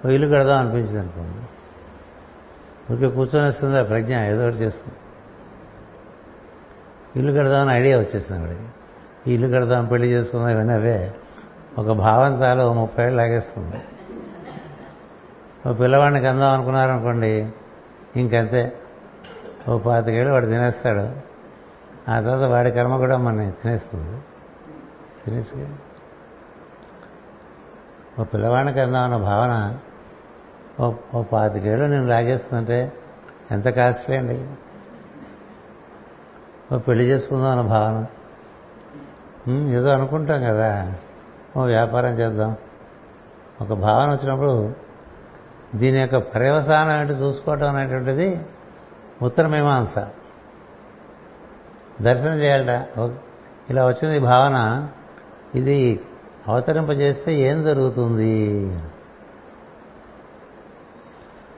ఓ 0.06 0.10
ఇల్లు 0.10 0.28
కడదాం 0.28 0.58
అనిపించింది 0.58 1.00
అనుకోండి 1.00 1.48
ఊరికే 2.94 3.16
కూర్చొని 3.16 3.48
వస్తుంది 3.48 3.80
ఆ 3.80 3.84
ప్రజ్ఞ 3.84 4.18
ఏదో 4.18 4.44
ఒకటి 4.44 4.56
చేస్తుంది. 4.56 4.98
ఇల్లు 7.16 7.42
కడదామని 7.42 7.78
ఐడియా 7.78 7.98
వచ్చేసింది 7.98 8.42
అక్కడికి 8.42 8.66
ఇల్లు 9.34 9.48
కడదాం 9.48 9.86
పెళ్ళి 9.86 10.08
చేసుకుందాం 10.08 10.50
ఇవన్నీ 10.50 10.74
అవే. 10.74 11.14
ఒక 11.78 11.92
భావం 11.92 12.34
చాలు 12.34 12.62
ఓ 12.62 12.74
ముప్పై 12.74 13.04
ఏళ్ళు 13.04 13.18
లాగేస్తుంది. 13.18 13.82
ఓ 15.70 15.74
పిల్లవాడిని 15.74 16.22
కందాం 16.22 16.54
అనుకున్నారనుకోండి 16.54 17.52
ఇంకంతే. 18.16 18.80
ఓ 19.70 19.78
పాతికేళ్ళు 19.78 20.34
వాడు 20.34 20.46
తినేస్తాడు. 20.46 21.36
ఆ 22.12 22.20
తర్వాత 22.20 22.50
వాడి 22.50 22.72
కర్మ 22.72 22.98
కూడా 22.98 23.18
మన 23.18 23.50
తినేస్తుంది. 23.50 24.22
తినేసి 25.26 25.68
ఓ 28.20 28.24
పిల్లవాడిని 28.24 28.74
కదా 28.74 29.00
అన్న 29.00 29.18
భావన? 29.18 29.78
ఓ 30.80 30.94
ఓ 31.16 31.24
పాతికేళ్ళు 31.24 31.86
నేను 31.86 32.08
లాగేస్తుందంటే 32.08 32.94
ఎంత 33.52 33.68
కాస్ట్లీ 33.68 34.18
అండి? 34.18 34.46
ఓ 36.76 36.78
పెళ్ళి 36.78 37.06
చేసుకుందాం 37.06 37.50
అన్న 37.50 37.62
భావన. 37.62 38.06
ఏదో 39.52 39.90
అనుకుంటాం 39.90 40.44
కదా. 40.44 40.94
ఓ 41.58 41.64
వ్యాపారం 41.64 42.14
చేద్దాం. 42.14 42.56
ఒక 43.62 43.74
భావన 43.74 44.12
వచ్చినప్పుడు 44.12 44.74
దీని 45.76 46.00
యొక్క 46.00 46.18
పర్యవసానం 46.18 47.02
ఏంటి 47.02 47.14
చూసుకోవటం 47.14 47.76
అనేటువంటిది 47.76 48.40
ఉత్తరమీమాంస. 49.22 49.96
దర్శనం 52.02 52.34
చేయాలట. 52.34 52.88
ఇలా 53.70 53.86
వచ్చింది 53.86 54.20
భావన. 54.20 54.88
ఇది 55.56 56.00
అవతరింపజేస్తే 56.48 57.34
ఏం 57.34 57.64
జరుగుతుంది? 57.64 58.78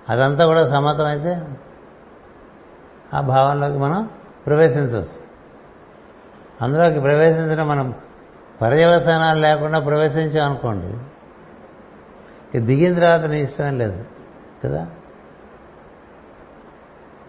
అదంతా 0.10 0.46
కూడా 0.46 0.68
సమ్మతమైతే 0.68 1.30
అయితే 1.30 1.48
ఆ 3.14 3.22
భావనలోకి 3.22 3.78
మనం 3.78 4.10
ప్రవేశించవచ్చు. 4.48 5.28
అందులోకి 6.62 7.00
ప్రవేశించిన 7.00 7.64
మనం 7.64 7.94
పర్యవసానాలు 8.62 9.40
లేకుండా 9.40 9.80
ప్రవేశించామనుకోండి 9.80 10.98
ఇక 12.58 12.66
దిగిన 12.66 12.94
తర్వాత 12.94 13.22
నీ 13.22 13.42
ఇష్టం 13.42 13.78
లేదు 13.78 14.06
కదా? 14.66 14.88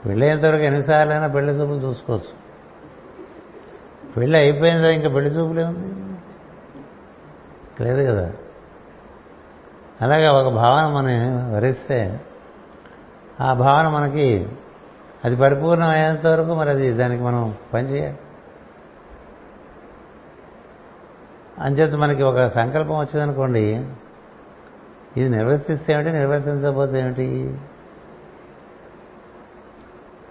పెళ్ళైనంతవరకు 0.06 0.62
ఎన్నిసార్లైనా 0.62 1.26
పెళ్ళి 1.26 1.52
చూపులు 1.52 1.78
చూసుకోవచ్చు. 1.78 2.48
పెళ్ళి 4.16 4.38
అయిపోయిందా 4.38 4.90
ఇంకా 4.90 5.09
పెళ్ళి 5.09 5.30
చూపులే 5.30 5.64
ఉంది 5.64 6.07
లేదు 7.81 8.12
కదా? 8.12 8.33
అలాగే 10.01 10.29
ఒక 10.29 10.55
భావన 10.55 10.93
మనం 10.93 11.53
వరిస్తే 11.53 12.20
ఆ 13.41 13.53
భావన 13.53 13.89
మనకి 13.89 14.49
అది 15.24 15.37
పరిపూర్ణం 15.37 15.89
అయ్యేంత 15.89 16.26
వరకు 16.26 16.55
మరి 16.55 16.70
అది 16.70 16.93
దానికి 16.93 17.22
మనం 17.22 17.55
పనిచేయాలి 17.74 18.18
అంచేత 21.59 21.95
మనకి 21.95 22.22
ఒక 22.22 22.47
సంకల్పం 22.47 22.99
వచ్చిందనుకోండి 22.99 23.87
ఇది 25.16 25.29
నిర్వర్తిస్తే 25.29 25.93
ఏమిటి 25.93 26.12
నిర్వర్తించకపోతే 26.12 27.01
ఏమిటి 27.01 27.59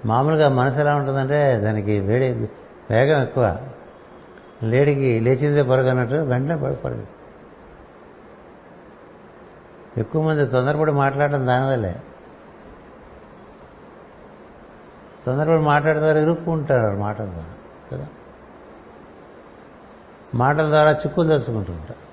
మామూలుగా 0.06 0.50
మనసు 0.50 0.80
ఎలా 0.80 0.96
ఉంటుందంటే 0.96 1.58
దానికి 1.58 2.00
వేడి 2.00 2.32
వేగం 2.92 3.22
ఎక్కువ. 3.22 3.58
లేడికి 4.64 5.20
లేచిందే 5.20 5.62
పొరగన్నట్టు 5.62 6.16
వెంటనే 6.16 6.56
పడదు 6.56 7.04
ఎక్కువ 9.98 10.22
మంది 10.22 10.46
తొందరపడి 10.46 10.92
మాట్లాడటం 10.92 11.48
దానివల్లే 11.48 11.96
తొందరపడి 15.26 15.62
మాట్లాడతారు 15.62 16.18
ఇరుక్కుంటారు 16.18 16.98
మాటల 16.98 17.26
ద్వారా 17.26 17.54
కదా? 17.92 18.08
మాటల 20.36 20.66
ద్వారా 20.70 20.92
చిక్కులు 20.92 21.28
తెలుసుకుంటూ 21.28 21.74
ఉంటారు. 21.74 22.08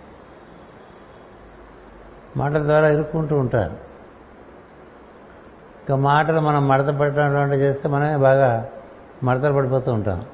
మాటల 2.39 2.63
ద్వారా 2.63 2.89
ఇరుక్కుంటూ 2.89 3.37
ఉంటారు. 3.37 3.73
ఇంకా 5.81 5.97
మాటలు 5.97 6.41
మనం 6.41 6.69
మడత 6.69 6.99
పెట్టడం 6.99 7.53
చేస్తే 7.53 7.89
మనమే 7.89 8.17
బాగా 8.17 8.69
మడతలు 9.23 9.53
పడిపోతూ 9.53 9.93
ఉంటాం. 9.93 10.25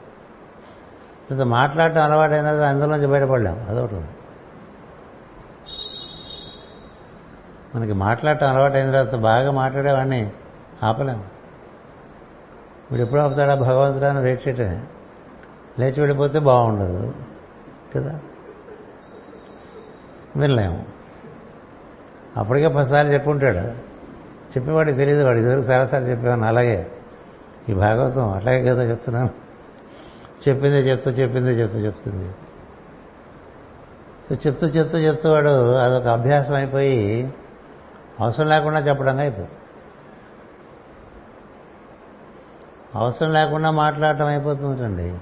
ఇంత 1.31 1.41
మాట్లాడటం 1.41 2.03
అలవాటైనది 2.03 2.67
అందులోంచి 2.67 3.07
బయటపడలేం 3.07 3.67
అదొకటి 3.69 3.95
మనకి 7.75 7.93
మాట్లాడటం 7.93 8.49
అలవాటైన 8.49 8.91
తర్వాత 8.91 9.14
బాగా 9.14 9.51
మాట్లాడేవాడిని 9.51 10.31
ఆపలేము. 10.83 11.25
వీడు 12.93 13.03
ఎప్పుడు 13.03 13.21
ఆపుతాడా 13.21 13.55
భగవంతుడా 13.55 14.11
అని 14.11 14.21
వెయిట్ 14.21 14.49
చేయటమే. 14.49 14.83
లేచి 15.79 16.01
వెళ్ళిపోతే 16.01 16.39
బాగుండదు 16.39 17.14
కదా? 17.97 18.21
వినలేము. 20.37 20.85
అప్పటికే 22.37 22.68
పదిసార్లు 22.68 23.12
చెప్పుంటాడు. 23.12 23.91
చెప్పేవాడికి 24.51 24.99
తెలియదు 24.99 25.25
వాడు 25.25 25.39
ఇదివరకు 25.39 25.61
చాలాసార్లు 25.61 26.09
చెప్పేవాడిని. 26.09 26.47
అలాగే 26.47 26.87
ఈ 27.68 27.75
భాగవతం 27.75 28.33
అట్లాగే 28.33 28.68
కదా 28.68 28.85
చెప్తున్నాను. 28.85 29.31
చెప్పిందే 30.49 30.79
చెప్తూ 30.79 31.11
చెప్పిందే 31.11 31.51
చెప్తూ 31.51 31.79
చెప్తుంది. 31.79 32.35
చెప్తూ 34.49 34.66
చెప్తూ 34.66 34.99
చెప్తూ 34.99 35.31
వాడు 35.31 35.75
అదొక 35.75 36.07
అభ్యాసం 36.07 36.55
అయిపోయి 36.55 37.35
అవసరం 38.21 38.49
లేకుండా 38.49 38.81
చెప్పడంగా 38.81 39.21
అయిపోతుంది 39.21 39.51
అవసరం 42.95 43.33
లేకుండా 43.33 43.71
మాట్లాడటం 43.71 44.27
అయిపోతుందండి 44.27 45.18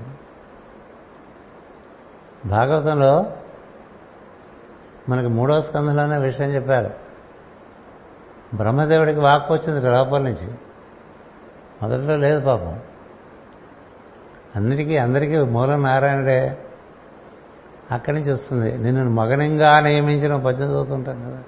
భాగవతంలో 2.48 3.26
మనకి 5.08 5.28
మూడో 5.28 5.62
స్కంధంలోనే 5.62 6.16
విషయం 6.16 6.48
చెప్పారు. 6.48 6.90
బ్రహ్మదేవుడికి 8.56 9.20
వాక్కు 9.20 9.54
వచ్చింది 9.54 9.86
లోపల 9.86 10.22
నుంచి. 10.22 10.50
మొదట్లో 11.82 12.16
లేదు 12.16 12.40
పాపం. 12.40 12.80
అన్నిటికీ 14.56 14.96
అందరికీ 14.96 15.38
మూల 15.38 15.76
నారాయణుడే 15.76 16.58
అక్కడి 17.90 18.16
నుంచి 18.16 18.32
వస్తుంది. 18.32 18.78
నిన్ను 18.78 19.10
మగనంగా 19.10 19.80
నియమించిన 19.80 20.36
పద్యం 20.36 20.68
చదువుతుంటాం 20.68 21.24
కదా. 21.24 21.42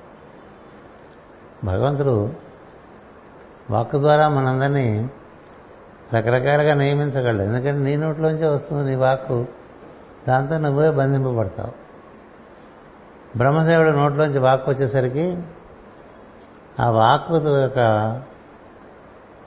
భగవంతుడు 1.64 2.32
వాక్కు 3.70 3.98
ద్వారా 3.98 4.28
మనందరినీ 4.28 5.10
రకరకాలుగా 6.14 6.74
నియమించగలడు. 6.74 7.42
ఎందుకంటే 7.42 7.84
నీ 7.84 7.96
నోట్లోంచే 7.96 8.46
వస్తుంది 8.46 8.90
నీ 8.90 8.96
వాక్కు. 8.96 9.46
దాంతో 10.28 10.58
నువ్వే 10.58 10.90
బంధింపబడతావు. 10.90 11.72
బ్రహ్మదేవుడు 13.38 13.88
నోట్లోంచి 13.88 14.38
వాక్కు 14.38 14.70
వచ్చేసరికి 14.70 15.36
ఆ 16.80 16.90
వాక్కు 16.90 17.58
యొక్క 17.58 17.78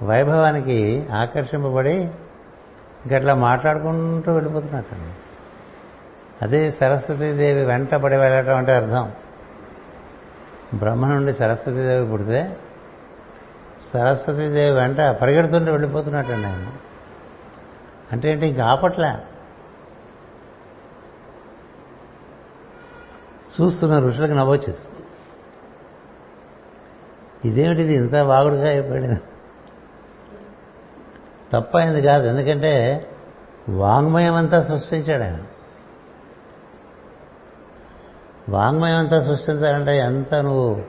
వైభవానికి 0.03 1.07
ఆకర్షింపబడి 1.11 1.97
ఇంకట్లా 3.05 3.34
మాట్లాడుకుంటూ 3.34 4.34
వెళ్ళిపోతున్నట్టండి 4.34 5.14
అదే 6.41 6.72
సరస్వతీదేవి 6.72 7.66
వెంట 7.66 7.95
పడి 7.95 8.18
వెళ్ళటం 8.18 8.57
అంటే 8.57 8.76
అర్థం. 8.76 9.11
బ్రహ్మ 10.74 11.07
నుండి 11.07 11.34
సరస్వతీదేవి 11.34 12.11
పుడితే 12.11 12.57
సరస్వతీదేవి 13.93 14.76
వెంట 14.76 15.01
పరిగెడుతుంటే 15.01 15.71
వెళ్ళిపోతున్నట్టండి 15.71 16.47
ఆయన. 16.47 16.71
అంటే 18.11 18.32
ఏంటి? 18.32 18.47
ఇంకా 18.47 18.65
ఆపట్లే. 18.65 19.15
చూస్తున్న 23.61 23.99
ఋషులకు 23.99 24.32
నవ్వొచ్చేసి 24.32 24.80
ఇదేమిటిది? 27.45 27.93
ఇంత 27.93 28.15
వాగుడుగా 28.15 28.69
అయిపోయాడు 28.69 29.34
తప్పైంది 31.53 32.01
కాదు. 32.01 32.28
ఎందుకంటే 32.28 33.05
వాంగ్మయం 33.69 34.36
అంతా 34.36 34.63
సృష్టించాడు 34.63 35.24
ఆయన. 35.24 35.43
వాంగ్మయం 38.50 38.98
అంతా 38.98 39.24
సృష్టించాలంటే 39.24 39.98
ఎంత 39.98 40.36
నువ్వు 40.36 40.84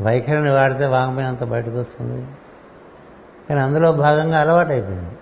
వైఖరిని 0.00 0.50
వాడితే 0.50 0.86
వాంగ్మయం 0.86 1.28
అంతా 1.28 1.46
బయటకు 1.46 1.80
వస్తుంది? 1.80 2.26
కానీ 3.48 3.60
అందులో 3.60 3.92
భాగంగా 3.92 4.40
అలవాటైపోయింది. 4.40 5.18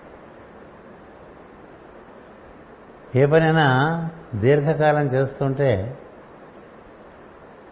ఏ 3.15 3.25
పనైనా 3.25 3.65
దీర్ఘకాలం 4.35 5.05
చేస్తుంటే 5.05 5.97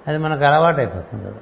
అది 0.07 0.17
మనకు 0.17 0.43
అలవాటైపోతుంది 0.43 1.25
కదా 1.25 1.39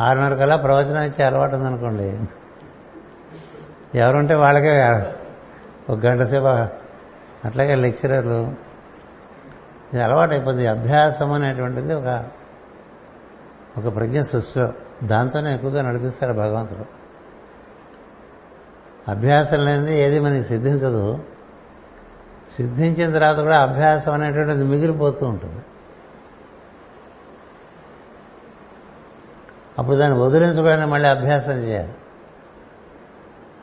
ఆరున్నర 0.00 0.34
కల్లా 0.34 0.56
ప్రవచనం 0.56 1.02
ఇచ్చే 1.02 1.24
అలవాటు 1.24 1.56
ఉందనుకోండి 1.56 2.20
ఎవరుంటే 3.98 4.34
వాళ్ళకే 4.34 4.84
ఒక 5.90 5.98
గంట 5.98 6.22
సేపు 6.22 6.85
అట్లాగే 7.46 7.74
లెక్చరర్లు. 7.74 8.66
ఇది 9.92 10.02
అలవాటు 10.02 10.30
అయిపోతుంది 10.30 10.66
అభ్యాసం 10.66 11.32
అనేటువంటిది 11.32 11.94
ఒక 11.94 12.24
ఒక 13.78 13.96
ప్రజ్ఞ 13.96 14.20
సృష్టిలో. 14.20 14.72
దాంతోనే 15.04 15.54
ఎక్కువగా 15.54 15.82
నడిపిస్తాడు 15.82 16.32
భగవంతుడు. 16.32 16.84
అభ్యాసం 19.10 19.64
లేనిది 19.64 19.98
ఏది 19.98 20.20
మనకి 20.20 20.48
సిద్ధించదు. 20.48 21.24
సిద్ధించిన 22.56 23.12
తర్వాత 23.12 23.36
కూడా 23.36 23.60
అభ్యాసం 23.60 24.12
అనేటువంటిది 24.12 24.64
మిగిలిపోతూ 24.64 25.26
ఉంటుంది. 25.26 25.62
అప్పుడు 29.78 29.96
దాన్ని 29.96 30.18
వదిలించుకోవడానికి 30.18 30.90
మళ్ళీ 30.90 31.08
అభ్యాసం 31.08 31.52
చేయాలి. 31.52 31.94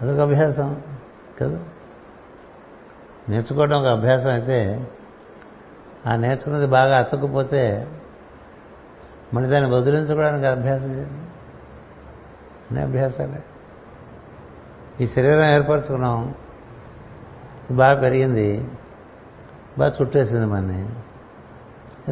అదొక 0.01 0.19
అభ్యాసం 0.19 0.81
కదా? 1.41 1.59
నేర్చుకోవడం 3.29 3.81
ఒక 3.81 3.87
అభ్యాసం 3.87 4.31
అయితే 4.31 4.87
ఆ 6.07 6.15
నేర్చుకున్నది 6.15 6.65
బాగా 6.65 6.97
అతుక్కుపోతే 6.97 7.87
మళ్ళీ 9.33 9.49
దాన్ని 9.49 9.75
వదిలించుకోవడానికి 9.75 10.47
అభ్యాసం 10.47 10.93
చేయాలి 10.93 11.13
అనే 12.71 12.81
అభ్యాసాలే. 12.81 13.43
ఈ 15.01 15.07
శరీరం 15.07 15.43
ఏర్పరచుకున్నాం. 15.43 16.35
బాగా 17.71 17.99
పెరిగింది. 17.99 18.67
బాగా 19.79 19.93
చుట్టేసింది 20.01 20.45
మనని. 20.45 20.89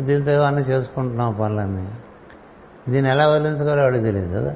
దీంతో 0.02 0.42
అన్నీ 0.42 0.62
చేసుకుంటున్నాం 0.62 1.34
పనులన్నీ. 1.42 1.90
దీన్ని 2.90 3.12
ఎలా 3.12 3.28
వదిలించుకోవాలో 3.28 3.84
వాడికి 3.84 4.04
తెలియదు 4.04 4.40
కదా? 4.40 4.56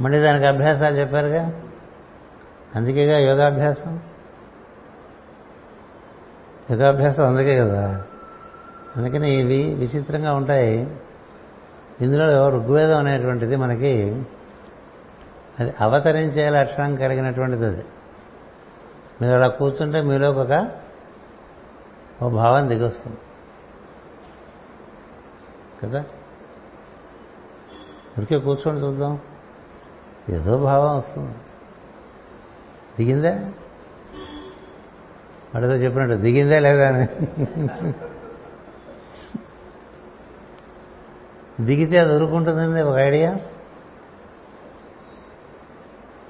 మళ్ళీ 0.00 0.18
దానికి 0.18 0.46
అభ్యాసాలు 0.46 0.96
చెప్పారుగా? 0.96 1.62
అందుకేగా 2.74 3.18
యోగాభ్యాసం? 3.18 4.00
యోగాభ్యాసం 6.70 7.26
అందుకే 7.26 7.58
కదా. 7.58 8.02
అందుకని 8.96 9.40
ఇవి 9.40 9.74
విచిత్రంగా 9.74 10.34
ఉంటాయి. 10.34 10.96
ఇందులో 12.00 12.48
ఋగ్వేదం 12.48 12.98
అనేటువంటిది 12.98 13.56
మనకి 13.56 14.22
అది 15.60 15.74
అవతరించే 15.80 16.50
లక్షణం 16.50 16.96
కలిగినటువంటిది 16.96 17.66
అది. 17.66 17.84
మీరు 19.22 19.34
అలా 19.34 19.48
కూర్చుంటే 19.48 20.00
మీలో 20.00 20.30
ఒక 20.30 20.68
ఓ 22.22 22.28
భావం 22.28 22.68
దిగొస్తుంది. 22.68 23.18
కదా? 25.82 25.98
ఊరికే 28.18 28.38
కూర్చొని 28.38 28.80
చూద్దాం. 28.80 29.18
ఏదో 30.30 30.56
భావం 30.56 30.96
వస్తుంది. 30.96 31.34
దిగిందా? 32.98 33.50
వాడితో 35.54 35.72
చెప్పినట్టు 35.72 36.14
దిగిందే 36.14 36.60
లేదా 36.60 36.88
అని. 36.88 37.06
దిగితే 41.64 41.98
అది 41.98 42.14
ఊరుకుంటుందండి 42.14 42.82
ఒక 42.82 42.96
ఐడియా? 42.96 43.36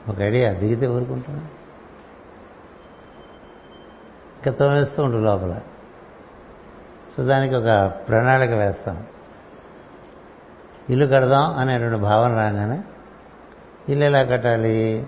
ఒక 0.08 0.20
ఐడియా 0.20 0.52
దిగితే 0.52 0.86
ఊరుకుంటుంది. 0.86 1.40
ఇంకా 4.36 4.50
తోమేస్తూ 4.50 5.02
ఉంటుంది 5.02 5.24
లోపల. 5.24 5.60
సో 7.16 7.24
దానికి 7.24 7.54
ఒక 7.54 7.92
ప్రణాళిక 8.08 8.50
వేస్తాం. 8.50 9.06
ఇల్లు 10.90 11.06
కడదాం 11.06 11.58
అనేటువంటి 11.58 11.98
భావన 11.98 12.34
రాగానే 12.34 12.82
ఇల్లు 13.88 14.04
ఎలా 14.04 14.24
కట్టాలి? 14.24 15.06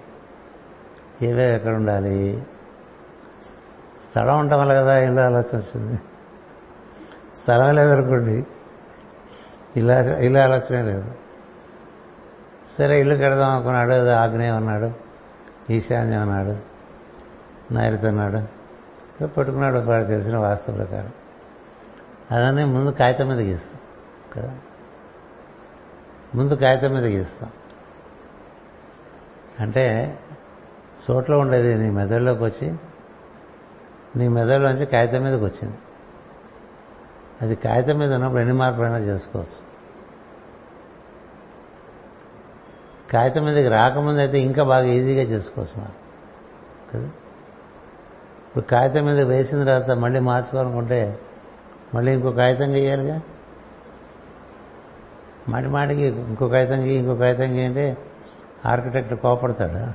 ఏవే 1.22 1.56
ఎక్కడ 1.56 1.74
ఉండాలి? 1.74 2.42
స్థలం 4.14 4.38
ఉండటం 4.38 4.58
వల్ల 4.58 4.80
కదా 4.80 4.98
ఇలా 4.98 5.26
ఆలోచన 5.26 5.56
వచ్చింది. 5.56 5.96
స్థలం 7.42 7.74
లేదనుకోండి 7.74 8.46
ఇలా 9.76 10.00
ఇల్లు 10.00 10.38
ఆలోచనే 10.38 10.82
లేదు. 10.82 11.14
సరే 12.78 13.00
ఇల్లు 13.00 13.14
కడదాం 13.14 13.50
అనుకున్నాడు 13.50 14.10
ఆగ్నేయం 14.10 14.56
అన్నాడు 14.56 14.90
ఈశాన్యం 15.72 16.20
అన్నాడు 16.20 16.56
నైరుతి 17.74 18.06
అన్నాడు 18.06 18.38
పట్టుకున్నాడు 19.26 19.78
వాడికి 19.78 20.10
తెలిసిన 20.10 20.36
వాస్తు 20.36 20.72
ప్రకారం. 20.72 21.12
అలానే 22.30 22.64
ముందు 22.64 22.90
కాగితం 22.90 23.28
మీద 23.28 23.40
గీస్తాం 23.40 23.80
కదా? 24.36 24.54
ముందు 26.34 26.54
కాగితం 26.54 26.94
మీద 26.94 27.04
గీస్తాం. 27.04 27.50
అంటే 29.60 30.18
చోట్ల 31.10 31.34
ఉండేది 31.34 31.74
నీ 31.74 31.90
మెదడులోకి 31.90 32.44
వచ్చి 32.44 32.74
నీ 34.16 34.28
మెదడులోంచి 34.28 34.86
కాగితం 34.86 35.24
మీదకి 35.24 35.44
వచ్చింది. 35.44 35.74
అది 37.42 37.54
కాగితం 37.54 37.98
మీద 37.98 38.14
ఉన్నప్పుడు 38.14 38.40
ఎన్ని 38.40 38.54
మార్పులైనా 38.54 38.98
చేసుకోవచ్చు. 38.98 39.74
కాగితం 43.12 43.44
మీదకి 43.44 43.68
రాకముందు 43.68 44.18
అయితే 44.18 44.40
ఇంకా 44.40 44.64
బాగా 44.64 44.84
ఈజీగా 44.84 45.22
చేసుకోవచ్చు 45.22 45.80
మనం 45.80 45.92
కదా? 46.94 47.06
ఇప్పుడు 48.48 48.64
కాగితం 48.64 49.06
మీద 49.06 49.20
వేసిన 49.20 49.64
తర్వాత 49.64 49.90
మళ్ళీ 49.90 50.20
మార్చుకోవాలనుకుంటే 50.20 51.18
మళ్ళీ 51.94 52.12
ఇంకో 52.12 52.32
కాగితం 52.32 52.74
గీయాలిగా? 52.74 53.20
మాటి 55.48 55.66
మాటికి 55.66 56.00
ఇంకో 56.00 56.48
కాగితం 56.48 56.84
గీ 56.84 56.94
ఇంకో 56.94 57.14
కాగితం 57.14 57.56
గీ 57.56 57.64
అంటే 57.64 57.96
ఆర్కిటెక్ట్ 58.66 59.14
కోపడతాడు? 59.14 59.92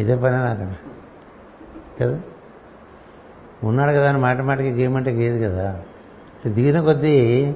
ఇదే 0.00 0.16
పని 0.16 0.34
నాకు 0.34 0.74
కదా? 2.00 2.20
ఉన్నాడు 3.64 3.92
కదా 3.92 4.08
అని 4.08 4.18
మాట 4.18 4.36
మాటికి 4.36 4.70
గీయమంటే 4.70 5.10
గీయదు 5.10 5.44
కదా. 5.44 5.82
దిగిన 6.46 6.80
కొద్దీ 6.80 7.54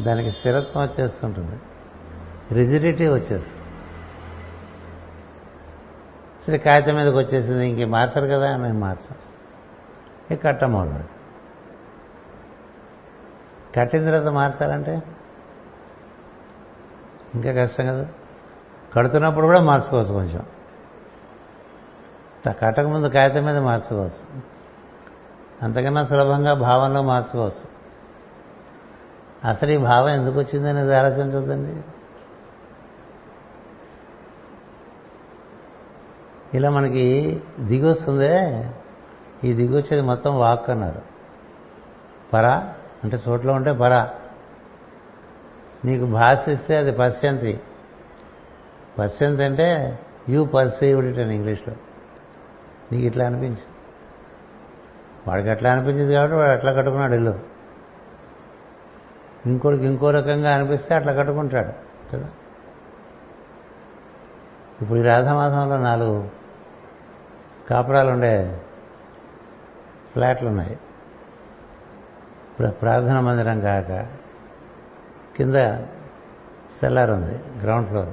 దానికి 0.00 0.30
స్థిరత్వం 0.30 0.82
వచ్చేస్తుంటుంది. 0.82 1.60
రిజిడిటీ 2.52 3.08
వచ్చేస్తుంది. 3.08 3.62
సరే 6.46 6.58
కాగితం 6.58 6.94
మీదకి 6.94 7.16
వచ్చేసింది 7.16 7.68
ఇంక 7.68 7.88
మార్చరు 7.88 8.26
కదా 8.26 8.56
నేను 8.56 8.78
మార్చాను. 8.78 9.36
ఇక 10.32 10.44
కట్టమోడు 10.44 11.16
కట్టిన 13.74 14.04
తర్వాత 14.04 14.32
మార్చాలంటే? 14.32 15.02
ఇంకా 17.34 17.52
కష్టం 17.52 17.86
కదా. 17.86 18.08
కడుతున్నప్పుడు 18.96 19.46
కూడా 19.46 19.60
మార్చుకోవచ్చు 19.60 20.12
కొంచెం. 20.12 20.42
కట్టకముందు 22.62 23.06
కాగితం 23.06 23.44
మీద 23.44 23.56
మార్చుకోవచ్చు. 23.56 24.55
అంతకన్నా 25.62 26.02
సులభంగా 26.02 26.54
భావంలో 26.54 27.02
మార్చుకోవచ్చు. 27.02 27.76
అసలు 29.48 29.70
ఈ 29.70 29.76
భావం 29.76 30.08
ఎందుకు 30.08 30.38
వచ్చిందనేది 30.38 30.96
ఆలోచించద్దండి. 30.96 31.82
ఇలా 36.56 36.70
మనకి 36.70 37.42
దిగి 37.60 37.88
వస్తుందే. 37.88 38.64
ఈ 39.44 39.52
దిగి 39.52 39.76
వచ్చేది 39.76 40.00
మొత్తం 40.00 40.38
వాక్ 40.38 40.70
అన్నారు. 40.70 41.02
పరా 42.32 42.74
అంటే 43.04 43.18
చోట్లో 43.28 43.52
ఉంటే 43.52 43.72
పరా. 43.72 44.10
నీకు 45.84 46.04
భాషిస్తే 46.04 46.76
అది 46.76 46.92
పశ్యంతి. 46.92 47.60
పశ్యంతి 48.98 49.44
అంటే 49.44 49.98
యూ 50.28 50.44
పర్సీవ్డ్ 50.44 51.06
ఇట్ 51.06 51.18
అని 51.18 51.34
ఇంగ్లీష్లో 51.34 51.74
నీకు 52.92 53.04
ఇట్లా 53.04 53.26
అనిపించింది. 53.26 53.75
వాడికి 55.28 55.50
అట్లా 55.50 55.72
అనిపించింది 55.72 56.14
కాబట్టి 56.14 56.36
వాడు 56.36 56.50
అట్లా 56.50 56.72
కట్టుకున్నాడు 56.72 57.14
ఇల్లు. 57.14 57.38
ఇంకోటికి 59.46 59.84
ఇంకో 59.84 60.10
రకంగా 60.10 60.54
అనిపిస్తే 60.54 60.94
అట్లా 60.94 61.12
కట్టుకుంటాడు. 61.12 61.72
కదా? 62.12 62.28
ఇప్పుడు 64.82 64.98
ఈ 64.98 65.02
రాధమాసంలో 65.02 65.78
నాలుగు 65.78 66.28
కాపురాలు 67.70 68.10
ఉండే 68.10 68.60
ఫ్లాట్లు 70.12 70.48
ఉన్నాయి 70.48 70.78
ప్రార్థన 72.68 73.20
మందిరం 73.20 73.60
కాక 73.60 74.06
కింద 75.36 75.54
సెల్లార్ 76.80 77.10
ఉంది 77.10 77.62
గ్రౌండ్ 77.62 77.88
ఫ్లోర్. 77.88 78.08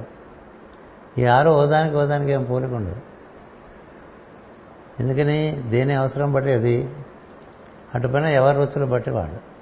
ఈ 1.20 1.24
ఆరు 1.24 1.50
ఓదానికి 1.50 1.96
ఓదానికి 1.96 2.32
ఏం 2.32 2.44
పోలిక 2.44 2.72
ఉండదు. 2.72 2.96
ఎందుకని? 5.00 5.62
దేని 5.70 5.94
అవసరం 5.94 6.32
బట్టి 6.32 6.52
అది 6.52 6.94
అటుపైన 7.94 8.24
ఎవరి 8.24 8.56
రుచులు 8.56 8.86
బట్టి 8.86 9.10
వాళ్ళు. 9.10 9.54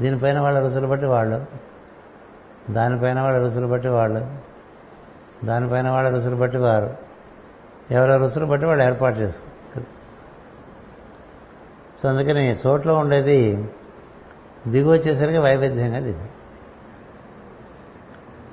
దీనిపైన 0.00 0.40
వాళ్ళ 0.40 0.58
రుచులు 0.58 0.86
బట్టి 0.86 1.06
వాళ్ళు. 1.06 1.46
దానిపైన 2.72 3.20
వాళ్ళ 3.20 3.38
రుచులు 3.38 3.66
బట్టి 3.66 3.88
వాళ్ళు. 3.88 4.52
దానిపైన 5.46 5.90
వాళ్ళ 5.90 6.08
రుచులు 6.08 6.36
బట్టి 6.36 6.58
వారు. 6.58 6.96
ఎవరి 7.90 8.18
రుచులు 8.18 8.46
బట్టి 8.46 8.66
వాళ్ళు 8.66 8.84
ఏర్పాటు 8.84 9.18
చేసుకుంటారు. 9.18 9.86
సో 12.02 12.08
అందుకని 12.08 12.52
చోట్లో 12.52 12.98
ఉండేది 12.98 13.70
దిగు 14.68 14.90
వచ్చేసరికి 14.90 15.38
వైవిధ్యంగా 15.38 16.00
దిగు 16.00 16.42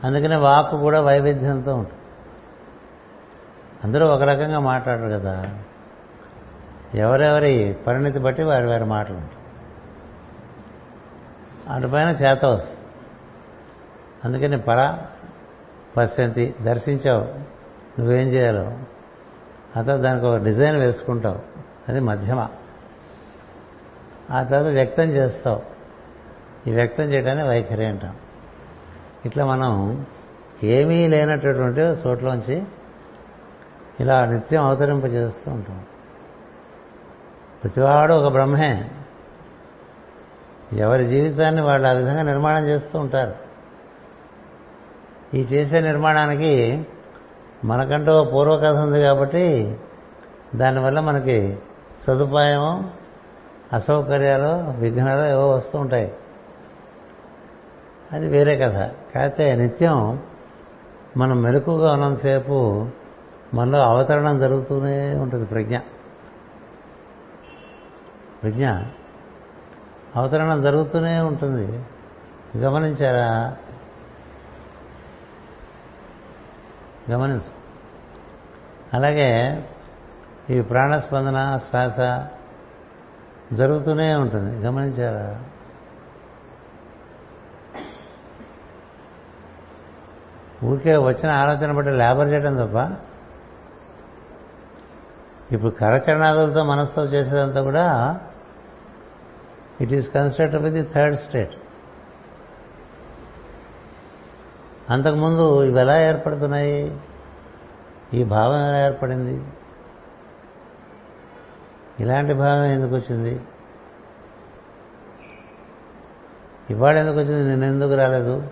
అందుకనే 0.04 0.36
వాక్కు 0.36 0.78
కూడా 0.78 1.02
వైవిధ్యంతో 1.02 1.76
ఉంటుంది. 1.76 2.00
అందరూ 3.84 4.08
ఒక 4.08 4.22
రకంగా 4.22 4.60
మాట్లాడరు 4.60 5.10
కదా. 5.10 5.60
ఎవరెవరి 6.96 7.78
పరిణితి 7.88 8.20
బట్టి 8.20 8.44
వారి 8.44 8.68
వారి 8.68 8.86
మాటలు 8.86 9.16
ఉంటాయి. 9.16 9.36
అటుపైన 11.70 12.08
చేత 12.08 12.46
వస్తుంది 12.46 12.78
అందుకని 14.26 14.62
పర 14.62 14.98
పశ్చంతి 15.98 16.56
దర్శించావు 16.62 17.24
నువ్వేం 18.02 18.28
చేయాలో. 18.28 18.80
ఆ 19.78 19.82
తర్వాత 19.82 20.00
దానికి 20.00 20.26
ఒక 20.26 20.36
డిజైన్ 20.36 20.78
వేసుకుంటావు. 20.78 21.40
అది 21.90 22.00
మధ్యమ. 22.00 22.48
ఆ 24.32 24.44
తర్వాత 24.44 24.74
వ్యక్తం 24.74 25.04
చేస్తావు. 25.04 25.62
ఈ 26.70 26.74
వ్యక్తం 26.74 27.04
చేయడాన్ని 27.04 27.48
వైఖరి 27.48 27.86
అంటాం. 27.86 28.16
ఇట్లా 29.26 29.46
మనం 29.46 30.06
ఏమీ 30.64 31.08
లేనటువంటి 31.08 31.80
చోట్లోంచి 31.80 32.64
ఇలా 34.00 34.26
నిత్యం 34.26 34.64
అవతరింపజేస్తూ 34.64 35.52
ఉంటాం. 35.52 35.86
ప్రతివాడు 37.64 38.14
ఒక 38.14 38.32
బ్రహ్మే. 38.32 38.92
ఎవరి 40.74 41.06
జీవితాన్ని 41.06 41.62
వాళ్ళు 41.62 41.88
ఆ 41.88 41.92
విధంగా 41.92 42.22
నిర్మాణం 42.22 42.68
చేస్తూ 42.68 43.00
ఉంటారు. 43.00 43.34
ఈ 45.36 45.42
చేసే 45.42 45.80
నిర్మాణానికి 45.80 46.88
మనకంటూ 47.66 48.24
పూర్వకథ 48.24 48.78
ఉంది 48.78 49.02
కాబట్టి 49.02 49.78
దానివల్ల 50.56 51.00
మనకి 51.00 51.58
సదుపాయం 52.08 52.92
అసౌకర్యాలు 53.74 54.80
విఘ్నాలు 54.80 55.30
ఏవో 55.30 55.50
వస్తూ 55.50 55.80
ఉంటాయి. 55.80 56.14
అది 58.12 58.28
వేరే 58.28 58.58
కథ. 58.58 58.72
కాకపోతే 59.16 59.56
నిత్యం 59.56 60.20
మనం 61.18 61.42
మెలకుగా 61.42 61.94
ఉన్నంతసేపు 61.94 62.88
మనలో 63.54 63.80
అవతరణం 63.80 64.38
జరుగుతూనే 64.38 65.16
ఉంటుంది 65.16 65.46
ప్రజ్ఞ. 65.46 65.78
ప్రజ్ఞ 68.44 68.70
అవతరణం 70.16 70.62
జరుగుతూనే 70.62 71.20
ఉంటుంది. 71.20 71.86
గమనించారా? 72.58 73.58
గమనించు. 77.12 77.60
అలాగే 78.94 79.64
ఈ 80.50 80.62
ప్రాణస్పందన 80.62 81.58
శ్వాస 81.58 81.98
జరుగుతూనే 83.54 84.16
ఉంటుంది. 84.16 84.66
గమనించారా? 84.66 85.44
ఊరికే 90.64 90.98
వచ్చిన 90.98 91.32
ఆలోచన 91.32 91.72
బట్టి 91.72 91.92
లేబర్ 91.92 92.28
చేయడం 92.28 92.56
తప్ప 92.56 92.98
ఇప్పుడు 95.54 95.72
కరచరణాదులతో 95.72 96.64
మనసుతో 96.64 97.04
చేసేదంతా 97.04 97.62
కూడా 97.62 98.20
it 99.82 99.94
is 99.94 100.14
considered 100.14 100.56
with 100.56 100.76
the 100.76 100.94
third 100.94 101.18
state 101.18 101.54
అంతకుముందు 104.90 105.64
ఇవి 105.64 105.80
ఎలా 105.80 106.02
ఏర్పడుతున్నాయి? 106.02 106.98
ఈ 108.14 108.24
భావం 108.24 108.68
ఎలా 108.68 108.86
ఏర్పడింది? 108.86 109.44
ఇలాంటి 112.00 112.34
భావం 112.34 112.64
ఎందుకు 112.64 112.96
వచ్చింది? 112.96 113.42
ఇవాళ 116.70 116.98
ఎందుకు 116.98 117.18
వచ్చింది? 117.18 117.50
నిన్న 117.50 117.64
ఎందుకు 117.64 117.94
రాలేదు? 117.94 118.48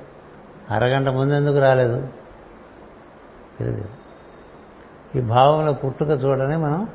అరగంట 0.72 1.08
ముందు 1.08 1.34
ఎందుకు 1.34 1.60
రాలేదు? 1.60 2.08
ఈ 5.16 5.22
భావంలో 5.22 5.74
పుట్టుక 5.74 6.08
చూడని 6.08 6.58
మనం 6.58 6.88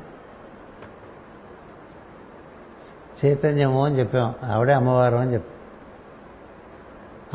చైతన్యము 3.25 3.85
అని 3.85 3.99
చెప్పాం. 3.99 4.35
ఆవిడే 4.43 4.73
అమ్మవారు 4.73 5.15
అని 5.15 5.33
చెప్పాం. 5.33 5.53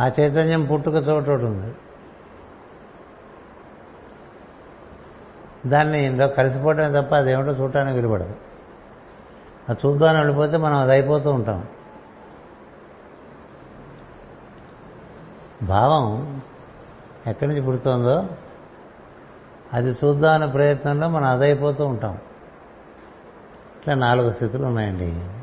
ఆ 0.07 0.11
చైతన్యం 0.21 0.65
పుట్టుక 0.65 0.95
చోటు 0.95 1.31
ఒకటి 1.31 1.45
ఉంది. 1.45 1.75
దాన్ని 5.67 6.05
ఇందులో 6.05 6.29
కలిసిపోవటమే 6.29 7.03
తప్ప 7.03 7.15
అదేమిటో 7.15 7.51
చూడటానికి 7.51 7.97
విలువడదు 7.97 8.35
అది 9.69 9.87
చూద్దామని 9.87 10.19
వెళ్ళిపోతే 10.19 10.57
మనం 10.57 10.79
అది 10.79 10.93
అయిపోతూ 10.93 11.31
ఉంటాం. 11.31 11.67
భావం 15.63 16.41
ఎక్కడి 17.27 17.51
నుంచి 17.51 17.63
పుడుతోందో 17.63 18.25
అది 19.73 19.91
చూద్దామనే 19.91 20.47
ప్రయత్నంలో 20.47 21.09
మనం 21.09 21.29
అదైపోతూ 21.29 21.87
ఉంటాం. 21.87 22.19
ఇట్లా 23.81 23.95
నాలుగు 23.95 24.31
స్థితులు 24.31 24.67
ఉన్నాయండి. 24.67 25.38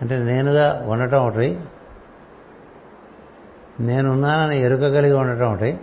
అంటే 0.00 0.18
నేనుగా 0.18 0.82
ఉండటం 0.86 1.26
ఒకటి. 1.26 1.60
నేనున్నానని 3.80 4.60
ఎరుక 4.60 4.80
కలిగి 4.80 5.12
ఉండటం 5.12 5.52
ఒకటి. 5.52 5.80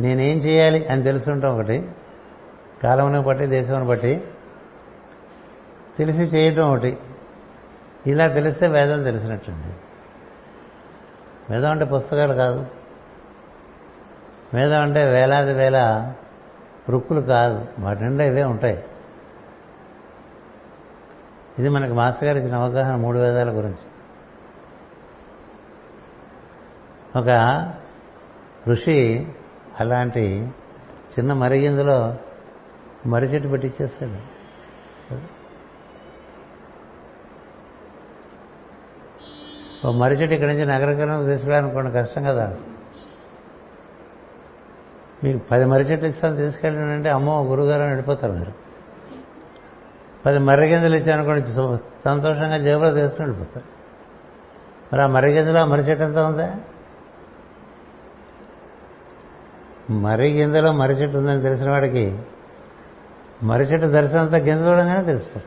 నేనేం 0.00 0.38
చేయాలి 0.38 0.86
అని 0.86 1.02
తెలుసుంటాం 1.02 1.54
ఒకటి. 1.54 1.90
కాలమును 2.82 3.22
బట్టి 3.22 3.46
దేశమును 3.46 3.86
బట్టి 3.86 4.24
తెలిసి 5.98 6.22
చేయటం 6.22 6.70
ఒకటి. 6.70 6.98
ఇలా 8.06 8.28
తెలిస్తే 8.28 8.68
వేదం 8.68 9.02
తెలిసినట్టుంది 9.02 9.76
వేదం 11.50 11.70
అంటే 11.70 11.84
పుస్తకాలు 11.84 12.32
కాదు. 12.32 12.66
వేదం 14.54 14.82
అంటే 14.82 15.04
వేలాది 15.04 15.52
వేల 15.52 16.12
వృక్కులు 16.88 17.20
కాదు. 17.20 17.66
వాటి 17.78 18.02
నిండా 18.02 18.24
ఇవే 18.24 18.44
ఉంటాయి. 18.44 18.84
ఇది 21.60 21.68
మనకు 21.68 21.94
మాస్టర్ 21.94 22.24
గారు 22.24 22.38
ఇచ్చిన 22.38 22.54
అవగాహన 22.54 22.96
మూడు 22.96 23.18
వేదాల 23.18 23.50
గురించి. 23.50 23.86
ఒక 27.20 27.30
ఋషి 28.68 29.26
అలాంటి 29.80 30.24
చిన్న 31.14 31.32
మరిగిందులో 31.32 32.16
మర్రి 33.06 33.28
చెట్టు 33.28 33.48
పెట్టిచ్చేస్తాడు 33.48 34.18
ఓ 39.86 39.92
మర్రి 39.92 40.16
చెట్టు 40.16 40.34
ఇక్కడి 40.34 40.52
నుంచి 40.52 40.66
నగరకరం 40.66 41.26
తీసుకురానుకోండి 41.26 41.92
కష్టం 41.92 42.22
కదా. 42.22 42.56
మీకు 45.24 45.38
పది 45.50 45.64
మర్రి 45.64 45.92
చెట్లు 45.92 46.08
ఇస్తాను 46.08 46.36
తీసుకెళ్ళానంటే 46.36 47.08
అమ్మో 47.08 47.42
గురుగారు 47.44 47.80
అని 47.80 47.90
వెళ్ళిపోతారు 47.90 48.32
మీరు. 48.32 48.69
పది 50.26 50.38
మర్రి 50.38 50.66
గింజలు 50.66 50.96
ఇచ్చానుకోండి 50.96 51.46
సంతోషంగా 52.04 52.58
జేబులో 52.58 52.94
తీసుకుని 52.94 53.28
వెళ్ళిపోతారు. 53.28 53.66
మరి 54.92 55.02
ఆ 55.02 55.06
మర్రి 55.06 55.30
గింజలో 55.30 55.60
ఆ 55.60 55.64
మర్రి 55.64 55.90
చెట్టు 55.90 56.04
ఎంత 56.04 56.16
ఉందా? 56.16 56.54
మర్రి 59.90 60.40
గింజలో 60.40 60.72
మర్రి 60.72 60.96
చెట్టు 60.96 61.18
ఉందని 61.18 61.40
తెలిసిన 61.40 61.70
వాడికి 61.70 62.18
మర్రి 63.42 63.64
చెట్టు 63.64 63.86
దర్శనంతా 63.86 64.36
గింజ 64.36 64.66
చూడంగానే 64.66 65.04
తెలుస్తుంది 65.04 65.46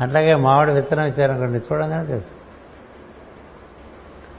అట్లాగే 0.00 0.34
మామిడి 0.34 0.72
విత్తనం 0.72 1.06
ఇచ్చారనుకోండి 1.06 1.58
చూడంగానే 1.58 2.06
తెలుసు 2.06 2.30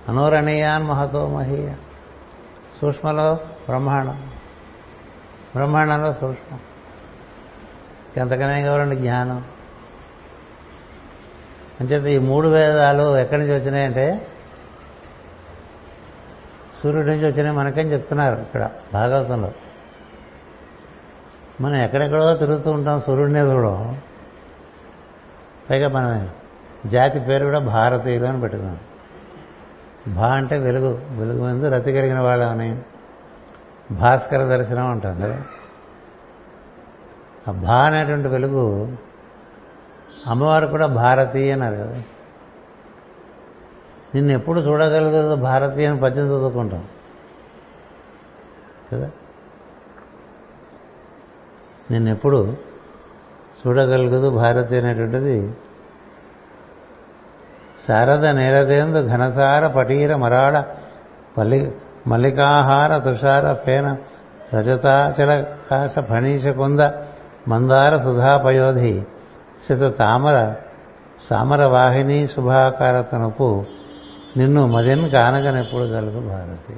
అనూరణీయాన్ 0.09 0.83
మహతో 0.83 1.27
మహీయ. 1.27 1.73
సూక్ష్మలో 2.81 3.33
బ్రహ్మాండం. 3.33 4.31
బ్రహ్మాండంలో 5.55 6.13
సూక్ష్మం. 6.13 6.59
ఎంతకనే 8.17 8.63
కావాలండి? 8.63 8.95
జ్ఞానం. 8.95 9.43
అంచేత 11.81 12.05
ఈ 12.05 12.17
మూడు 12.17 12.47
వేదాలు 12.47 13.17
ఎక్కడి 13.17 13.41
నుంచి 13.41 13.53
వచ్చినాయంటే 13.53 14.27
సూర్యుడి 16.83 17.07
నుంచి 17.07 17.25
వచ్చినాయి 17.25 17.55
మనకేం 17.55 17.91
చెప్తున్నారు 17.91 18.41
ఇక్కడ 18.41 18.69
భాగవతంలో. 18.93 19.51
మనం 21.61 21.75
ఎక్కడెక్కడో 21.75 22.33
తిరుగుతూ 22.33 22.71
ఉంటాం 22.71 22.99
సూర్యుడినే 22.99 23.39
చూడం 23.39 24.01
పైగా 25.69 25.87
మనం 25.89 26.29
జాతి 26.85 27.19
పేరు 27.19 27.45
కూడా 27.45 27.59
భారతీయులు 27.59 28.25
అని 28.25 28.39
పెట్టుకున్నాం. 28.39 28.79
భా 30.15 30.27
అంటే 30.27 30.57
వెలుగు 30.57 31.01
వెలుగు 31.09 31.43
ముందు 31.43 31.69
రతి 31.69 31.93
కలిగిన 31.93 32.19
వాళ్ళని 32.19 32.81
భాస్కర 33.91 34.57
దర్శనం 34.57 34.91
అంటాం 34.91 35.19
కదా. 35.21 35.41
ఆ 37.49 37.51
భా 37.51 37.85
అనేటువంటి 37.85 38.27
వెలుగు 38.27 38.87
అమ్మవారు 40.27 40.67
కూడా 40.67 40.87
భారతీ 40.87 41.51
అన్నారు 41.51 41.75
కదా. 41.75 41.95
నిన్ను 44.15 44.33
ఎప్పుడు 44.33 44.59
చూడగలగదు 44.61 45.35
భారతీయ 45.35 45.87
అని 45.87 45.99
పద్యం 45.99 46.25
చదువుకుంటాం. 46.25 46.85
కదా? 48.93 49.09
నిన్నెప్పుడు 51.91 52.57
చూడగలుగుదు 53.67 54.29
భారతి 54.29 54.77
అనేటువంటిది 54.77 55.53
శారద 57.87 58.25
నేరదేందు 58.25 59.07
ఘనసార 59.07 59.67
పటీర 59.67 60.15
మరాళ 60.15 60.63
పల్లి 61.37 61.75
మల్లికాహార 62.07 62.97
తుషార 62.97 63.53
పేన 63.53 63.97
రజతాచల 64.53 65.45
కాశ 65.71 65.99
ఫణీష 65.99 66.47
కొంద 66.47 66.79
మందార 67.47 67.97
సుధాపయోధి 67.97 69.03
శత 69.69 69.95
తామర 69.99 70.53
సామరవాహిని 71.19 72.27
శుభాకార 72.27 73.01
తనుపు 73.01 73.65
నిన్ను 74.37 74.67
మదిన్ 74.67 75.09
కానగనెప్పుడు 75.09 75.81
కలుగు 75.81 76.29
భారతి. 76.29 76.73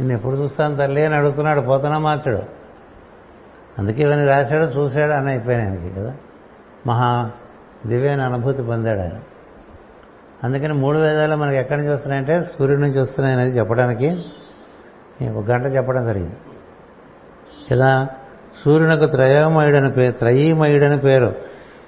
నిన్ను 0.00 0.14
ఎప్పుడు 0.14 0.36
చూస్తాను 0.36 0.76
తల్లి 0.76 1.04
అని 1.04 1.14
అడుగుతున్నాడు 1.14 1.60
పోతనా 1.60 1.98
మార్చాడు. 1.98 2.42
అందుకే 3.78 4.02
ఇవన్నీ 4.02 4.24
రాశాడు 4.24 4.64
చూశాడు 4.64 5.12
అని 5.12 5.28
అయిపోయాను 5.30 6.00
కదా. 6.00 6.14
మహా 6.86 7.30
దివ్యైన 7.86 8.20
అనుభూతి 8.20 8.62
పొందాడు 8.62 9.00
ఆయన. 9.00 9.12
అందుకని 10.44 10.72
మూడు 10.72 10.98
వేదాలు 10.98 11.36
మనకి 11.36 11.56
ఎక్కడి 11.56 11.80
నుంచి 11.80 11.92
వస్తున్నాయంటే 11.92 12.42
సూర్యుడి 12.42 12.82
నుంచి 12.82 13.00
వస్తున్నాయనేది 13.00 13.58
చెప్పడానికి 13.58 14.24
ఒక 15.34 15.44
గంట 15.44 15.66
చెప్పడం 15.66 16.06
జరిగింది. 16.06 16.36
కదా? 17.70 18.08
సూర్యునకు 18.64 19.06
త్రయోమయుడని 19.06 19.90
పేరు 19.90 20.12
త్రయీమయుడని 20.12 20.98
పేరు. 20.98 21.34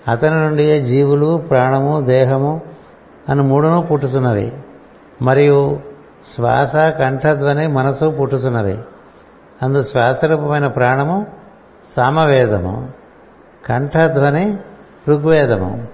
అతని 0.09 0.35
నుండి 0.35 0.81
జీవులు 0.81 1.37
ప్రాణము 1.51 2.01
దేహము 2.01 2.61
అని 3.29 3.43
మూడును 3.43 3.83
పుట్టుతున్నవి 3.83 4.53
మరియు 5.23 5.81
శ్వాస 6.35 6.77
కంఠధ్వని 6.77 7.67
మనసు 7.67 8.11
పుట్టుతున్నవి 8.11 8.79
అందు 9.63 9.83
శ్వాసరూపమైన 9.83 10.67
ప్రాణము 10.67 11.27
సామవేదము. 11.97 12.91
కంఠధ్వని 13.67 14.59
ఋగ్వేదము. 15.09 15.87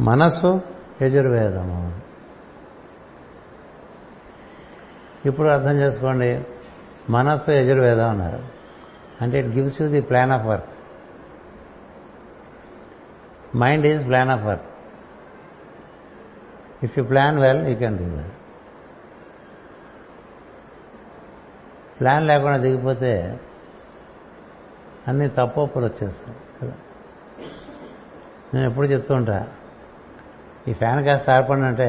మనస్సు 0.00 0.60
యజుర్వేదము. 1.02 1.92
ఇప్పుడు 5.26 5.48
అర్థం 5.48 5.70
చేసుకోండి. 5.70 6.44
మనస్సు 7.10 7.50
యజుర్వేదం 7.50 8.10
అన్నారు. 8.10 8.57
అంటే 9.20 9.38
it 9.38 9.46
gives 9.46 9.82
you 9.82 9.88
the 9.88 10.00
plan 10.00 10.30
of 10.30 10.46
work 10.46 10.68
mind 13.56 13.86
is 13.86 14.06
plan 14.06 14.30
of 14.30 14.44
work 14.44 14.66
if 16.84 16.98
you 16.98 17.04
plan 17.04 17.38
well 17.38 17.68
you 17.68 17.76
can 17.76 17.98
do 17.98 18.16
that 18.16 18.34
plan 22.00 22.26
లేకుండా 22.26 22.58
దిగిపోతే 22.58 23.12
అన్ని 25.08 25.28
తప్పొప్పులు 25.28 25.84
వచ్చేస్తాయి 25.84 26.36
కదా? 26.58 26.76
నేను 28.54 28.70
ఎప్పుడు 28.70 28.86
చెప్తూ 28.86 29.14
ఉంటా 29.14 29.38
ఈ 30.68 30.72
ఫ్యాన్ 30.72 31.04
కాస్త 31.04 31.30
ఆర్పడినంటే 31.30 31.88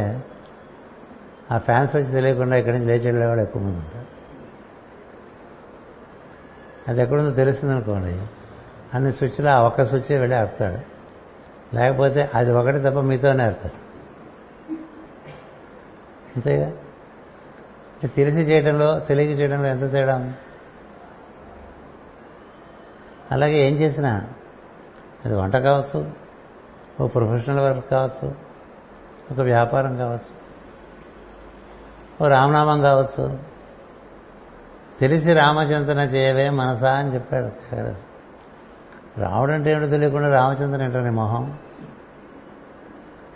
ఆ 1.52 1.58
ఫ్యాన్స్ 1.58 1.96
వచ్చి 1.96 2.12
తెలియకుండా 2.12 2.58
ఇక్కడి 2.58 2.76
నుంచి 2.78 2.92
లేచి 2.92 3.06
వెళ్ళేవాడు 3.06 3.42
ఎక్కువ 3.42 3.62
మంది 3.62 3.78
ఉంటారు. 3.78 3.99
అది 6.88 7.02
ఎక్కడుందో 7.02 7.32
తెలిసిందనుకోండి 7.32 8.26
అన్ని 8.94 9.12
స్విచ్లు 9.12 9.50
ఆ 9.50 9.62
ఒక్క 9.62 9.86
స్విచ్ 9.86 10.20
వెళ్ళి 10.20 10.38
ఆపుతాడు. 10.38 11.00
లేకపోతే 11.76 12.30
అది 12.34 12.52
ఒకటి 12.52 12.80
తప్ప 12.80 13.00
మీతోనే 13.00 13.44
ఆపుతాడు. 13.44 13.90
అంతేగా? 16.36 16.72
తెలిసి 18.08 18.40
చేయడంలో 18.40 19.00
తెలియక 19.00 19.40
చేయడంలో 19.40 19.68
ఎంత 19.68 19.92
తేడా 19.92 20.34
అలాగే 23.32 23.68
ఏం 23.68 23.74
చేసినా 23.74 24.28
అది 25.26 25.36
వంట 25.36 25.56
కావచ్చు 25.56 26.12
ఓ 27.02 27.08
ప్రొఫెషనల్ 27.08 27.60
వర్క్ 27.60 27.90
కావచ్చు 27.92 28.36
ఒక 29.32 29.40
వ్యాపారం 29.40 29.98
కావచ్చు 29.98 30.40
ఓ 32.24 32.28
రామనామం 32.28 32.82
కావచ్చు 32.82 33.40
తెలిసి 35.00 35.34
రామచింతన 35.34 36.00
చేయవే 36.00 36.50
మనసా 36.50 36.92
అని 36.92 37.14
చెప్పాడు. 37.14 38.10
రాముడు 39.20 39.52
అంటే 39.52 39.72
ఏమిటో 39.72 39.88
తెలియకుండా 39.88 40.30
రామచంద్రన్ 40.30 40.82
ఏంటని 40.82 41.12
మొహం? 41.12 41.60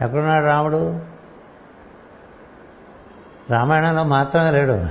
ఎక్కడున్నాడు 0.02 0.46
రాముడు? 0.46 1.00
రామాయణంలో 3.50 4.04
మాత్రమే 4.04 4.52
లేడు. 4.52 4.86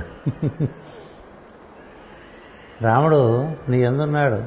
రాముడు 2.83 3.47
నీ 3.69 3.81
ఎందున్నాడు? 3.81 4.43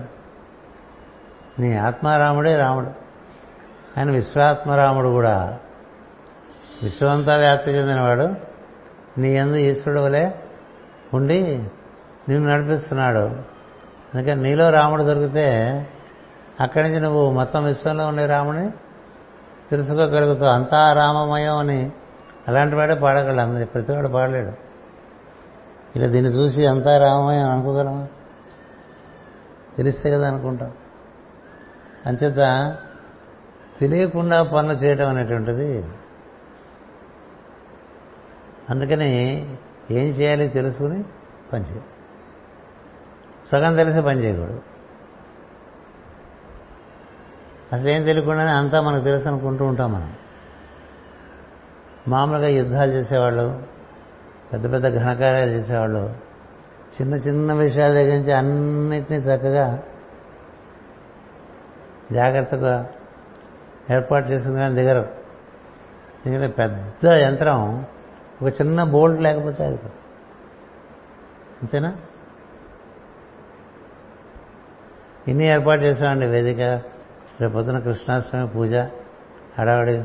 నీ 1.60 1.76
ఆత్మారాముడే 1.76 2.56
రాముడు. 2.56 2.86
ఆయన 3.98 4.10
విశ్వాత్మరాముడు 4.10 5.08
కూడా. 5.08 5.58
విశ్వమంతా 6.82 7.36
వ్యాప్తి 7.36 7.70
చెందినవాడు. 7.70 8.34
నీ 9.20 9.36
ఎందు 9.36 9.56
ఈశ్వరుడు 9.56 10.00
వలె 10.00 10.30
ఉండి 11.14 11.70
నిన్ను 12.28 12.52
నడిపిస్తున్నాడు. 12.52 13.56
అందుకని 14.14 14.42
నీలో 14.42 14.70
రాముడు 14.70 15.02
దొరికితే 15.02 15.86
అక్కడి 16.60 16.88
నుంచి 16.88 17.00
నువ్వు 17.00 17.30
మొత్తం 17.30 17.64
విశ్వంలో 17.64 18.06
ఉండే 18.06 18.26
రాముని 18.26 18.70
తెలుసుకోగలుగుతావు. 19.70 20.50
అంతా 20.50 20.92
రామమయం 20.92 21.56
అని 21.56 21.92
అలాంటి 22.48 22.76
వాడే 22.76 22.94
పాడగలడు. 22.94 23.40
అందరి 23.40 23.66
ప్రతివాడు 23.66 24.08
పాడలేడు. 24.08 24.52
ఇలా 25.96 26.06
దీన్ని 26.06 26.32
చూసి 26.32 26.66
అంతా 26.66 26.98
రామమయం 26.98 27.50
అనుకోగలమా? 27.50 28.06
తెలిస్తే 29.76 30.10
కదా 30.10 30.28
అనుకుంటాం. 30.28 30.72
అంచేత 32.06 32.36
తెలియకుండా 33.80 34.42
పనులు 34.42 34.72
చేయడం 34.72 35.08
అనేటువంటిది 35.08 35.84
అందుకని 38.70 39.10
ఏం 39.90 40.06
చేయాలి 40.08 40.48
తెలుసుకుని 40.48 41.04
పనిచేయాలి 41.52 41.95
సగం 43.52 43.76
తెలిసి 43.76 44.00
పని 44.02 44.20
చేయకూడదు. 44.20 44.62
అసలు 47.72 47.88
ఏం 47.88 48.02
తెలియకుండానే 48.02 48.50
అంతా 48.50 48.80
మనకు 48.80 49.04
తెలుసు 49.04 49.28
అనుకుంటూ 49.28 49.64
ఉంటాం 49.64 49.92
మనం. 49.92 50.12
మామూలుగా 52.08 52.48
యుద్ధాలు 52.48 52.90
చేసేవాళ్ళు 52.90 53.62
పెద్ద 54.52 54.72
పెద్ద 54.72 54.96
ఘనకార్యాలు 54.96 55.50
చేసేవాళ్ళు 55.50 56.14
చిన్న 57.00 57.14
చిన్న 57.14 57.52
విషయాల 57.52 57.92
దగ్గర 57.94 58.16
నుంచి 58.16 58.32
అన్నిటినీ 58.32 59.18
చక్కగా 59.18 59.82
జాగ్రత్తగా 62.12 62.90
ఏర్పాటు 63.90 64.28
చేసుకుని 64.28 64.74
దిగరు. 64.74 65.08
ఎందుకంటే 66.26 66.52
పెద్ద 66.52 67.06
యంత్రం 67.06 67.86
ఒక 68.42 68.48
చిన్న 68.48 68.84
బోల్ట్ 68.84 69.22
లేకపోతే 69.22 69.64
అది 69.64 69.78
అంతేనా? 71.62 71.96
ఇన్ని 75.28 75.46
ఏర్పాటు 75.46 75.80
చేసామండి 75.80 76.26
వేదిక? 76.26 76.60
రేపొద్దున 77.40 77.78
కృష్ణాష్టమి 77.78 78.48
పూజ 78.48 78.74
హడావడి 79.58 79.96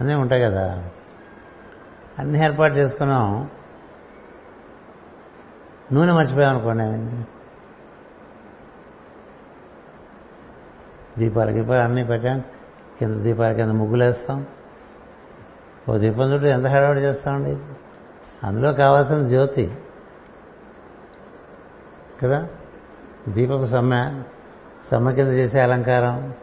అన్నీ 0.00 0.14
ఉంటాయి 0.14 0.42
కదా. 0.42 0.88
అన్నీ 2.18 2.44
ఏర్పాటు 2.44 2.74
చేసుకున్నాం. 2.74 3.50
నూనె 5.92 6.12
మర్చిపోయాం 6.12 6.56
అనుకోండి. 6.56 6.84
ఏమైంది 6.84 7.26
దీపాలు 11.18 11.50
గీపాలు 11.50 11.80
అన్నీ 11.80 12.04
పెట్టాం. 12.04 12.40
కింద 12.98 13.22
దీపాల 13.22 13.52
కింద 13.52 13.70
ముగ్గులు 13.70 14.04
వేస్తాం 14.04 14.46
ఓ 15.88 15.96
దీపం 15.96 16.32
చుట్టూ 16.32 16.48
ఎంత 16.48 16.66
హడావడి 16.66 17.00
చేస్తామండి? 17.00 17.58
అందులో 18.46 18.72
కావాల్సిన 18.72 19.22
జ్యోతి. 19.22 19.74
కదా? 22.22 22.48
దీపపు 23.28 23.66
సమ్మె. 23.66 24.22
సమ్మె 24.90 25.14
కింద 25.14 25.28
చేసే 25.28 25.60
అలంకారం. 25.60 26.34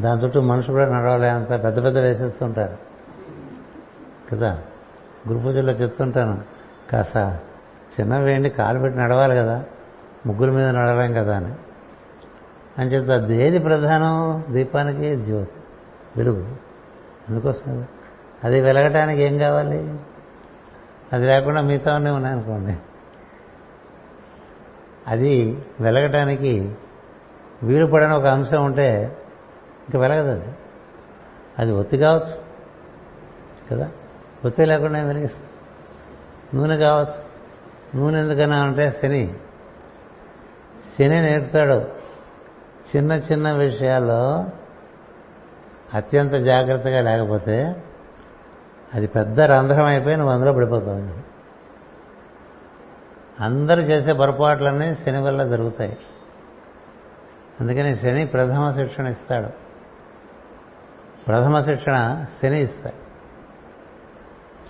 దాని 0.00 0.20
చుట్టూ 0.20 0.40
మనుషులు 0.40 0.72
కూడా 0.72 0.98
నడవలే 0.98 1.28
అంత 1.28 1.50
పెద్ద 1.50 1.84
పెద్ద 1.84 1.98
వేసేస్తుంటారు. 1.98 2.76
కదా? 4.32 4.58
గురు 5.28 5.38
పూజల్లో 5.38 5.72
చెప్తుంటాను 5.72 6.40
కాస్త 6.90 7.38
చిన్న 8.00 8.18
వేయండి 8.18 8.50
కాలు 8.50 8.78
పెట్టి 8.78 9.00
నడవాలి 9.00 9.36
కదా 9.36 9.64
ముగ్గుల 10.26 10.50
మీద 10.50 10.66
నడవలేం 10.68 11.12
కదా 11.12 11.36
అని. 11.36 11.52
అని 12.78 12.90
చెప్తా 12.90 13.34
ఏది 13.34 13.58
ప్రధానం? 13.58 14.44
దీపానికి 14.50 15.16
జ్యోతి. 15.16 15.50
వెలుగు. 16.16 16.56
అందుకోసం 17.28 17.84
అది? 18.44 18.60
వెలగటానికి 18.60 19.22
ఏం 19.22 19.38
కావాలి? 19.38 19.98
అది 21.12 21.26
లేకుండా 21.26 21.60
మిగతా 21.60 21.94
ఉన్నాయి 21.94 22.16
ఉన్నాయనుకోండి. 22.16 22.76
అది 25.08 25.64
వెలగటానికి 25.80 26.72
వీలు 27.62 27.86
పడని 27.86 28.14
ఒక 28.14 28.26
అంశం 28.26 28.64
ఉంటే 28.64 29.18
ఇంక 29.88 29.96
వెలగదు 29.96 30.30
అది. 30.30 30.52
అది 31.58 31.72
ఒత్తి 31.72 31.98
కావచ్చు. 31.98 32.50
కదా? 33.70 33.90
ఒత్తి 34.44 34.64
లేకుండా 34.64 35.02
వెలిగిస్తుంది? 35.02 35.50
నూనె 36.56 36.76
కావచ్చు. 36.76 37.30
నూనె 37.96 38.18
ఎందుకన్నా 38.18 38.56
అంటే 38.56 38.90
శని. 38.90 39.34
శని 40.98 41.22
నేర్పుతాడు 41.22 42.00
చిన్న 42.96 43.12
చిన్న 43.12 43.52
విషయాల్లో 43.52 44.44
అత్యంత 45.94 46.32
జాగ్రత్తగా 46.32 47.00
లేకపోతే 47.00 47.82
అది 48.94 49.06
పెద్ద 49.06 49.40
రంధ్రం 49.40 49.84
అయిపోయి 49.84 50.16
నువ్వు 50.16 50.34
అందులో 50.34 50.52
పడిపోతావు 50.52 51.30
అందరూ 53.42 53.80
చేసే 53.80 54.12
పొరపాట్లన్నీ 54.12 54.94
శని 54.94 55.22
వల్ల 55.22 55.44
జరుగుతాయి. 55.44 55.98
అందుకని 57.60 57.96
శని 57.96 58.26
ప్రథమ 58.26 58.70
శిక్షణ 58.70 59.06
ఇస్తాడు. 59.06 59.48
ప్రథమ 61.26 61.60
శిక్షణ 61.60 62.24
శని 62.42 62.60
ఇస్తాడు. 62.60 63.10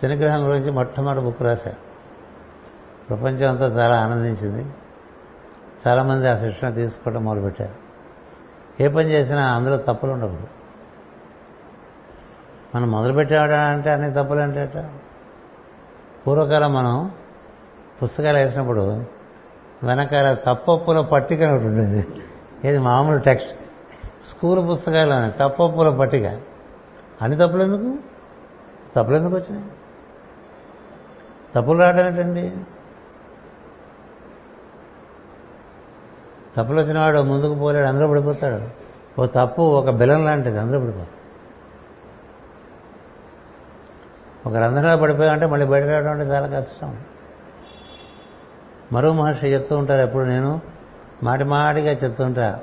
శనిగ్రహం 0.03 0.47
గురించి 0.49 0.71
మొట్టమొదటి 0.71 1.21
బుక్ 1.21 1.43
రాశాడు. 1.43 1.91
ప్రపంచం 3.09 3.51
అంతా 3.51 3.65
చాలా 3.65 4.01
ఆనందించింది. 4.01 4.73
చాలామంది 5.87 6.29
ఆ 6.29 6.37
శిక్షణ 6.37 6.71
తీసుకోవడం 6.71 7.25
మొదలుపెట్టారు. 7.25 7.75
ఏ 8.83 8.89
పని 8.89 9.11
చేసినా 9.11 9.43
అందులో 9.43 9.77
తప్పులు 9.77 10.12
ఉండకూడదు. 10.12 10.49
మనం 12.75 12.91
మొదలుపెట్టేవాడు 12.91 13.53
అంటే 13.53 13.91
అన్ని 13.91 14.12
తప్పులు 14.12 14.41
అంటే 14.41 14.91
పూర్వకాలం 16.27 16.75
మనం 16.75 17.11
పుస్తకాలు 18.03 18.39
వేసినప్పుడు 18.39 19.05
వెనకాల 19.83 20.35
తప్పప్పుల 20.35 21.01
పట్టిక 21.01 21.43
ఒకటి 21.43 21.65
ఉండేది. 21.65 22.07
ఏది 22.65 22.78
మామూలు 22.78 23.19
టెక్స్ట్? 23.19 23.53
స్కూల్ 24.28 24.69
పుస్తకాలు 24.69 25.39
తప్పొప్పుల 25.39 25.97
పట్టిక. 25.97 26.27
అన్ని 27.23 27.37
తప్పులు 27.37 27.62
ఎందుకు? 27.62 27.99
తప్పులు 28.97 29.16
ఎందుకు 29.16 29.35
వచ్చినాయి? 29.35 29.65
తప్పులు 31.55 31.78
రావడం 31.78 32.07
ఏంటండి? 32.07 32.53
తప్పులు 36.57 36.81
వచ్చినవాడు 36.81 37.19
ముందుకు 37.19 37.55
పోలేడు 37.55 37.87
అందరూ 37.87 38.09
పడిపోతాడు. 38.09 38.69
ఓ 39.20 39.27
తప్పు 39.27 39.62
ఒక 39.62 39.91
బిలం 39.91 40.24
లాంటిది 40.24 40.59
అందరూ 40.59 40.81
పడిపోతాడు. 40.81 41.20
ఒక 44.49 44.55
రంధ్రంలో 44.55 44.97
పడిపోయామంటే 44.97 45.47
మళ్ళీ 45.47 45.66
బయట 45.66 45.85
రావడం 45.85 46.11
అంటే 46.11 46.24
చాలా 46.24 46.61
కష్టం. 46.61 47.01
మరో 48.93 49.12
మహర్షి 49.12 49.47
చెప్తూ 49.47 49.77
ఉంటారు 49.77 50.01
ఎప్పుడు 50.01 50.24
నేను 50.24 50.61
మాటి 51.23 51.45
మాటిగా 51.45 51.93
చెప్తుంటా 51.93 52.61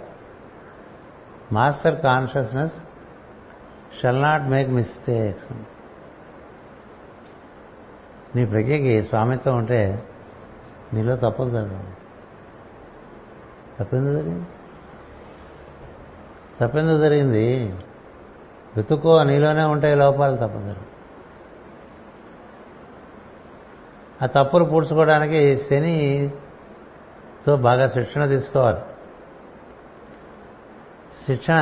master 1.52 2.02
consciousness 2.02 2.74
shall 4.02 4.22
not 4.22 4.44
make 4.44 4.70
mistakes 4.70 5.46
నీ 8.36 8.46
ప్రజ్ఞకి 8.46 9.04
స్వామిత్వం 9.04 9.58
ఉంటే 9.58 10.08
నీలో 10.94 11.16
తప్పదు 11.16 11.50
కదా 11.50 11.84
తప్పింది 13.80 14.14
జరిగింది? 14.14 14.46
తప్పింది 16.62 16.98
జరిగింది? 16.98 17.76
వెతుక్కో 18.78 19.24
నీలోనే 19.24 19.64
ఉంటాయి 19.64 19.96
లోపాలు 19.96 20.36
తప్పదు 20.36 20.76
ఆ 24.22 24.26
తప్పులు 24.26 24.64
పూడ్చుకోవడానికి 24.64 25.58
శని 25.58 26.30
సో 27.48 27.58
బాగా 27.58 27.88
శిక్షణ 27.88 28.26
తీసుకోవాలి. 28.26 28.80
శిక్షణ 31.26 31.60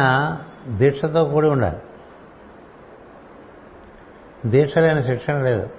దీక్షతో 0.67 1.25
కూడి 1.25 1.47
ఉండాలి. 1.47 1.77
దీక్ష 4.49 4.77
లేని 4.77 5.03
శిక్షణ 5.03 5.41
లేదు. 5.41 5.69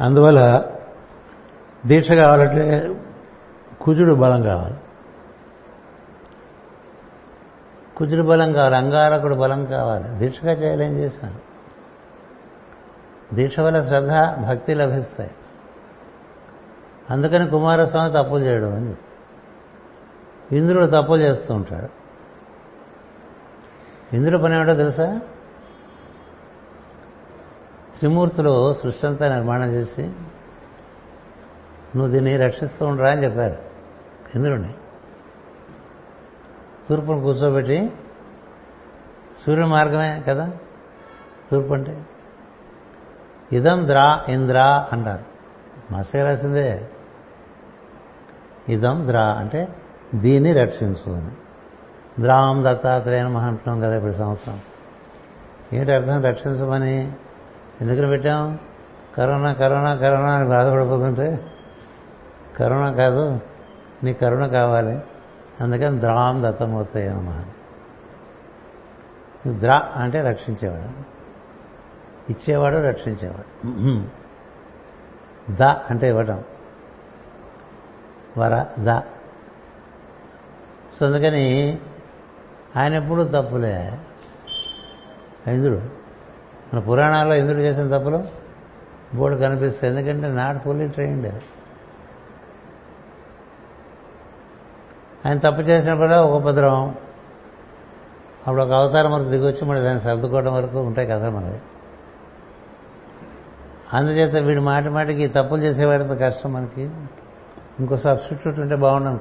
అందువల్ల 0.00 0.70
దీక్ష 1.86 2.12
కావాలంటే 2.12 2.96
కుజుడు 3.80 4.14
బలం 4.14 4.42
కావాలి. 4.42 4.76
కుజుడు 7.96 8.22
బలం 8.22 8.52
కావాలి 8.52 8.76
అంగారకుడు 8.76 9.34
బలం 9.34 9.64
కావాలి. 9.64 10.08
దీక్షగా 10.08 10.52
చేయలేం 10.52 10.98
చేశాను 10.98 11.52
దీక్ష 13.34 13.60
వల్ల 13.60 13.82
శ్రద్ధ 13.82 14.10
భక్తి 14.48 14.74
లభిస్తాయి. 14.74 15.30
అందుకని 17.10 17.50
కుమారస్వామి 17.50 18.12
తప్పులు 18.12 18.44
చేయడం 18.44 18.74
అని 18.74 18.94
ఇంద్రుడు 20.56 20.86
తప్పులు 20.86 21.22
చేస్తూ 21.22 21.54
ఉంటాడు. 21.54 22.02
ఇంద్రుడు 24.16 24.42
పని 24.42 24.54
ఏమిటో 24.56 24.74
తెలుసా? 24.74 25.20
త్రిమూర్తులు 27.98 28.72
సృష్టి 28.72 29.06
అంతా 29.06 29.34
నిర్మాణం 29.34 29.72
చేసి 29.72 30.02
నువ్వు 31.96 32.08
దీన్ని 32.08 32.36
రక్షిస్తూ 32.36 32.86
ఉండరా 32.86 33.10
అని 33.10 33.24
చెప్పారు 33.24 33.56
ఇంద్రుడిని. 34.34 34.74
తూర్పును 36.88 37.20
కూర్చోబెట్టి 37.20 37.92
సూర్యుని 39.46 39.70
మార్గమే 39.70 40.24
కదా? 40.28 40.52
తూర్పు 41.50 41.74
అంటే? 41.74 42.06
ఇదం 43.52 43.88
ద్రా 43.88 44.24
ఇంద్ర 44.28 44.88
అంటారు. 44.92 45.31
మాస్టర్ 45.92 46.24
రాసిందే. 46.24 46.90
ఇదం 48.68 49.06
ద్రా 49.08 49.24
అంటే 49.24 49.68
దీన్ని 50.14 50.52
రక్షించు 50.52 51.12
అని. 51.12 51.30
ద్రాం 52.22 52.64
దత్తాత్రేయ 52.66 53.22
మహా 53.22 53.46
అంటున్నాం 53.46 53.80
కదా 53.80 53.96
ఇప్పుడు 53.96 54.12
సంవత్సరం. 54.12 54.60
ఏంటి 55.72 55.92
అర్థం? 55.92 56.22
రక్షించమని. 56.22 57.12
ఎందుకని 57.80 58.06
పెట్టాం? 58.06 58.58
కరోనా 59.16 59.52
కరోనా 59.52 59.94
కరోనా 59.94 60.32
అని 60.32 60.48
బాధపడిపోతుంటే 60.48 61.46
కరోనా 62.58 62.92
కాదు 62.92 63.40
నీ 64.04 64.12
కరుణ 64.12 64.46
కావాలి. 64.46 65.00
అందుకని 65.60 66.00
ద్రాం 66.00 66.42
దత్తమవుతాయి 66.46 67.08
నమ. 67.08 67.44
ద్రా 69.48 69.92
అంటే 69.96 70.20
రక్షించేవాడు. 70.20 71.12
ఇచ్చేవాడు 72.32 72.76
రక్షించేవాడు. 72.76 73.66
ద 75.50 75.62
అంటే 75.62 76.08
ఇవ్వటం. 76.08 76.44
వర 78.38 78.66
ద. 78.78 79.00
సో 80.98 81.06
అందుకని 81.06 81.78
ఆయన 82.76 82.94
ఎప్పుడు 82.94 83.22
తప్పులే. 83.22 83.98
ఇంద్రుడు 85.46 85.80
మన 86.74 86.78
పురాణాల్లో 86.78 87.34
ఇంద్రుడు 87.34 87.60
చేసిన 87.60 87.98
తప్పులు 87.98 88.24
బోర్డు 89.14 89.38
కనిపిస్తాయి. 89.38 89.96
ఎందుకంటే 89.96 90.28
నాట్ 90.28 90.62
ఫుల్లీ 90.62 90.88
ట్రైన్డ్ 90.88 91.34
ఆయన 95.26 95.38
తప్పు 95.38 95.60
చేసినప్పుడు 95.60 96.12
ఒక 96.12 96.42
ఉపద్రవం. 96.42 96.88
అప్పుడు 98.46 98.62
ఒక 98.62 98.72
అవతారం 98.72 99.12
వరకు 99.12 99.28
దిగొచ్చి 99.28 99.64
మళ్ళీ 99.64 99.82
దాన్ని 99.82 100.00
సర్దుకోవడం 100.00 100.54
వరకు 100.54 100.80
ఉంటాయి 100.80 101.08
కదా 101.08 101.30
మనది 101.30 101.60
అందుచేత 103.94 104.34
వీడు 104.34 104.60
మాట 104.60 104.86
మాటికి 104.88 105.28
తప్పులు 105.28 105.60
చేసేవాడితో 105.62 106.14
కష్టం 106.14 106.52
మనకి. 106.52 106.90
ఇంకో 107.80 107.96
సబ్స్టిట్యూట్ 107.96 108.60
ఉంటే 108.60 108.76
బాగున్నాం. 108.76 109.14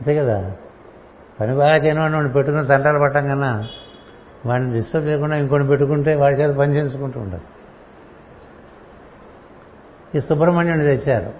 అంతే 0.00 0.14
కదా? 0.14 0.52
పని 1.40 1.56
బాగా 1.56 1.76
చేయనివాడిని 1.76 2.16
వాడిని 2.16 2.32
పెట్టుకుని 2.32 2.66
తంటాలు 2.66 2.98
పట్టం 2.98 3.28
కన్నా 3.28 3.64
వాడిని 4.46 4.72
డిస్టర్బ్ 4.72 5.08
చేయకుండా 5.08 5.36
ఇంకొని 5.36 5.66
పెట్టుకుంటే 5.66 6.14
వాడి 6.14 6.36
చేత 6.36 6.56
పని 6.56 6.76
చేసుకుంటూ 6.76 7.20
ఉండదు 7.20 7.40
ఈ 10.14 10.20
సుబ్రహ్మణ్యుని 10.20 10.96
తెచ్చారు. 10.96 11.32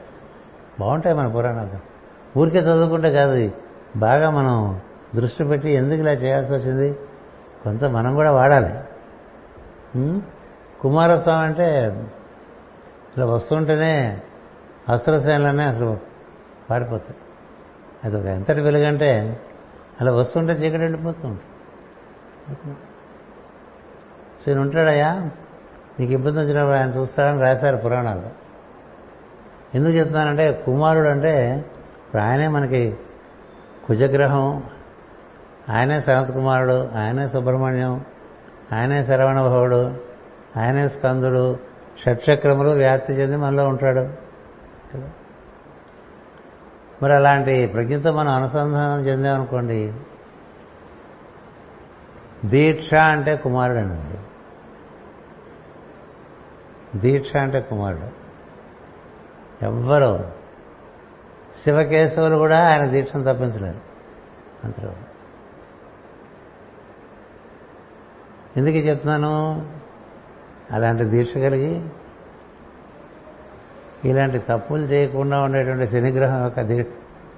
బాగుంటాయి 0.80 1.16
మన 1.16 1.28
పురాణాలు. 1.28 1.98
ఊరికే 2.38 2.58
చదువుకుంటే 2.58 3.12
కాదు 3.12 3.50
బాగా 3.96 4.30
మనం 4.30 4.80
దృష్టి 5.14 5.44
పెట్టి 5.44 5.70
ఎందుకు 5.70 6.00
ఇలా 6.00 6.12
చేయాల్సి 6.12 6.52
వచ్చింది? 6.52 6.98
కొంత 7.64 7.84
మనం 7.84 8.14
కూడా 8.14 8.32
వాడాలి. 8.32 8.74
కుమారస్వామి 10.80 11.46
అంటే 11.46 11.88
ఇలా 13.16 13.26
వస్తుంటేనే 13.26 14.22
అస్త్రశైలనే 14.88 15.64
అసలు 15.64 15.98
పారిపోతాయి. 16.70 17.16
అది 18.04 18.16
ఒక 18.16 18.24
ఎంతటి 18.24 18.60
వెలుగంటే 18.60 19.40
అలా 20.00 20.12
వస్తుంటే 20.12 20.52
చీకటి 20.52 20.84
ఎండిపోతుంది 20.84 21.40
సరే 24.46 24.58
ఉంటాడయ్యా 24.58 25.30
నీకు 26.00 26.12
ఇబ్బంది 26.12 26.38
వచ్చినప్పుడు 26.38 26.74
ఆయన 26.74 26.88
చూస్తాడని 26.88 27.40
రాశారు 27.40 27.76
పురాణాలు. 27.76 28.48
ఎందుకు 29.74 29.92
చెప్తున్నానంటే 29.92 30.62
కుమారుడు 30.66 31.08
అంటే 31.08 31.64
ఇప్పుడు 32.06 32.22
ఆయనే 32.22 32.48
మనకి 32.48 32.96
కుజగ్రహం 33.86 34.62
ఆయనే 35.68 36.00
సనత్ 36.00 36.32
కుమారుడు 36.32 36.88
ఆయనే 36.94 37.28
సుబ్రహ్మణ్యం 37.28 38.04
ఆయనే 38.74 39.04
శరవణభవుడు 39.04 39.94
ఆయనే 40.56 40.88
స్కందుడు 40.88 41.58
షట్చక్రములు 41.98 42.68
వ్యాప్తి 42.68 43.12
చెంది 43.12 43.36
మనలో 43.36 43.68
ఉంటాడు. 43.68 44.28
మరి 47.02 47.14
అలాంటి 47.14 47.66
ప్రజ్ఞతో 47.66 48.12
మనం 48.12 48.32
అనుసంధానం 48.32 49.00
చెందామనుకోండి 49.00 49.94
దీక్ష 52.44 52.94
అంటే 52.94 53.36
కుమారుడు 53.36 53.78
అన్నది 53.78 54.18
దీక్ష 56.98 57.36
అంటే 57.36 57.60
కుమారుడు. 57.60 58.08
ఎవ్వరు 59.64 60.30
శివకేశవులు 61.64 62.36
కూడా 62.36 62.68
ఆయన 62.68 62.84
దీక్షను 62.84 63.22
తప్పించలేరు. 63.22 63.80
అంతలో 64.64 64.92
ఎందుకు 68.56 68.76
చెప్తున్నాను? 68.76 69.66
అలాంటి 70.70 71.04
దీక్ష 71.04 71.34
కలిగి 71.34 71.88
ఇలాంటి 74.04 74.38
తప్పులు 74.38 74.82
చేయకుండా 74.82 75.40
ఉండేటువంటి 75.40 75.86
శనిగ్రహం 75.86 76.44
యొక్క 76.44 76.82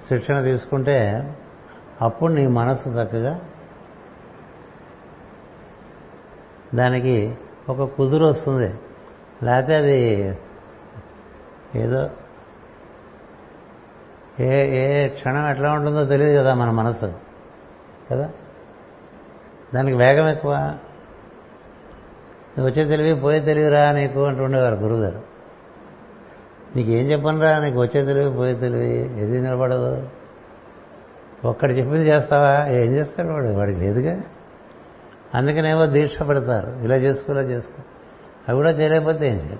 శిక్షణ 0.07 0.41
తీసుకుంటే 0.41 1.37
అప్పుడు 2.01 2.33
నీ 2.33 2.47
మనసు 2.47 2.89
చక్కగా 2.89 3.41
దానికి 6.75 7.35
ఒక 7.69 7.83
కుదురు 7.83 8.25
వస్తుంది. 8.25 8.73
లేకపోతే 9.43 9.75
అది 9.75 9.99
ఏదో 11.75 12.09
ఏ 14.39 14.81
ఏ 14.85 15.07
క్షణం 15.07 15.49
ఎట్లా 15.49 15.71
ఉంటుందో 15.71 16.05
తెలియదు 16.05 16.39
కదా 16.39 16.53
మన 16.53 16.71
మనసు 16.71 17.13
కదా? 18.11 18.29
దానికి 19.75 19.97
వేగం 19.97 20.27
ఎక్కువ. 20.29 20.77
వచ్చే 22.59 22.85
తెలివి 22.85 23.19
పోయే 23.19 23.39
తెలివిరా 23.39 23.91
నీకు 23.91 24.25
అంటూ 24.25 24.43
ఉండేవారు 24.43 24.75
గురువుగారు. 24.75 25.21
నీకేం 26.75 27.05
చెప్పనురా? 27.05 27.59
నీకు 27.59 27.81
వచ్చే 27.81 28.05
తెలివి 28.05 28.35
పోయే 28.35 28.53
తెలివి 28.53 29.19
ఏది 29.19 29.41
నిలబడదు? 29.41 30.09
ఒక్కటి 31.45 31.73
చెప్పింది 31.73 32.07
చేస్తావా? 32.07 32.67
ఏం 32.67 32.91
చేస్తాడు 32.95 33.27
వాడు? 33.27 33.47
వాడికి 33.47 33.79
లేదుగా. 33.79 34.21
అందుకనేమో 35.35 35.85
దీక్ష 35.85 36.21
పెడతారు. 36.21 36.71
ఇలా 36.71 36.95
చేసుకో 36.95 37.33
ఇలా 37.33 37.41
చేసుకో. 37.41 37.83
అవి 38.47 38.57
కూడా 38.57 38.69
చేయలేకపోతే 38.69 39.27
ఏం 39.27 39.33
చేయాలి? 39.33 39.59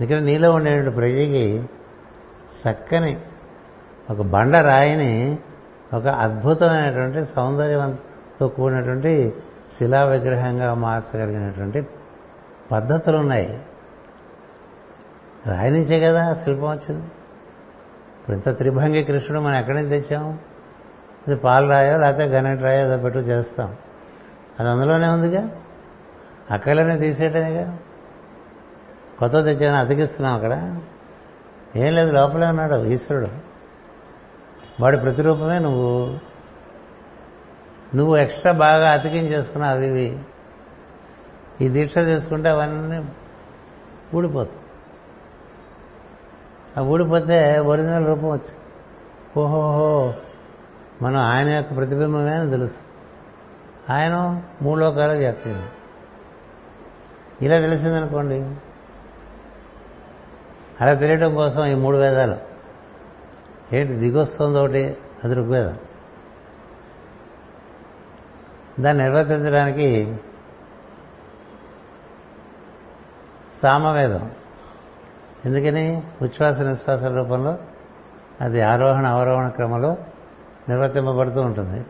ఎందుకంటే 0.00 0.24
నీలో 0.24 0.52
ఉండేటువంటి 0.52 0.96
ప్రజకి 0.96 1.64
చక్కని 2.68 3.20
ఒక 4.10 4.20
బండ 4.20 4.56
రాయిని 4.56 5.38
ఒక 5.94 6.06
అద్భుతమైనటువంటి 6.06 7.24
సౌందర్యంతో 7.24 8.48
కూడినటువంటి 8.48 9.34
శిలా 9.78 10.04
విగ్రహంగా 10.04 10.74
మార్చగలిగినటువంటి 10.74 11.86
పద్ధతులు 12.72 13.16
ఉన్నాయి 13.16 13.62
రాయి 15.46 15.70
నుంచే 15.70 16.00
కదా 16.00 16.34
శిల్పం 16.34 16.70
వచ్చింది. 16.70 17.06
ఇప్పుడు 18.20 18.36
ఇంత 18.36 18.56
త్రిభంగి 18.58 19.04
కృష్ణుడు 19.04 19.42
మనం 19.42 19.54
ఎక్కడి 19.54 19.82
నుంచి 19.82 20.00
తెచ్చాము? 20.00 20.38
ఇది 21.28 21.36
పాలు 21.36 21.70
రాయో 21.70 21.98
లేకపోతే 21.98 22.24
గణెట్ 22.24 22.62
రాయో 22.62 22.86
అదో 22.86 23.02
పెట్టు 23.02 23.18
చేస్తాం. 23.18 23.76
అది 24.60 24.68
అందులోనే 24.68 25.08
ఉందిగా? 25.08 25.48
అక్కడనే 26.50 26.98
తీసేయటమేగా? 26.98 27.78
కొత్త 29.18 29.34
తెచ్చాను 29.34 29.76
అతికిస్తున్నాం 29.76 30.34
అక్కడ. 30.34 30.80
ఏం 31.76 31.94
లేదు 31.94 32.10
లోపలే 32.10 32.46
ఉన్నాడు 32.46 32.84
ఈశ్వరుడు. 32.84 33.28
వాడి 34.80 34.96
ప్రతిరూపమే 34.96 35.58
నువ్వు. 35.58 36.18
నువ్వు 37.94 38.16
ఎక్స్ట్రా 38.16 38.52
బాగా 38.52 38.92
అతికించేసుకున్నావు 38.92 39.76
అవి 39.76 39.86
ఇవి. 39.86 40.18
ఈ 41.60 41.68
దీక్ష 41.68 41.94
తీసుకుంటే 41.94 42.48
అవన్నీ 42.48 43.04
ఊడిపోతుంది 44.16 44.58
ఆ 46.78 46.80
ఊడిపోతే 46.80 47.58
ఒరిజినల్ 47.58 48.06
రూపం 48.06 48.30
వచ్చి 48.30 48.54
ఓహోహో 49.40 50.14
మనం 51.02 51.20
ఆయన 51.20 51.48
యొక్క 51.48 51.76
ప్రతిబింబమే 51.76 52.30
అని 52.30 52.50
తెలుసు. 52.50 52.76
ఆయన 53.92 54.42
మూడు 54.62 54.80
లోకాలకు 54.80 55.18
వ్యాప్తి 55.18 55.56
ఇలా 57.42 57.60
తెలిసిందనుకోండి. 57.60 58.40
అలా 60.80 60.94
తెలియడం 60.94 61.34
కోసం 61.34 61.64
ఈ 61.64 61.74
మూడు 61.74 61.96
వేదాలు. 61.96 62.36
ఏంటి 63.74 63.92
దిగొస్తుంది 63.92 64.58
ఒకటి 64.58 64.96
అది 65.24 65.34
ఋగ్వేదం. 65.34 65.76
దాన్ని 68.80 69.02
నిర్వర్తించడానికి 69.02 70.16
సామవేదం. 73.62 74.30
ఎందుకని? 75.44 76.02
ఉచ్ఛ్వాస 76.22 76.60
నిశ్వాస 76.60 77.04
రూపంలో 77.04 77.58
అది 78.40 78.62
ఆరోహణ 78.62 79.06
అవరోహణ 79.06 79.48
క్రమంలో 79.48 79.96
నిర్వర్తింపబడుతూ 80.68 81.40
ఉంటుంది. 81.40 81.86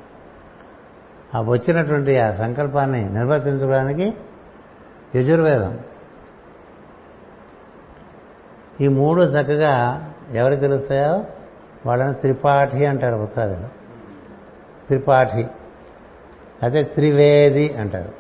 ఆ 1.35 1.41
వచ్చినటువంటి 1.41 2.19
ఆ 2.19 2.31
సంకల్పాన్ని 2.31 3.11
నిర్వర్తించడానికి 3.11 4.15
యజుర్వేదం. 5.17 5.79
ఈ 8.81 8.89
మూడు 8.89 9.23
చక్కగా 9.23 10.09
ఎవరికి 10.33 10.61
తెలుస్తాయో? 10.61 11.25
వాళ్ళని 11.87 12.15
త్రిపాఠి 12.15 12.87
అంటారు 12.87 13.15
ఉత్తరాలు 13.15 13.67
త్రిపాఠి. 14.87 15.47
అదే 16.63 16.83
త్రివేది 16.83 17.75
అంటారు. 17.75 18.13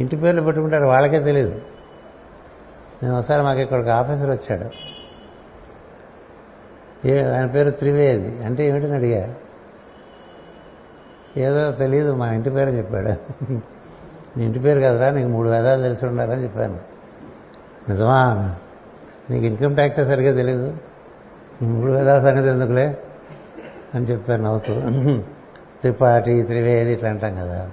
ఇంటి 0.00 0.16
పేర్లు 0.16 0.42
పెట్టుకుంటారు 0.42 0.86
వాళ్ళకే 0.86 1.20
తెలియదు 1.20 1.60
నేను 3.02 3.18
ఒకసారి 3.18 3.42
మాకు 3.42 3.60
ఇక్కడికి 3.60 3.90
ఆఫీసర్ 3.90 4.30
వచ్చాడు. 4.30 4.70
ఏ 7.08 7.22
ఆయన 7.22 7.46
పేరు 7.46 7.70
త్రివేది. 7.70 8.44
అంటే 8.44 8.68
ఏమిటని 8.68 8.92
అడిగా. 8.92 9.34
ఏదో 11.36 11.72
తెలియదు 11.72 12.12
మా 12.12 12.32
ఇంటి 12.32 12.50
పేరు 12.50 12.70
చెప్పాడు. 12.70 13.08
నీ 14.38 14.44
ఇంటి 14.44 14.58
పేరు 14.58 14.80
కదరా 14.80 15.10
నీకు 15.10 15.28
మూడు 15.28 15.48
వేదాలు 15.48 15.82
తెలిసి 15.82 16.06
ఉండాలని 16.06 16.42
చెప్పాను. 16.42 16.78
నిజమా? 17.88 18.54
నీకు 19.30 19.44
ఇన్కమ్ 19.44 19.74
ట్యాక్స్ 19.74 19.96
సరిగ్గా 19.96 20.36
తెలియదు 20.36 20.76
మూడు 21.62 21.92
వేదాల 21.92 22.18
సంగతి 22.18 22.48
ఎందుకులే 22.48 22.98
అని 23.94 24.04
చెప్పాను 24.04 24.44
నవ్వుతూ. 24.44 24.72
త్రిపాఠి 25.80 26.42
త్రివేది 26.42 26.92
ఇట్లా 26.92 27.10
అంటాం 27.10 27.34
కదా. 27.34 27.70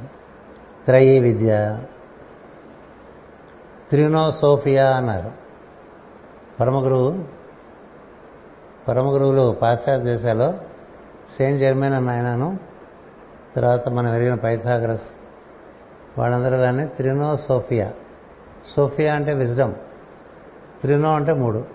త్రయీ 0.85 1.19
విద్య. 1.19 1.79
త్రినోసోఫియా 3.89 4.91
అన్నారు. 4.91 5.31
పరమగురువు 6.59 7.23
పరమగురువులు 8.87 9.51
పాశ్చాత్య 9.61 10.03
దేశాల్లో 10.03 10.53
సెయింట్ 11.37 11.59
జర్మన్ 11.59 11.93
అన్న 11.93 12.09
ఆయనను 12.09 12.59
తర్వాత 13.55 13.89
మనం 13.89 14.15
ఎరిగిన 14.15 14.33
పైథాగ్రస్ 14.33 15.01
వాళ్ళందరూ 16.17 16.57
దాన్ని 16.57 16.87
త్రినో 16.87 17.35
సోఫియా. 17.35 17.93
సోఫియా 18.75 19.15
అంటే 19.15 19.33
విజ్డమ్. 19.33 19.73
త్రినో 20.81 21.13
అంటే 21.13 21.33
మూడు. 21.33 21.65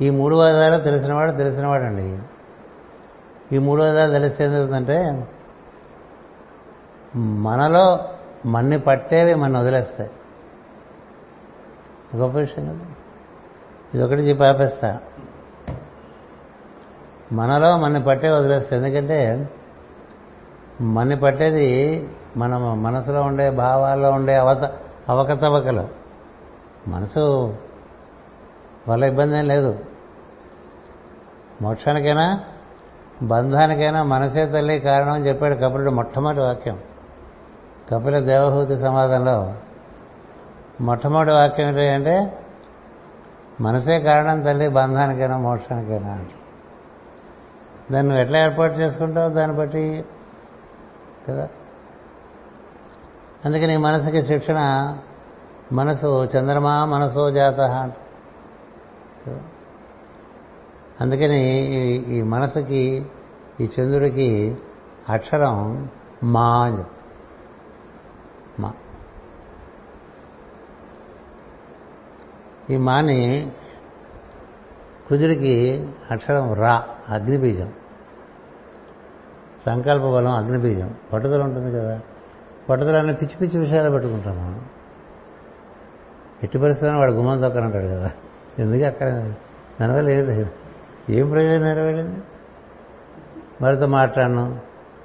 ఈ 0.00 0.10
మూడు 0.10 0.36
వేదాలు 0.36 0.82
తెలిసినవాడు 0.82 1.30
తెలిసినవాడండి 1.30 2.18
ఈ 3.52 3.58
మూడు 3.58 3.82
వేదాలు 3.82 4.12
తెలిస్తే 4.12 4.44
ఏంటంటే 4.44 5.28
మనలో 7.16 7.98
మన్ని 8.46 8.78
పట్టేవి 8.78 9.34
మన 9.34 9.58
వదిలేస్తాయి. 9.58 10.10
గొప్ప 12.16 12.38
విషయం 12.38 12.68
కదా. 12.68 12.86
ఇదొకటి 13.94 14.20
చెప్పి 14.20 14.44
ఆపేస్తా. 14.44 15.00
మనలో 17.32 17.76
మన్ని 17.76 18.02
పట్టే 18.02 18.30
వదిలేస్తాయి. 18.30 18.82
ఎందుకంటే 18.82 19.48
మన్ని 20.80 21.16
పట్టేది 21.16 22.08
మన 22.36 22.56
మనసులో 22.56 23.22
ఉండే 23.22 23.50
భావాల్లో 23.50 24.10
ఉండే 24.10 24.34
అవత 24.34 24.72
అవకతవకలు. 25.08 25.88
మనసు 26.88 27.56
వల్ల 28.88 29.04
ఇబ్బంది 29.04 29.38
ఏం 29.38 29.48
లేదు. 29.48 29.78
మోక్షానికైనా 31.62 32.44
బంధానికైనా 33.22 34.02
మనసే 34.02 34.46
తల్లి 34.46 34.80
కారణం 34.80 35.12
అని 35.12 35.28
చెప్పాడు 35.28 35.54
కపిలుడు 35.54 35.90
మొట్టమొదటి 35.90 36.40
వాక్యం. 36.40 36.78
కపిల 37.92 38.18
దేవహూతి 38.18 38.78
సమాధంలో 38.78 39.54
మొట్టమొదటి 40.80 41.30
వాక్యం 41.30 41.68
ఏంటంటే 41.68 42.38
మనసే 43.60 44.00
కారణం 44.00 44.42
తల్లి 44.42 44.68
బంధానికైనా 44.68 45.38
మోక్షానికైనా 45.38 46.12
అంటే. 46.12 46.32
దాన్ని 47.92 48.08
నువ్వు 48.08 48.24
ఎట్లా 48.24 48.38
ఏర్పాటు 48.38 48.72
చేసుకుంటావు? 48.72 49.28
దాన్ని 49.28 49.56
బట్టి 49.56 50.04
కదా? 51.28 51.48
అందుకని 53.44 53.66
నీ 53.66 53.76
మనసుకి 53.76 54.22
శిక్షణ 54.22 54.58
మనసు 55.72 56.24
చంద్రమా 56.24 56.84
మనసో 56.84 57.30
జాత 57.30 57.60
అంట. 57.60 57.94
అందుకని 61.00 61.56
ఈ 62.16 62.22
మనసుకి 62.22 63.06
ఈ 63.60 63.68
చంద్రుడికి 63.80 64.56
అక్షరం 65.08 65.88
మా 66.24 66.64
అని 66.64 66.84
మా. 68.60 68.72
ఈ 72.70 72.76
మాని 72.76 73.52
కుజుడికి 75.08 75.88
అక్షరం 76.10 76.52
రా 76.52 76.88
అగ్నిబీజం. 77.08 77.72
సంకల్ప 79.66 80.02
బలం 80.02 80.32
అగ్నిబీజం. 80.32 80.94
పట్టుదల 81.12 81.42
ఉంటుంది 81.42 81.78
కదా. 81.78 82.00
పట్టుదల 82.70 82.96
అనే 82.96 83.12
పిచ్చి 83.12 83.36
పిచ్చి 83.36 83.60
విషయాలు 83.60 83.90
పెట్టుకుంటాం 83.90 84.36
మనం 84.36 84.64
ఎట్టి 86.42 86.58
పరిస్థితుల్లో 86.58 87.00
వాడు 87.00 87.12
గుమ్మం 87.12 87.40
తొక్కనంటాడు 87.40 87.86
కదా. 87.86 88.10
ఎందుకు 88.58 88.84
అక్కడ? 88.84 89.10
దానివల్ల 89.80 90.08
లేదు. 90.08 90.67
ఏం 91.10 91.30
ప్రయోజనం 91.30 91.62
నెరవేరింది 91.62 92.22
వారితో 93.62 93.86
మాట్లాడను 93.86 94.60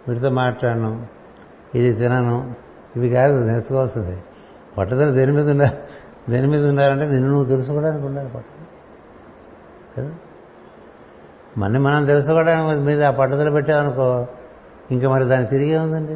వీటితో 0.08 0.30
మాట్లాడను 0.30 1.06
ఇది 1.76 1.94
తినను 1.94 2.56
ఇవి 2.96 3.10
కాదు 3.10 3.44
నేర్చుకోవాల్సింది 3.44 4.24
పట్టుదల 4.78 5.10
దేని 5.10 5.32
మీద 5.32 5.50
ఉండాలి 5.50 5.78
దేని 6.30 6.48
మీద 6.48 6.66
ఉండాలంటే 6.68 7.06
నిన్ను 7.06 7.28
నువ్వు 7.28 7.46
తెలుసుకోవడానికి 7.46 8.06
ఉండాలి 8.06 8.30
పట్టుదల. 8.30 8.66
కదా? 9.98 10.16
మన 11.58 11.78
మనం 11.78 12.06
తెలుసుకోవడానికి 12.06 12.82
మీద 12.82 13.04
ఆ 13.04 13.12
పట్టుదల 13.12 13.50
పెట్టామనుకో 13.50 14.28
ఇంకా 14.92 15.10
మరి 15.10 15.26
దాన్ని 15.26 15.48
తిరిగే 15.48 15.78
ఉందండి. 15.78 16.14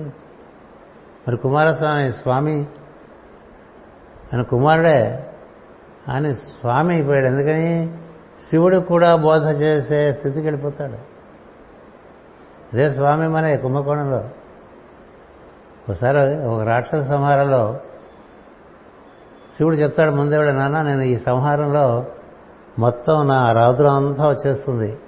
మరి 1.27 1.37
కుమారస్వామి 1.37 2.11
స్వామి 2.11 2.61
ఆయన 4.33 4.41
కుమారుడే 4.41 5.29
అని 6.07 6.33
స్వామి 6.33 6.93
అయిపోయాడు. 6.93 7.25
ఎందుకని? 7.25 7.97
శివుడు 8.49 8.77
కూడా 8.77 9.15
బోధ 9.15 9.61
చేసే 9.61 10.13
స్థితికి 10.13 10.47
వెళ్ళిపోతాడు. 10.47 11.17
అదే 12.73 12.89
స్వామి 12.89 13.27
మన 13.27 13.55
కుంభకోణంలో. 13.55 14.23
ఒకసారి 15.89 16.45
ఒక 16.45 16.61
రాక్షస 16.61 17.07
సంహారంలో 17.07 17.79
శివుడు 19.57 19.75
చెప్తాడు 19.75 20.11
ముందేవాడు 20.11 20.49
నాన్న 20.49 20.81
నేను 20.81 21.01
ఈ 21.01 21.17
సంహారంలో 21.17 22.05
మొత్తం 22.79 23.27
నా 23.27 23.51
రౌద్రం 23.51 23.93
అంతా 23.93 24.27
వచ్చేస్తుంది. 24.27 24.99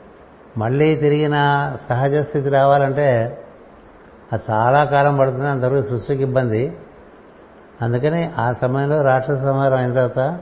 మళ్ళీ 0.58 0.96
తిరిగి 0.96 1.28
నా 1.28 1.78
సహజ 1.90 2.16
స్థితి 2.16 2.50
రావాలంటే 2.50 3.38
అది 4.34 4.52
చాలా 4.52 4.84
కాలం 4.84 5.18
పడుతుంది 5.18 5.48
అంతవరకు 5.48 5.82
సృష్టికి 5.82 6.24
ఇబ్బంది. 6.24 6.78
అందుకని 7.82 8.32
ఆ 8.38 8.52
సమయంలో 8.52 9.02
రాక్షస 9.02 9.42
సంహారం 9.44 9.78
అయిన 9.78 9.94
తర్వాత 9.94 10.40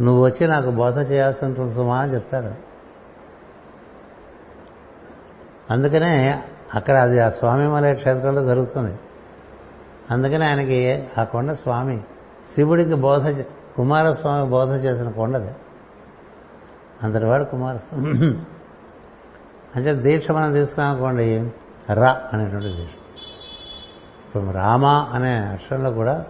నువ్వు 0.00 0.24
వచ్చి 0.24 0.48
నాకు 0.48 0.70
బోధ 0.70 1.10
చేయాల్సి 1.10 1.44
ఉంటుంది 1.44 1.74
సుమా 1.74 1.98
అని 1.98 2.14
చెప్తాడు. 2.14 2.70
అందుకనే 5.72 6.44
అక్కడ 6.74 6.96
అది 6.96 7.20
ఆ 7.20 7.28
స్వామిమలయ 7.28 7.94
క్షేత్రంలో 7.94 8.44
జరుగుతుంది. 8.44 8.98
అందుకని 10.10 10.44
ఆయనకి 10.44 11.08
ఆ 11.18 11.24
కొండ 11.24 11.52
స్వామి 11.52 12.00
శివుడికి 12.54 12.94
బోధ 12.94 13.40
కుమారస్వామి 13.76 14.50
బోధ 14.50 14.68
చేసిన 14.68 15.10
కొండది. 15.10 15.50
అంతటి 17.02 17.26
వాడు 17.26 17.44
కుమారస్వామి. 17.44 18.38
అంటే 19.76 19.94
దీక్ష 19.94 20.30
మనం 20.30 20.52
తీసుకున్నామనుకోండి 20.52 21.52
రా 21.92 22.20
అనేటువంటి 22.32 22.66
దీక్ష. 22.66 22.94
ఇప్పుడు 24.26 24.56
రామ 24.56 24.86
అనే 24.86 25.36
అక్షరంలో 25.36 25.90
కూడా 25.90 26.24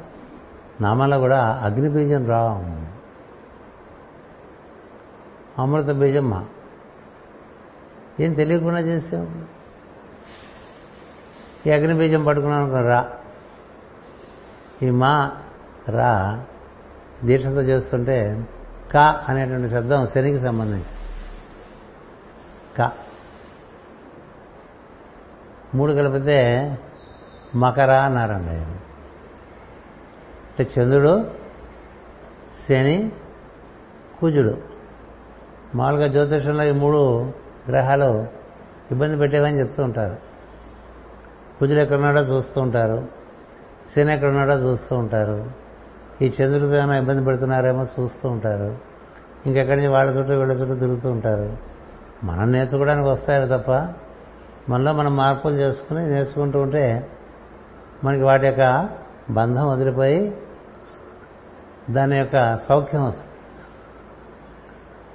నామంలో 0.80 1.18
కూడా 1.18 1.60
అగ్నిబీజం 1.62 2.26
రావం 2.26 2.89
అమృత 5.60 5.84
బీజం 5.84 6.30
మా 6.30 6.46
ఏం 8.20 8.32
తెలియకుండా 8.32 8.80
చేసాం 8.80 9.48
ఈ 11.66 11.70
అగ్ని 11.70 11.94
బీజం 11.94 12.24
పట్టుకున్నాను 12.24 12.62
అనుకో 12.64 12.88
రా. 12.88 13.12
ఈ 14.82 14.90
మా 14.90 15.36
రా 15.88 16.44
దీక్షతో 17.24 17.60
చేస్తుంటే 17.60 18.48
క 18.92 18.96
అనేటువంటి 18.96 19.68
శబ్దం 19.68 20.06
శనికి 20.06 20.38
సంబంధించి. 20.38 20.90
క. 22.78 22.92
మూడు 25.74 25.92
కలిపితే 25.92 26.78
మకర 27.54 27.90
అన్నారండి. 27.90 28.80
అంటే 30.50 30.80
చంద్రుడు 30.80 31.30
శని 32.68 33.12
కుజుడు. 34.20 34.69
మామూలుగా 35.74 36.06
జ్యోతిషంలో 36.06 36.64
ఈ 36.64 36.70
మూడు 36.70 37.32
గ్రహాలు 37.68 38.26
ఇబ్బంది 38.90 39.16
పెట్టేవని 39.16 39.58
చెప్తూ 39.58 39.82
ఉంటారు. 39.82 40.16
కుజుడు 41.60 41.80
ఎక్కడున్నాడో 41.80 42.20
చూస్తూ 42.20 42.60
ఉంటారు. 42.60 43.08
శని 43.96 44.14
ఎక్కడున్నాడో 44.14 44.52
చూస్తూ 44.52 44.96
ఉంటారు. 44.96 45.50
ఈ 46.22 46.26
చంద్రుడితో 46.26 46.74
ఏమైనా 46.74 46.98
ఇబ్బంది 46.98 47.24
పెడుతున్నారేమో 47.24 47.86
చూస్తూ 48.00 48.28
ఉంటారు. 48.28 48.78
ఇంకెక్కడి 49.46 49.76
నుంచి 49.76 49.88
వాళ్ళ 49.88 50.10
చుట్టూ 50.10 50.38
వీళ్ళ 50.38 50.52
చుట్టూ 50.52 50.74
తిరుగుతూ 50.74 51.10
ఉంటారు. 51.10 51.56
మనం 52.24 52.52
నేర్చుకోవడానికి 52.52 53.08
వస్తాయి 53.08 53.48
తప్ప 53.48 53.70
మనలో 54.68 54.92
మనం 54.92 55.16
మార్పులు 55.16 55.54
చేసుకుని 55.54 56.08
నేర్చుకుంటూ 56.08 56.60
ఉంటే 56.60 57.10
మనకి 58.04 58.22
వాటి 58.22 58.46
యొక్క 58.46 58.88
బంధం 59.30 59.68
వదిలిపోయి 59.68 60.36
దాని 61.90 62.18
యొక్క 62.18 62.56
సౌఖ్యం 62.56 63.04
వస్తుంది. 63.04 63.29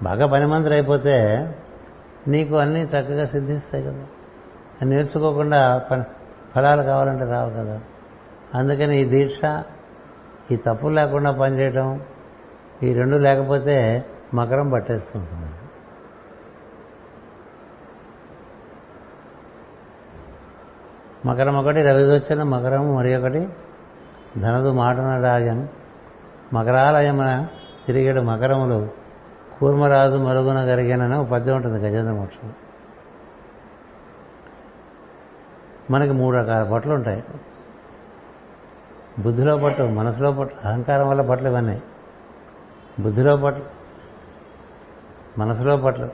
బాగా 0.04 0.28
పనిమంతులు 0.28 0.74
అయిపోతే 0.74 1.48
నీకు 2.28 2.56
అన్నీ 2.56 2.82
చక్కగా 2.82 3.26
సిద్ధిస్తాయి 3.26 3.84
కదా. 3.84 4.06
నేర్చుకోకుండా 4.84 5.86
ఫలాలు 6.56 6.84
కావాలంటే 6.84 7.24
రావు 7.24 7.50
కదా. 7.50 7.80
అందుకని 8.56 8.98
ఈ 8.98 9.06
దీక్ష 9.06 9.64
ఈ 10.52 10.56
తప్పు 10.56 10.88
లేకుండా 10.88 11.32
పనిచేయటం 11.32 12.02
ఈ 12.84 12.94
రెండు 12.94 13.18
లేకపోతే 13.18 14.06
మకరం 14.34 14.70
పట్టేస్తుంటుంది. 14.70 15.52
మకరం 21.26 21.58
ఒకటి 21.58 21.82
రవిదొచ్చిన 21.82 22.44
మకరం 22.44 22.96
మరి 22.96 23.16
ఒకటి 23.16 23.50
ధనదు 24.38 24.72
మాటనడాగం 24.72 25.70
మకరాలయమన 26.54 27.48
తిరిగేడు 27.88 28.22
మకరములు 28.22 29.05
కూర్మరాజు 29.60 30.18
మరుగున 30.18 30.60
గరిగానని 30.60 31.18
ఒక 31.18 31.28
పద్యం 31.28 31.56
ఉంటుంది 31.56 31.88
గజేంద్ర 31.88 32.14
మోక్షం. 32.14 32.54
మనకి 35.92 36.12
మూడు 36.12 36.38
రకాల 36.38 36.72
పట్లు 36.74 36.94
ఉంటాయి. 36.94 37.24
బుద్ధిలో 39.20 39.58
పట్టు 39.58 39.84
మనసులో 39.84 40.32
పట్టు 40.32 40.68
అహంకారం 40.68 41.10
వల్ల 41.10 41.22
పట్లు 41.22 41.48
ఇవన్నీ. 41.48 41.82
బుద్ధిలో 43.00 43.38
పట్లు 43.38 43.66
మనసులో 45.38 45.78
పట్లు 45.78 46.10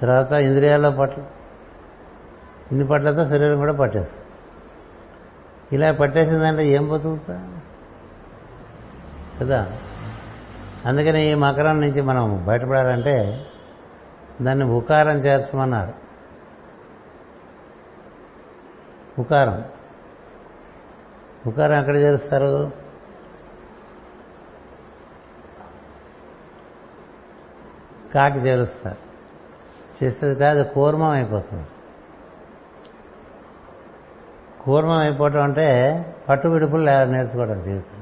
తర్వాత 0.00 0.32
ఇంద్రియాల్లో 0.32 0.90
పట్లు 0.90 1.24
ఇన్ని 2.72 2.86
పట్లతో 2.86 3.28
శరీరం 3.28 3.58
కూడా 3.58 3.72
పట్టేస్తుంది. 3.72 4.24
ఇలా 5.72 5.92
పట్టేసిందంటే 5.92 6.68
ఏం 6.68 6.88
బతుకుతా? 6.88 7.60
కదా? 9.40 9.78
అందుకని 10.86 11.30
ఈ 11.30 11.34
మకరం 11.34 11.80
నుంచి 11.80 12.00
మనం 12.00 12.44
బయటపడాలంటే 12.46 13.46
దాన్ని 14.42 14.64
ఉకారం 14.64 15.16
చేర్చమన్నారు. 15.16 15.92
ఉకారం. 19.20 19.64
ఉకారం 21.46 21.80
ఎక్కడ 21.80 21.96
చేరుస్తారు? 21.96 22.72
కాకి 28.14 28.38
చేరుస్తారు. 28.38 29.10
చేస్తే 30.04 30.34
కాదు 30.34 30.62
కూర్మం 30.62 31.10
అయిపోతుంది. 31.10 31.66
కూర్మం 34.64 34.98
అయిపోవటం 34.98 35.42
అంటే 35.42 36.06
పట్టు 36.28 36.48
విడుపులు 36.48 36.82
నేర్చుకోవడం 36.84 37.62
జీవితం. 37.62 37.99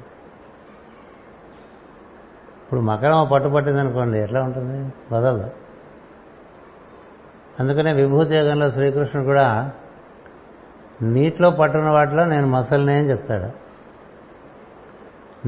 ఇప్పుడు 2.68 2.80
మకరం 2.80 3.28
పట్టు 3.32 3.48
పట్టింది 3.48 3.80
అనుకోండి 3.80 4.18
ఎట్లా 4.18 4.42
ఉంటుంది? 4.42 4.92
వదలదు. 5.14 5.50
అందుకనే 7.60 7.92
విభూతి 7.92 8.34
యోగంలో 8.34 8.70
శ్రీకృష్ణుడు 8.70 9.26
కూడా 9.26 9.70
నీటిలో 11.02 11.50
పట్టున్న 11.50 11.88
వాటిలో 11.88 12.24
నేను 12.24 12.46
మసలినే 12.46 12.98
అని 12.98 13.10
చెప్తాడు. 13.10 13.68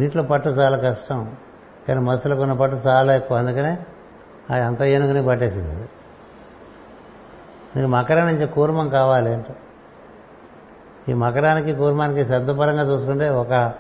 నీటిలో 0.01 0.23
పట్టు 0.23 0.49
చాలా 0.49 0.77
కష్టం 0.77 1.37
కానీ 1.89 2.01
మసలుకున్న 2.01 2.53
పట్టు 2.53 2.77
చాలా 2.77 3.15
ఎక్కువ 3.15 3.37
అందుకనే 3.37 3.79
అది 4.51 4.65
అంత 4.65 4.83
ఏనుగుని 4.83 5.27
పట్టేసింది 5.27 5.89
నీకు 7.77 7.89
మకరం 7.89 8.27
నుంచి 8.27 8.47
కూర్మం 8.47 8.89
కావాలి 8.89 9.35
అంటే 9.35 9.57
ఈ 11.09 11.13
మకరానికి 11.13 11.73
కూర్మానికి 11.73 12.25
శబ్దపరంగా 12.25 12.93
చూసుకుంటే 12.93 13.29
ఒక 13.29 13.73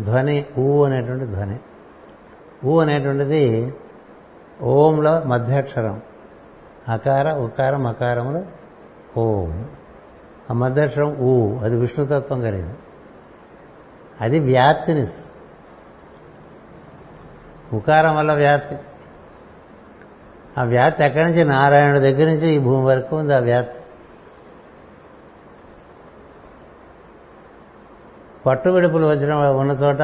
ధ్వని 0.00 0.46
ఊ 0.58 0.84
అనేటువంటి 0.84 1.24
ధ్వని. 1.24 1.60
ఊ 2.64 2.80
అనేటువంటిది 2.80 3.74
ఓంలో 4.62 5.20
మధ్యాక్షరం. 5.20 6.02
అకార 6.88 7.32
ఉకారం 7.32 7.86
అకారములు 7.86 8.44
ఓం. 9.20 9.68
ఆ 10.50 10.54
మధ్యాక్షరం 10.54 11.16
ఊ 11.18 11.58
అది 11.58 11.76
విష్ణుతత్వం 11.76 12.40
కలిగింది. 12.40 12.74
అది 14.20 14.40
వ్యాప్తిని 14.40 15.06
ఉకారం 17.76 18.16
వల్ల 18.16 18.32
వ్యాప్తి. 18.32 18.76
ఆ 20.58 20.64
వ్యాప్తి 20.64 21.04
ఎక్కడి 21.04 21.24
నుంచి? 21.24 21.44
నారాయణుడి 21.44 22.00
దగ్గర 22.00 22.26
నుంచి 22.26 22.48
ఈ 22.48 22.58
భూమి 22.58 22.86
వరకు 22.86 23.16
ఉంది 23.16 23.34
ఆ 23.34 23.38
వ్యాప్తి. 23.38 23.78
పట్టు 28.46 28.68
విడుపులు 28.68 29.06
వచ్చిన 29.06 29.34
ఉన్న 29.34 29.72
చోట 29.72 30.00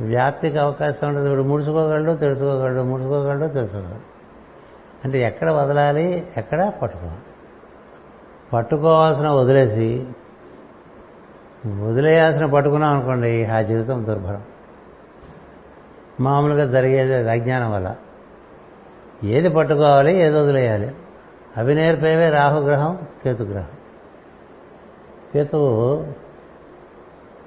వ్యాప్తికి 0.00 0.58
అవకాశం 0.58 1.08
ఉంటుంది 1.08 1.28
ఇప్పుడు 1.28 1.42
ముడుచుకోగలడు 1.42 2.16
తెలుసుకోగలడు 2.16 2.82
ముడుచుకోగలడు 2.82 3.52
తెలుసుకోగలడు. 3.52 4.18
అంటే 5.04 5.22
ఎక్కడ 5.22 5.50
వదలాలి 5.50 6.26
ఎక్కడ 6.36 6.72
పట్టుకోవాలి. 6.82 7.18
పట్టుకోవాల్సిన 8.52 9.28
వదిలేసి 9.28 10.06
వదిలేయాల్సిన 11.66 12.46
పట్టుకున్నాం 12.46 12.92
అనుకోండి 12.92 13.44
ఆ 13.44 13.60
జీవితం 13.60 14.06
దుర్భరం. 14.06 14.42
మామూలుగా 16.20 16.64
జరిగేది 16.64 17.30
అజ్ఞానం 17.30 17.72
వల్ల. 17.72 17.96
ఏది 19.24 19.48
పట్టుకోవాలి 19.48 20.16
ఏది 20.16 20.38
వదిలేయాలి? 20.38 20.94
అవి 21.56 21.74
నేర్పేవే 21.74 22.30
రాహుగ్రహం 22.30 22.98
కేతుగ్రహం. 23.24 23.68
కేతువు 25.34 26.06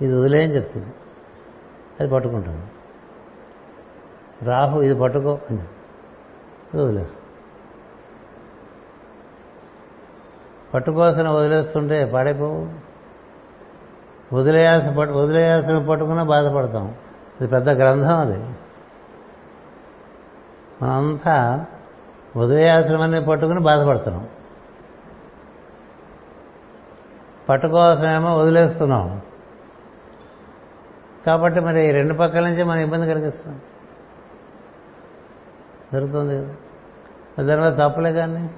ఇది 0.01 0.13
వదిలేయని 0.13 0.55
చెప్తుంది. 0.55 0.87
అది 2.01 2.09
పట్టుకుంటాను. 2.09 2.67
రాహు 4.45 4.81
ఇది 4.81 4.95
పట్టుకో 4.99 5.39
అని 5.49 5.59
వదిలేస్తాను 6.77 7.21
పట్టుకోవాల్సిన 10.73 11.29
వదిలేస్తుంటే 11.29 12.05
పాడైపోవు 12.05 12.69
వదిలేయాల్సిన 14.35 14.93
పట్టు 14.93 15.13
వదిలేయాల్సిన 15.13 15.85
పట్టుకున్నా 15.85 16.23
బాధపడతాం. 16.23 16.95
ఇది 17.41 17.47
పెద్ద 17.47 17.69
గ్రంథం 17.69 18.19
అది. 18.19 18.39
మనంతా 20.81 21.65
వదిలేయాల్సినవన్నీ 22.37 23.21
పట్టుకుని 23.21 23.59
బాధపడుతున్నాం. 23.59 24.29
పట్టుకోవాల్సినేమో 27.49 28.37
వదిలేస్తున్నాం. 28.37 29.21
కాబట్టి 31.25 31.59
మరి 31.59 31.91
రెండు 31.91 32.13
పక్కల 32.13 32.43
నుంచి 32.43 32.63
మనం 32.63 32.79
ఇబ్బంది 32.79 33.07
కలిగిస్తున్నాం. 33.07 33.61
జరుగుతుంది 35.93 36.37
కదా. 36.37 37.43
దానివల్ల 37.43 37.87
తప్పులే 37.87 38.13
కానీ 38.13 38.49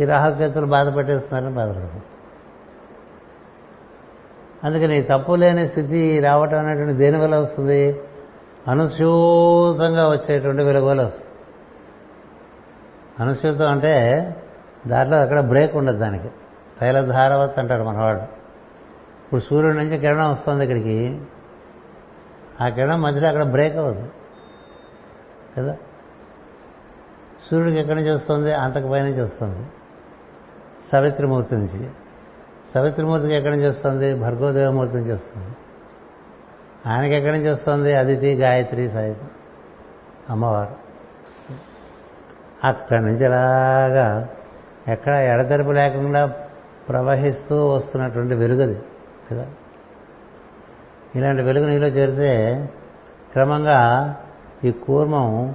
ఈ 0.00 0.04
రాహకేతులు 0.04 0.66
బాధ 0.66 0.96
పెట్టేస్తున్నారని 0.96 1.54
బాధపడతాం 1.54 2.00
అందుకని 4.64 5.02
తప్పు 5.02 5.32
లేని 5.32 5.68
స్థితి 5.68 6.20
రావటం 6.20 6.58
అనేటువంటి 6.58 6.92
దేని 6.92 7.18
వల్ల 7.18 7.36
వస్తుంది? 7.36 8.00
అనుస్యూతంగా 8.68 10.08
వచ్చేటువంటి 10.08 10.62
వెలుగు 10.62 10.84
వస్తుంది. 10.84 11.30
అనుస్యూతం 13.20 13.70
అంటే 13.70 14.26
దాంట్లో 14.86 15.18
అక్కడ 15.18 15.40
బ్రేక్ 15.40 15.76
ఉండదు 15.76 15.98
దానికి. 15.98 16.28
తైలధారవత్ 16.80 17.58
అంటారు 17.58 17.82
మనవాడు. 17.84 18.18
ఇప్పుడు 19.24 19.40
సూర్యుడి 19.40 19.76
నుంచి 19.76 19.98
కిరణం 19.98 20.32
వస్తుంది 20.32 20.62
ఇక్కడికి. 20.62 21.20
ఆ 22.62 22.68
కిరణం 22.68 23.02
మధ్యలో 23.02 23.28
అక్కడ 23.28 23.42
బ్రేక్ 23.42 23.76
అవ్వదు. 23.76 24.08
కదా? 25.58 25.76
సూర్యుడికి 27.50 27.80
ఎక్కడి 27.80 27.98
నుంచి 27.98 28.14
వస్తుంది? 28.14 28.54
అంతకు 28.54 28.88
పై 28.88 29.02
నుంచి 29.02 29.20
వస్తుంది. 29.20 29.66
సవిత్రిమూర్తి 30.92 31.54
నుంచి. 31.54 31.90
సవిత్రిమూర్తికి 32.74 33.34
ఎక్కడి 33.34 33.56
నుంచి 33.56 33.68
వస్తుంది? 33.68 34.14
భర్గోదేవమూర్తి 34.14 34.96
నుంచి 34.96 35.12
వస్తుంది. 35.12 35.56
ఆయనకి 36.86 37.14
ఎక్కడి 37.14 37.38
నుంచి 37.38 37.50
వస్తుంది? 37.50 37.94
అదితి 37.94 38.34
గాయత్రి 38.34 38.90
సాయిత్రి 38.90 39.28
అమ్మవారు. 40.30 40.82
అక్కడి 42.66 43.02
నుంచి 43.02 43.26
అలాగా 43.26 44.28
ఎక్కడ 44.88 45.14
ఎడతెరపు 45.14 45.70
లేకుండా 45.70 46.26
ప్రవహిస్తూ 46.88 47.68
వస్తున్నటువంటి 47.68 48.34
వెలుగది. 48.34 48.82
కదా? 49.30 49.46
ఇలాంటి 51.16 51.42
వెలుగు 51.42 51.66
నీలో 51.66 51.86
చేరితే 51.86 52.68
క్రమంగా 53.32 54.16
ఈ 54.64 54.70
కూర్మం 54.70 55.54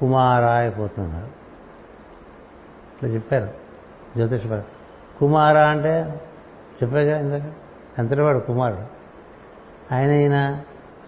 కుమార 0.00 0.44
అయిపోతున్నారు 0.44 1.26
ఇట్లా 2.94 3.08
చెప్పారు 3.08 3.48
జ్యోతిష 4.16 4.46
కుమార 5.18 5.58
అంటే 5.58 6.20
చెప్పాగా 6.82 7.18
ఇందాక? 7.18 7.42
ఎంతటి 7.98 8.20
వాడు 8.20 8.38
కుమారుడు? 8.38 8.94
ఆయన 9.94 10.10
ఈయన 10.10 10.60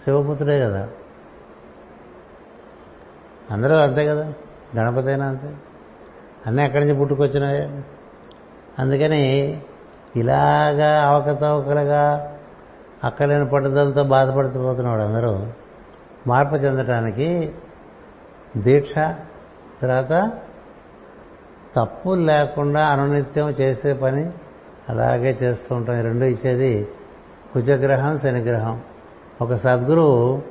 శివపుత్రుడే 0.05 0.61
కదా. 0.61 0.89
అందరూ 3.51 3.77
అంతే 3.77 4.07
కదా? 4.07 4.33
గణపతి 4.77 5.09
అయినా 5.09 5.27
అంతే. 5.27 5.55
అన్నీ 6.47 6.65
ఎక్కడి 6.65 6.85
నుంచి 6.85 6.99
పుట్టుకొచ్చినాయి? 6.99 7.85
అందుకని 8.79 9.61
ఇలాగా 10.17 11.03
అవకతవకలుగా 11.03 12.36
అక్కలేని 13.05 13.49
పట్టుదలతో 13.49 14.05
బాధపడుతుపోతున్నాడు 14.05 15.03
అందరూ 15.03 15.47
మార్పు 16.27 16.55
చెందటానికి 16.55 17.53
దీక్ష 18.57 18.95
తర్వాత 19.83 20.33
తప్పు 21.77 22.15
లేకుండా 22.15 22.87
అనునిత్యం 22.87 23.51
చేసే 23.51 23.93
పని 23.93 24.31
అలాగే 24.89 25.31
చేస్తూ 25.43 25.75
ఉంటాం. 25.75 25.99
ఈ 25.99 26.03
రెండు 26.03 26.25
ఇచ్చేది 26.25 26.89
కుజగ్రహం 27.53 28.19
శనిగ్రహం. 28.19 28.81
ఒక 29.41 29.55
సద్గురువు 29.55 30.43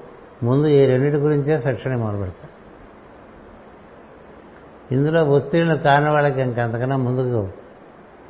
ముందు 0.43 0.67
ఈ 0.67 0.85
రెండింటి 0.85 1.17
గురించే 1.17 1.59
శిక్షణ 1.59 1.95
మొదలు 1.95 2.17
పెడతారు 2.17 2.53
ఇందులో 4.95 5.23
ఒత్తిడిని 5.23 5.77
కాని 5.77 6.09
వాళ్ళకి 6.09 6.41
ఇంకంతకన్నా 6.41 6.97
ముందుకు 6.97 7.49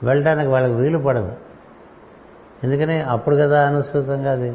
వెళ్ళడానికి 0.04 0.50
వాళ్ళకి 0.50 0.74
వీలు 0.74 0.98
పడదు. 0.98 1.32
ఎందుకని 2.66 2.98
అప్పుడు 3.14 3.36
కదా 3.36 3.60
అనుసృతంగా 3.68 4.32
అది 4.32 4.52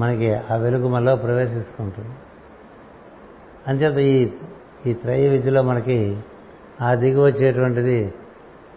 మనకి 0.00 0.28
ఆ 0.50 0.54
వెలుగు 0.56 0.88
మనలో 0.88 1.16
ప్రవేశిస్తుంటుంది. 1.16 2.14
అంచేత 3.68 3.98
ఈ 3.98 4.14
ఈ 4.86 4.92
త్రయ 5.02 5.28
విద్యలో 5.28 5.62
మనకి 5.62 5.98
ఆ 6.82 6.94
దిగి 6.94 7.20
వచ్చేటువంటిది 7.20 7.98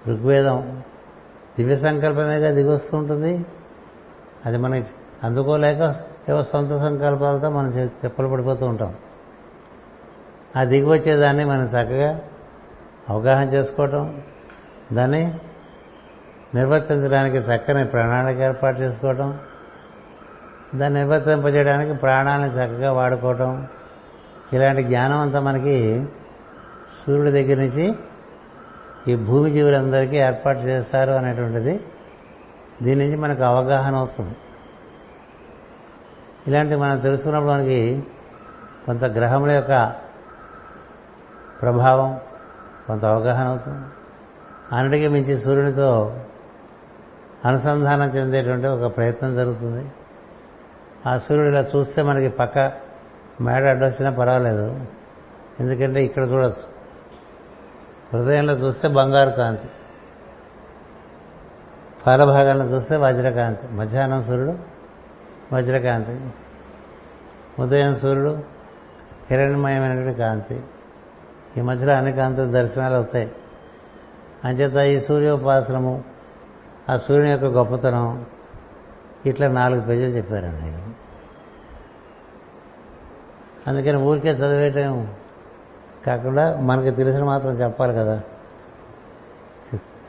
ఋగ్వేదం. 0.07 0.81
దివ్య 1.57 1.75
సంకల్పమేగా 1.75 2.49
దిగి 2.51 2.69
వస్తూ 2.69 2.97
ఉంటుంది 2.97 3.45
అది 4.45 4.57
మనకి 4.57 4.87
అందుకోలేక 5.23 5.81
ఏవో 6.29 6.43
సొంత 6.43 6.71
సంకల్పాలతో 6.77 7.49
మనం 7.49 7.71
తెప్పలు 8.01 8.27
పడిపోతూ 8.27 8.65
ఉంటాం. 8.65 8.93
ఆ 10.57 10.63
దిగి 10.63 10.87
వచ్చేదాన్ని 10.89 11.45
మనం 11.45 11.65
చక్కగా 11.65 12.21
అవగాహన 13.09 13.47
చేసుకోవటం. 13.47 14.03
దాన్ని 14.93 15.23
నిర్వర్తించడానికి 16.55 17.37
చక్కని 17.37 17.85
ప్రణాళిక 17.85 18.39
ఏర్పాటు 18.39 18.79
చేసుకోవటం 18.79 19.39
దాన్ని 20.75 20.99
నిర్వర్తింపజేయడానికి 20.99 21.93
ప్రాణాలను 21.93 22.47
చక్కగా 22.47 22.91
వాడుకోవటం 22.91 23.67
ఇలాంటి 24.53 24.83
జ్ఞానం 24.83 25.19
అంతా 25.19 25.39
మనకి 25.39 26.05
సూర్యుడి 27.01 27.31
దగ్గర 27.31 27.57
నుంచి 27.57 27.95
ఈ 29.07 29.15
భూమి 29.15 29.51
జీవులందరికీ 29.51 30.17
ఏర్పాటు 30.17 30.59
చేస్తారు 30.59 31.11
అనేటువంటిది 31.11 31.85
దీని 32.81 33.05
నుంచి 33.05 33.17
మనకు 33.17 33.43
అవగాహన 33.43 33.95
అవుతుంది. 33.95 34.35
ఇలాంటివి 36.47 36.79
మనం 36.79 36.99
తెలుసుకున్నప్పుడు 36.99 37.51
మనకి 37.51 38.03
కొంత 38.85 39.05
గ్రహముల 39.05 39.51
యొక్క 39.51 39.93
ప్రభావం 41.61 42.19
కొంత 42.87 43.05
అవగాహన 43.05 43.47
అవుతుంది. 43.47 43.85
అన్నిటికీ 44.71 45.07
మించి 45.07 45.37
సూర్యునితో 45.37 46.19
అనుసంధానం 47.45 48.09
చెందేటువంటి 48.09 48.67
ఒక 48.67 48.97
ప్రయత్నం 48.97 49.35
జరుగుతుంది. 49.35 49.91
ఆ 51.07 51.17
సూర్యుడు 51.17 51.49
ఇలా 51.49 51.61
చూస్తే 51.61 52.01
మనకి 52.01 52.29
పక్క 52.29 52.57
మేడ 53.41 53.63
అడ్డొచ్చినా 53.63 54.11
పర్వాలేదు. 54.11 54.79
ఎందుకంటే 55.59 56.05
ఇక్కడ 56.05 56.23
చూడొచ్చు. 56.23 56.75
హృదయంలో 58.13 58.53
చూస్తే 58.53 58.87
బంగారు 58.87 59.29
కాంతి. 59.29 59.67
ఫలభాగంలో 62.05 62.65
చూస్తే 62.65 62.95
వజ్రకాంతి. 62.95 63.67
మధ్యాహ్నం 63.67 64.23
సూర్యుడు 64.23 64.55
వజ్రకాంతి. 65.55 66.29
ఉదయం 67.61 67.95
సూర్యుడు 67.95 68.39
హిరణ్యమయమైనటువంటి 69.31 70.19
కాంతి. 70.19 70.63
ఈ 71.57 71.61
మధ్యలో 71.61 71.93
అన్ని 71.93 72.11
కాంతులు 72.11 72.51
దర్శనాలు 72.51 72.93
అవుతాయి 72.93 73.31
అంచేత 74.45 74.75
ఈ 74.75 74.99
సూర్యోపాసనము 75.05 76.14
ఆ 76.89 76.95
సూర్యుని 76.95 77.31
యొక్క 77.31 77.45
గొప్పతనం 77.45 78.25
ఇట్లా 79.25 79.47
నాలుగు 79.47 79.81
పేజీలు 79.81 80.11
చెప్పారండి. 80.11 80.93
అందుకని 83.69 83.97
ఊరికే 83.97 84.29
చదివేయటం 84.29 85.13
కాకుండా 86.05 86.59
మనకి 86.59 86.91
తెలిసిన 86.91 87.23
మాత్రం 87.23 87.51
చెప్పాలి 87.51 87.93
కదా. 87.93 88.21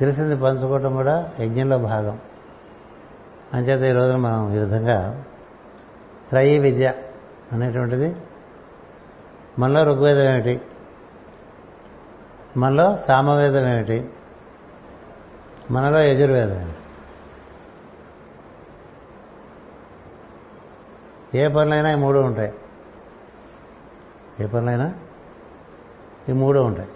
తెలిసింది 0.00 0.36
పంచుకోవటం 0.36 0.94
కూడా 0.94 1.32
యజ్ఞంలో 1.40 1.78
భాగం. 1.78 2.18
అంచేత 3.54 3.82
ఈ 3.82 3.92
రోజున 3.92 4.16
మనం 4.16 4.54
ఈ 4.54 4.58
విధంగా 4.58 5.24
త్రయీ 6.28 6.58
విద్య 6.58 6.94
అనేటువంటిది 7.52 8.16
మనలో 9.58 9.82
ఋగ్వేదం 9.82 10.22
ఏమిటి? 10.22 10.60
మనలో 12.56 12.96
సామవేదం 12.96 13.68
ఏమిటి? 13.68 14.10
మనలో 15.70 16.00
యజుర్వేదం. 16.00 16.72
ఏ 21.34 21.48
పనులైనా 21.48 21.92
ఈ 21.92 21.94
మూడు 21.94 22.18
ఉంటాయి. 22.18 22.52
ఏ 24.40 24.46
పనులైనా 24.46 24.94
ఈ 26.28 26.32
మూడు 26.32 26.60
ఉంటాయి. 26.60 26.88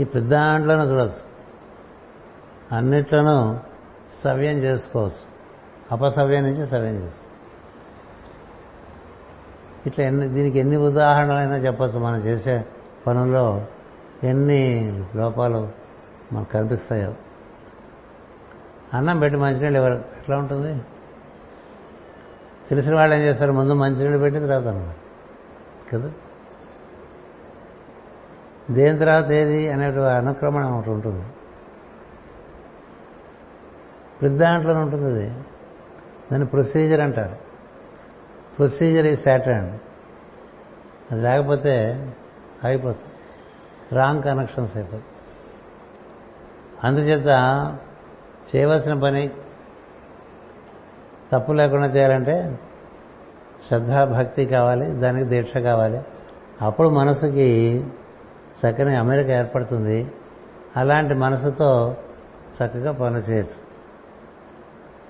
ఈ 0.00 0.04
పెద్ద 0.04 0.30
దాంట్లోనూ 0.30 0.84
చూడవచ్చు 0.84 1.34
అన్నిట్లోనూ 2.76 3.56
సవ్యం 4.22 4.58
చేసుకోవచ్చు. 4.58 5.34
అపసవ్యం 5.92 6.42
నుంచి 6.42 6.66
సవ్యం 6.66 6.94
చేసుకోవచ్చు. 6.94 7.24
ఇట్లా 9.86 10.04
ఎన్ని 10.04 10.28
దీనికి 10.28 10.58
ఎన్ని 10.58 10.76
ఉదాహరణలైనా 10.76 11.56
చెప్పచ్చు. 11.56 11.98
మనం 11.98 12.16
చేసే 12.16 12.64
పనుల్లో 13.06 13.66
ఎన్ని 14.22 15.04
లోపాలు 15.14 15.83
మనకు 16.34 16.50
కనిపిస్తాయో. 16.50 17.14
అన్నం 18.94 19.18
పెట్టి 19.18 19.38
మంచినీళ్ళు 19.38 19.78
ఎవరు? 19.78 19.92
ఎట్లా 19.92 20.38
ఉంటుంది? 20.38 20.84
తెలిసిన 22.68 22.94
వాళ్ళు 22.94 23.14
ఏం 23.14 23.22
చేస్తారు? 23.22 23.52
ముందు 23.52 23.72
మంచినీళ్ళు 23.72 24.18
పెట్టి 24.18 24.40
తర్వాత 24.40 24.66
అన్నం. 24.66 24.94
కదా? 25.92 26.12
దేని 28.70 28.98
తర్వాత 28.98 29.30
ఏది 29.30 29.72
అనేటువంటి 29.72 30.10
అనుక్రమణం 30.10 30.78
ఒకటి 30.78 30.90
ఉంటుంది. 30.90 31.24
ప్రతి 34.20 34.34
దాంట్లోనే 34.34 34.80
ఉంటుంది 34.80 35.04
అది. 35.04 35.28
దాన్ని 36.32 36.46
ప్రొసీజర్ 36.46 37.00
అంటారు. 37.00 37.36
ప్రొసీజర్ 38.58 39.06
ఈ 39.06 39.16
సాటర్న్. 39.16 39.78
అది 41.12 41.22
లేకపోతే 41.22 41.92
అయిపోతుంది 42.64 43.14
రాంగ్ 43.94 44.22
కనెక్షన్స్ 44.22 44.76
అయిపోతుంది 44.76 45.13
అందుచేత 46.84 47.26
చేయవలసిన 48.56 48.94
పని 48.94 49.30
తప్పు 51.32 51.52
లేకుండా 51.52 51.86
చేయాలంటే 51.86 52.58
శ్రద్ధాభక్తి 53.68 54.46
కావాలి 54.46 54.86
దానికి 54.86 55.28
దీక్ష 55.28 55.56
కావాలి. 55.56 56.00
అప్పుడు 56.62 56.88
మనసుకి 56.88 57.80
చక్కని 58.60 58.96
అమెరిక 58.96 59.26
ఏర్పడుతుంది. 59.26 60.12
అలాంటి 60.76 61.14
మనసుతో 61.14 61.96
చక్కగా 62.54 62.92
పనులు 62.92 63.20
చేయొచ్చు. 63.20 63.64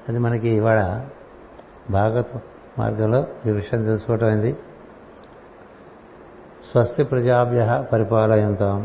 అది 0.08 0.18
మనకి 0.18 0.48
ఇవాళ 0.48 1.06
భాగవత 1.90 2.26
మార్గంలో 2.78 3.26
ఈ 3.46 3.50
విషయం 3.50 3.84
తెలుసుకోవటం 3.84 4.26
అయింది 4.26 4.56
స్వస్తి 6.64 7.04
ప్రజాభ్య 7.04 7.84
పరిపాలయంతో. 7.92 8.84